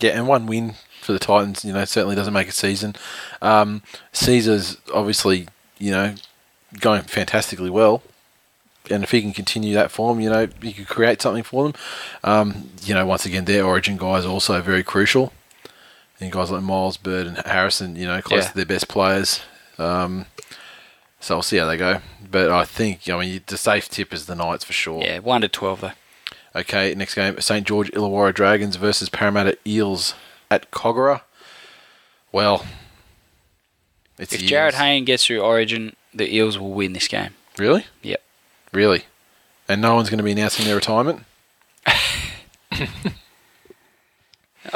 [0.00, 2.94] Yeah, and one win for the Titans, you know, certainly doesn't make a season.
[3.42, 3.82] Um,
[4.12, 5.48] Sezer's obviously,
[5.78, 6.14] you know,
[6.80, 8.02] going fantastically well.
[8.90, 11.74] And if he can continue that form, you know, he could create something for them.
[12.24, 15.32] Um, you know, once again, their origin guys are also very crucial.
[16.20, 18.48] And guys like Myles, Bird, and Harrison, you know, close Yeah.
[18.50, 19.40] to their best players.
[19.78, 20.26] Um,
[21.20, 22.00] so we'll see how they go.
[22.30, 25.02] But I think, I mean, the safe tip is the Knights for sure.
[25.02, 25.92] Yeah, one to twelve though.
[26.54, 30.14] Okay, next game St George Illawarra Dragons versus Parramatta Eels
[30.50, 31.20] at Kogarah.
[32.32, 32.64] Well,
[34.18, 34.72] it's If Jarryd.
[34.74, 37.34] Hayne gets through Origin, the Eels will win this game.
[37.58, 38.22] really, Yep.
[38.76, 39.04] Really,
[39.70, 41.24] and no one's going to be announcing their retirement.
[41.86, 42.90] I've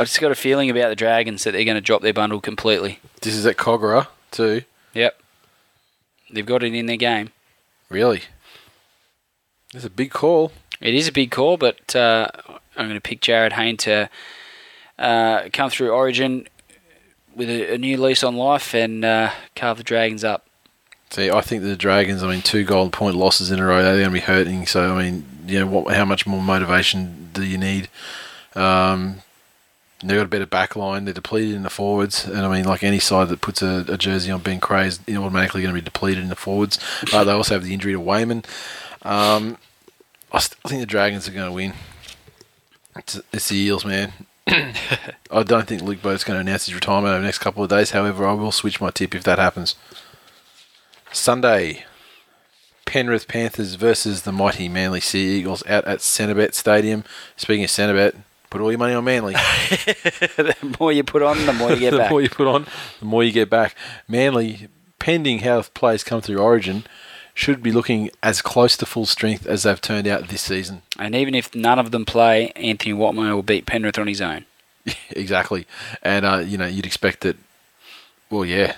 [0.06, 2.98] just got a feeling about the Dragons that they're going to drop their bundle completely.
[3.20, 4.62] This is at Kogarah too.
[4.94, 5.20] Yep.
[6.32, 7.28] They've got it in their game.
[7.90, 8.22] Really,
[9.74, 10.50] it's a big call.
[10.80, 12.28] It is a big call, but uh,
[12.78, 14.08] I'm going to pick Jarryd Hayne to
[14.98, 16.48] uh, come through Origin
[17.36, 20.46] with a, a new lease on life and uh, carve the Dragons up.
[21.10, 22.22] See, I think the Dragons.
[22.22, 23.82] I mean, two gold point losses in a row.
[23.82, 24.66] They're going to be hurting.
[24.66, 25.94] So, I mean, you know, what?
[25.94, 27.88] How much more motivation do you need?
[28.54, 29.22] Um,
[30.02, 31.04] they've got a better back line.
[31.04, 33.98] They're depleted in the forwards, and I mean, like any side that puts a, a
[33.98, 36.78] jersey on Ben Creagh, you're automatically going to be depleted in the forwards.
[37.10, 38.44] But they also have the injury to Weyman.
[39.02, 39.58] Um,
[40.30, 41.72] I still think the Dragons are going to win.
[42.96, 44.12] It's, it's the Eels, man.
[44.46, 47.70] I don't think Luke Burt's going to announce his retirement over the next couple of
[47.70, 47.90] days.
[47.90, 49.74] However, I will switch my tip if that happens.
[51.12, 51.84] Sunday,
[52.86, 57.04] Penrith Panthers versus the mighty Manly Sea Eagles out at Centrebet Stadium.
[57.36, 58.16] Speaking of Centrebet,
[58.50, 59.34] put all your money on Manly.
[60.36, 62.10] the more you put on, the more you get the back.
[62.10, 62.66] more you put on,
[62.98, 63.76] the more you get back.
[64.08, 64.68] Manly,
[64.98, 66.84] pending how players come through Origin,
[67.34, 70.82] should be looking as close to full strength as they've turned out this season.
[70.98, 74.44] And even if none of them play, Anthony Watmough will beat Penrith on his own.
[75.10, 75.66] exactly,
[76.02, 77.36] and uh, you know you'd expect that.
[78.30, 78.76] Well, yeah, it's,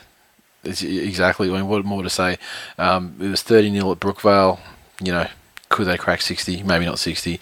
[0.65, 1.51] exactly.
[1.51, 2.39] I mean, what more to say?
[2.79, 4.61] Um, it was thirty 0 at Brookvale.
[5.03, 5.27] You know,
[5.69, 6.63] could they crack sixty?
[6.63, 7.41] Maybe not sixty,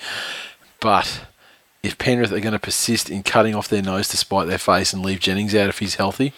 [0.80, 1.22] but
[1.82, 4.92] if Penrith are going to persist in cutting off their nose to spite their face
[4.92, 6.32] and leave Jennings out if he's healthy,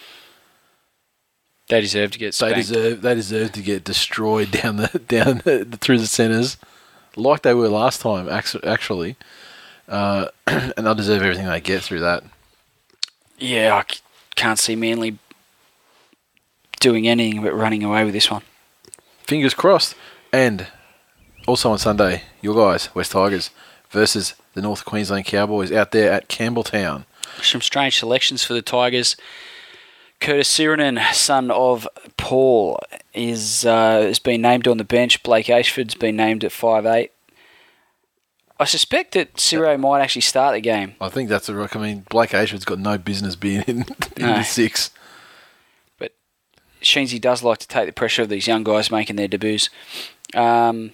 [1.69, 5.65] They deserve to get they deserve they deserve to get destroyed down the down the,
[5.79, 6.57] through the centres,
[7.15, 8.29] like they were last time.
[8.29, 9.15] Actually,
[9.87, 12.23] uh, and they'll deserve everything they get through that.
[13.37, 13.93] Yeah, I
[14.35, 15.17] can't see Manly
[16.83, 18.43] doing anything but running away with this one.
[19.25, 19.95] fingers crossed.
[20.31, 20.67] And
[21.47, 23.49] also on Sunday, your guys, West Tigers,
[23.89, 27.05] versus the North Queensland Cowboys out there at Campbelltown.
[27.41, 29.15] Some strange selections for the Tigers.
[30.19, 31.87] Curtis Sironen, son of
[32.17, 32.79] Paul,
[33.13, 35.21] is uh, has been named on the bench.
[35.23, 37.11] Blake Ayshford's been named at five eight.
[38.59, 40.95] I suspect that Ciro might actually start the game.
[41.01, 41.75] I think that's a rock.
[41.75, 43.79] I mean, Blake Ayshford's got no business being in,
[44.15, 44.35] in No.
[44.37, 44.91] the six.
[46.83, 49.69] Sheensy does like to take the pressure of these young guys making their debuts.
[50.33, 50.91] Um,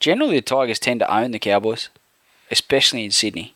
[0.00, 1.88] generally, the Tigers tend to own the Cowboys,
[2.50, 3.54] especially in Sydney.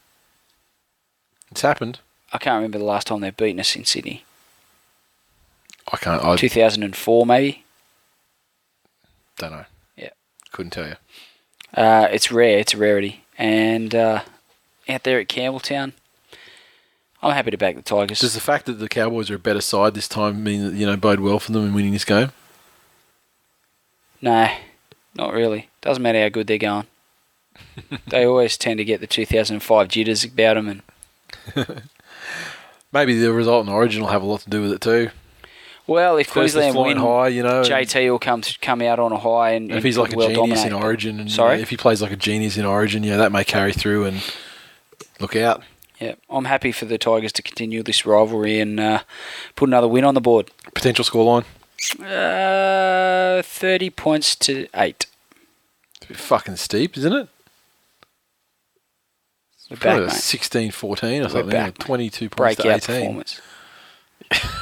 [1.51, 2.01] It's happened.
[2.33, 4.25] I can't remember the last time they've beaten us in Sydney.
[5.91, 6.23] I can't.
[6.23, 7.65] I 2004, maybe.
[9.39, 9.65] don't know.
[9.97, 10.11] Yeah.
[10.53, 10.97] Couldn't tell you.
[11.75, 12.59] Uh, it's rare.
[12.59, 13.25] It's a rarity.
[13.39, 14.23] And uh,
[14.89, 15.93] out there at Campbelltown,
[17.23, 18.21] I'm happy to back the Tigers.
[18.21, 20.87] Does the fact that the Cowboys are a better side this time mean that you
[20.87, 22.31] know bode well for them in winning this game?
[24.21, 24.49] no,
[25.15, 25.69] not really.
[25.81, 26.87] Doesn't matter how good they're going.
[28.09, 30.69] they always tend to get the 2005 jitters about them.
[30.69, 30.83] And
[32.93, 35.11] Maybe the result in Origin will have a lot to do with it too.
[35.87, 37.63] well, if First Queensland win, high, you know.
[37.63, 40.29] JT will come come out on a high and, And if he's like a well
[40.29, 40.73] genius in.
[40.73, 41.57] Origin, and you Sorry?
[41.57, 44.23] know, if he plays like a genius in Origin, yeah, that may carry through and
[45.21, 45.63] look out.
[46.01, 49.01] Yeah, I'm happy for the Tigers to continue this rivalry and uh,
[49.57, 50.51] put another win on the board.
[50.75, 51.45] Potential scoreline.
[52.01, 55.07] Uh, 30 points to 8.
[55.97, 57.29] It's a bit fucking steep, isn't it?
[59.71, 60.13] We're back, Probably mate.
[60.13, 61.51] 16 14 or We're something.
[61.51, 63.01] back, or 22 points Breakout to 18.
[63.03, 63.41] performance.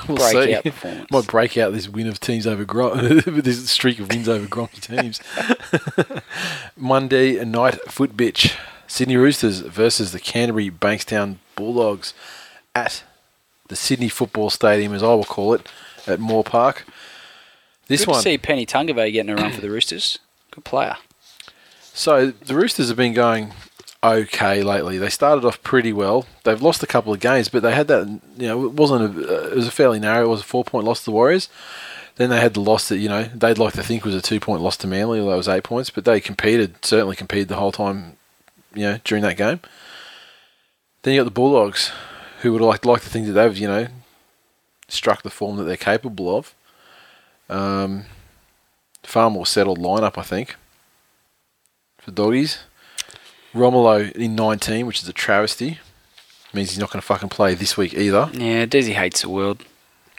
[0.08, 0.70] We'll Breakout see.
[0.70, 1.10] performance.
[1.10, 4.80] Might break out this win of teams over Grom, this streak of wins over Gronky
[4.80, 5.20] teams.
[6.76, 8.56] Monday night foot bitch.
[8.86, 12.14] Sydney Roosters versus the Canterbury Bankstown Bulldogs
[12.74, 13.02] at
[13.68, 15.68] the Sydney Football Stadium, as I will call it,
[16.06, 16.84] at Moore Park.
[17.88, 18.16] This Good one.
[18.18, 20.18] to see Penny Tungave getting a run for the Roosters.
[20.50, 20.96] Good player.
[21.80, 23.52] So the Roosters have been going
[24.02, 24.98] okay lately.
[24.98, 26.26] They started off pretty well.
[26.44, 28.08] They've lost a couple of games, but they had that.
[28.36, 29.16] You know, it wasn't.
[29.18, 30.26] A, it was a fairly narrow.
[30.26, 31.48] It was a four point loss to the Warriors.
[32.16, 34.40] Then they had the loss that you know they'd like to think was a two
[34.40, 35.90] point loss to Manly, although it was eight points.
[35.90, 38.16] But they competed, certainly competed the whole time.
[38.76, 39.60] You know, during that game.
[41.02, 41.90] Then you got the Bulldogs,
[42.42, 43.88] who would like like to think that they've you know
[44.88, 46.54] struck the form that they're capable of.
[47.48, 48.04] Um,
[49.02, 50.56] far more settled lineup, I think
[52.06, 52.60] for doggies.
[53.52, 55.78] Romulo in 19, which is a travesty.
[56.54, 58.30] Means he's not going to fucking play this week either.
[58.32, 59.64] Yeah, Desi hates the world.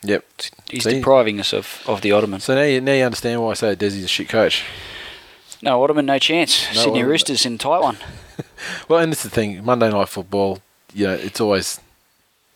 [0.03, 0.25] Yep.
[0.69, 0.95] He's See?
[0.95, 2.41] depriving us of, of the Ottoman.
[2.41, 4.63] So now you, now you understand why I say Desi's a shit coach.
[5.61, 6.67] No, Ottoman, no chance.
[6.67, 7.09] No Sydney Ottoman.
[7.09, 7.97] Roosters in tight one.
[8.87, 9.63] Well, and it's the thing.
[9.65, 10.59] Monday night football,
[10.93, 11.79] you know, it's always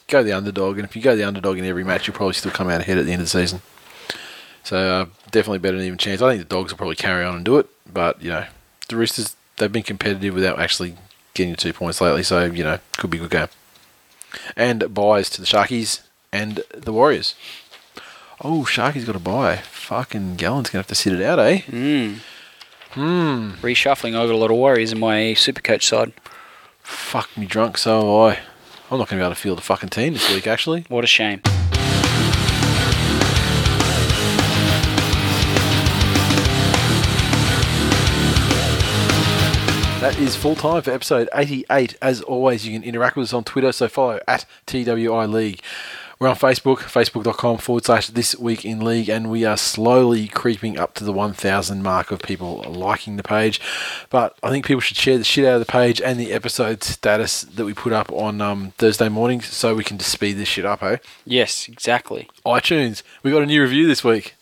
[0.07, 2.51] go the underdog, and if you go the underdog in every match, you'll probably still
[2.51, 3.61] come out ahead at the end of the season.
[4.63, 6.21] So uh, definitely better than even chance.
[6.21, 8.45] I think the dogs will probably carry on and do it, but you know,
[8.89, 10.95] the Roosters they've been competitive without actually
[11.33, 12.23] getting two points lately.
[12.23, 13.47] So you know, could be a good game.
[14.55, 16.01] And buys to the Sharkies
[16.31, 17.35] and the Warriors.
[18.43, 19.57] Oh, Sharkies got a buy.
[19.57, 21.61] Fucking Gallen's gonna have to sit it out, eh?
[21.61, 22.17] Mm.
[22.93, 23.51] Hmm.
[23.61, 26.11] Reshuffling, I've got a lot of worries in my super coach side.
[26.83, 28.39] Fuck me drunk, so have I.
[28.91, 30.85] I'm not gonna be able to field the fucking team this week, actually.
[30.89, 31.41] What a shame.
[40.01, 41.95] That is full time for episode 88.
[42.01, 45.61] As always, you can interact with us on Twitter, so follow at TWI League.
[46.21, 50.77] We're on Facebook, facebook.com forward slash this week in league, and we are slowly creeping
[50.77, 53.59] up to the 1,000 mark of people liking the page.
[54.11, 56.83] But I think people should share the shit out of the page and the episode
[56.83, 60.47] status that we put up on um, Thursday morning so we can just speed this
[60.47, 60.97] shit up, eh?
[61.25, 62.29] Yes, exactly.
[62.45, 64.35] iTunes, we got a new review this week.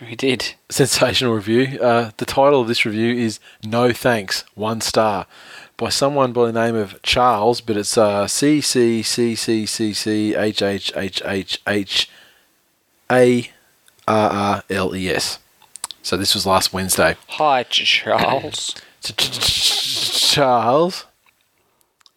[0.00, 0.54] We did.
[0.70, 1.78] sensational review.
[1.80, 5.26] Uh, the title of this review is "No Thanks, One Star,"
[5.80, 9.94] by someone by the name of Charles, but it's uh, C C C C C
[9.94, 12.10] C H H H H H
[13.10, 13.50] A
[14.06, 15.38] R R L E S.
[16.02, 17.16] So this was last Wednesday.
[17.28, 18.74] Hi, Charles.
[19.02, 21.06] Ch- ch- ch- Charles.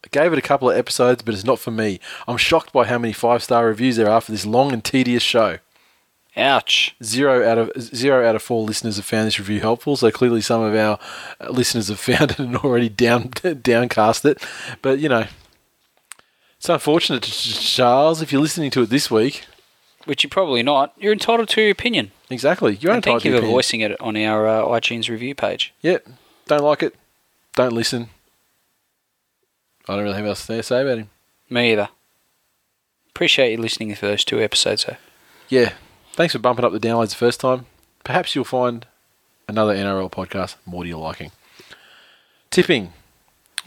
[0.04, 2.02] I gave it a couple of episodes, but it's not for me.
[2.28, 5.24] I'm shocked by how many five star reviews there are for this long and tedious
[5.24, 5.60] show.
[6.36, 6.96] Ouch.
[7.04, 9.96] Zero out of zero out of four listeners have found this review helpful.
[9.96, 10.98] So clearly, some of our
[11.40, 13.30] uh, listeners have found it and already down
[13.62, 14.44] downcast it.
[14.82, 15.26] But you know,
[16.58, 18.22] it's unfortunate, Charles.
[18.22, 19.46] If you're listening to it this week,
[20.06, 20.94] Which you're probably not.
[20.98, 22.12] You're entitled to your opinion.
[22.32, 23.56] exactly, you're And entitled thank you for opinion.
[23.56, 25.72] voicing it on our uh, iTunes review page.
[25.82, 26.08] Yep,
[26.48, 26.96] don't like it,
[27.56, 28.10] don't listen.
[29.88, 31.10] I don't really have else to say about him.
[31.50, 31.90] Me either.
[33.10, 34.96] Appreciate you listening for those two episodes, though.
[35.50, 35.74] Yeah,
[36.14, 37.66] thanks for bumping up the downloads the first time.
[38.04, 38.86] Perhaps you'll find
[39.48, 41.32] another NRL podcast more to your liking.
[42.52, 42.94] Tipping.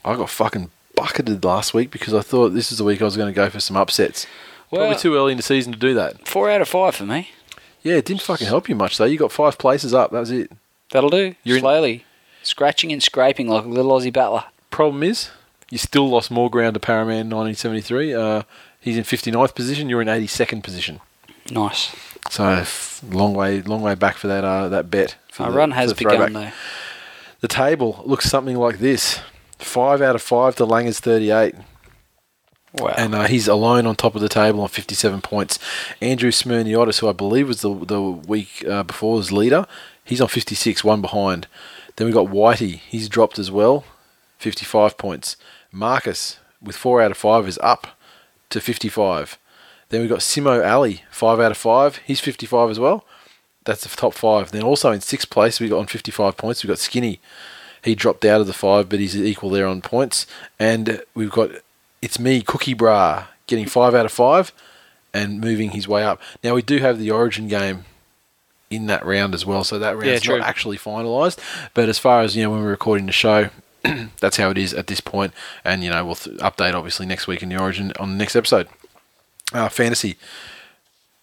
[0.04, 3.16] I got fucking bucketed last week because I thought this is the week I was
[3.16, 4.26] going to go for some upsets.
[4.70, 6.26] Well, Probably too early in the season to do that.
[6.26, 7.30] Four out of five for me.
[7.82, 9.04] Yeah, it didn't fucking help you much though.
[9.04, 10.10] You got five places up.
[10.10, 10.50] That was it.
[10.92, 11.34] That'll do.
[11.44, 12.04] You're in- Slowly.
[12.42, 14.44] Scratching and scraping like a little Aussie battler.
[14.70, 15.30] Problem is,
[15.70, 18.14] you still lost more ground to Paraman 1973.
[18.14, 18.42] Uh,
[18.80, 19.88] he's in 59th position.
[19.88, 21.00] You're in 82nd position.
[21.50, 21.94] Nice.
[22.30, 22.64] So
[23.10, 25.16] long way, long way back for that uh, that bet.
[25.38, 26.50] Our the- run has begun, though.
[27.40, 29.20] The table looks something like this:
[29.58, 31.54] five out of five to Langer's 38,
[32.74, 32.94] Wow.
[32.96, 35.58] and uh, he's alone on top of the table on 57 points.
[36.00, 39.66] Andrew Smyrniotis, who I believe was the the week uh, before was leader,
[40.04, 41.46] he's on 56, one behind.
[41.96, 43.84] Then we've got Whitey, he's dropped as well,
[44.38, 45.36] 55 points.
[45.72, 47.86] Marcus with four out of five is up
[48.50, 49.38] to 55.
[49.88, 53.04] Then we've got Simo Ali, five out of five, he's 55 as well.
[53.64, 54.50] That's the top five.
[54.52, 56.62] Then also in sixth place, we got on 55 points.
[56.62, 57.20] We've got Skinny.
[57.82, 60.26] He dropped out of the five, but he's equal there on points.
[60.58, 61.50] And we've got
[62.02, 64.52] it's me, Cookie Bra, getting five out of five
[65.14, 66.20] and moving his way up.
[66.44, 67.84] Now we do have the Origin game
[68.70, 71.38] in that round as well, so that round's Yeah, not actually finalised.
[71.74, 73.50] But as far as you know, when we're recording the show,
[74.20, 75.32] that's how it is at this point.
[75.64, 78.36] And you know, we'll th- update obviously next week in the Origin on the next
[78.36, 78.68] episode.
[79.52, 80.16] Uh, fantasy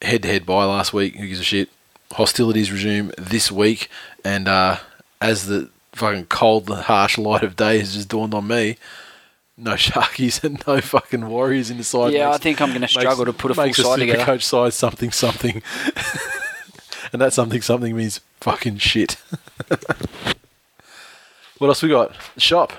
[0.03, 1.15] head to head by last week.
[1.15, 1.69] Who gives a shit?
[2.11, 3.89] Hostilities resume this week,
[4.23, 4.77] and uh,
[5.19, 8.77] as the fucking cold, harsh light of day has just dawned on me,
[9.57, 12.13] no Sharkies and no fucking Warriors in the side.
[12.13, 14.11] Yeah, I think I'm going to struggle to put a full makes a side super
[14.11, 14.25] together.
[14.25, 15.63] coach side something something,
[17.13, 19.17] and that something something means fucking shit.
[21.57, 22.15] what else we got?
[22.35, 22.73] The shop.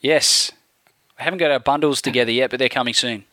[0.00, 0.52] Yes.
[1.18, 3.24] We haven't got our bundles together yet, but they're coming soon.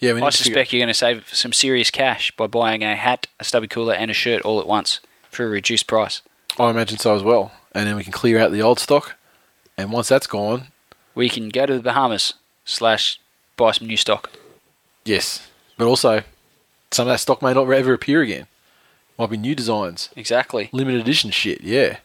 [0.00, 3.44] Yeah, I suspect you're going to save some serious cash by buying a hat, a
[3.44, 5.00] stubby cooler, and a shirt all at once
[5.30, 6.22] for a reduced price.
[6.58, 7.52] I imagine so as well.
[7.74, 9.16] And then we can clear out the old stock,
[9.76, 10.68] and once that's gone,
[11.14, 12.34] We can go to the Bahamas
[12.64, 13.18] slash
[13.56, 14.30] buy some new stock.
[15.04, 15.48] yes.
[15.76, 16.22] But also,
[16.90, 18.46] some of that stock may not ever appear again.
[19.18, 20.68] Might be new designs, Exactly.
[20.72, 21.60] limited edition shit.
[21.60, 21.98] Yeah.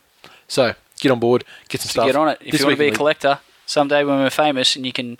[0.48, 2.06] So get on board, get some So stuff.
[2.08, 2.38] get on it.
[2.42, 5.18] If This you want to be a collector, someday when we're famous and you can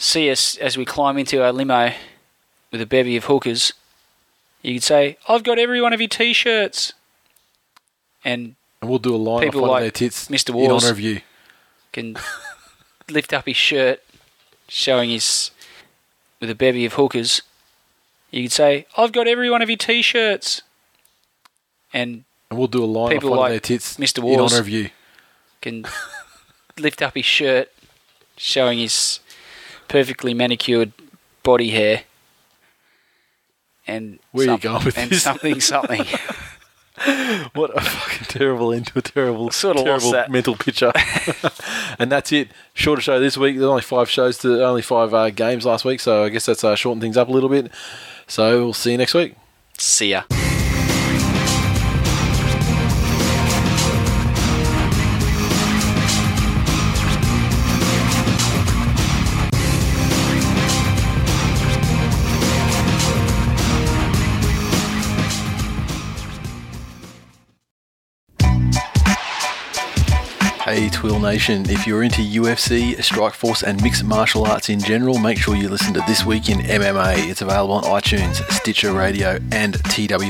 [0.00, 1.92] see us as we climb into our limo
[2.72, 3.74] with a bevy of hookers,
[4.62, 6.92] you could say, I've got every one of your t shirts.
[8.24, 10.48] And and we'll do a line People like their tits Mr.
[10.50, 10.84] in Wars.
[10.84, 11.20] honour of you.
[11.92, 12.16] can
[13.10, 14.02] lift up his shirt,
[14.68, 15.50] showing his
[16.40, 17.42] with a bevy of hookers.
[18.30, 20.62] You could say, "I've got every one of your t-shirts,"
[21.92, 24.18] and And we'll do a line People like their tits Mr.
[24.18, 24.52] in Wars.
[24.52, 24.90] honour of you.
[25.60, 25.84] can
[26.78, 27.70] lift up his shirt,
[28.36, 29.20] showing his
[29.90, 30.92] perfectly manicured
[31.42, 32.02] body hair.
[33.86, 35.22] And Where you going with and this?
[35.22, 36.04] something, something.
[37.54, 40.30] What a fucking terrible end to a terrible, Sorta lost terrible that.
[40.30, 40.92] mental picture.
[41.98, 42.48] and that's it.
[42.74, 43.56] Shorter show this week.
[43.56, 46.62] There's only five shows to only five uh, games last week, so I guess that's
[46.62, 47.72] uh, shortened things up a little bit.
[48.26, 49.34] So we'll see you next week.
[49.78, 50.24] See ya.
[71.00, 75.56] TWiL Nation, if you're into UFC, Strikeforce, and mixed martial arts in general, make sure
[75.56, 77.30] you listen to This Week in MMA.
[77.30, 80.10] It's available on iTunes, Stitcher Radio, and TW.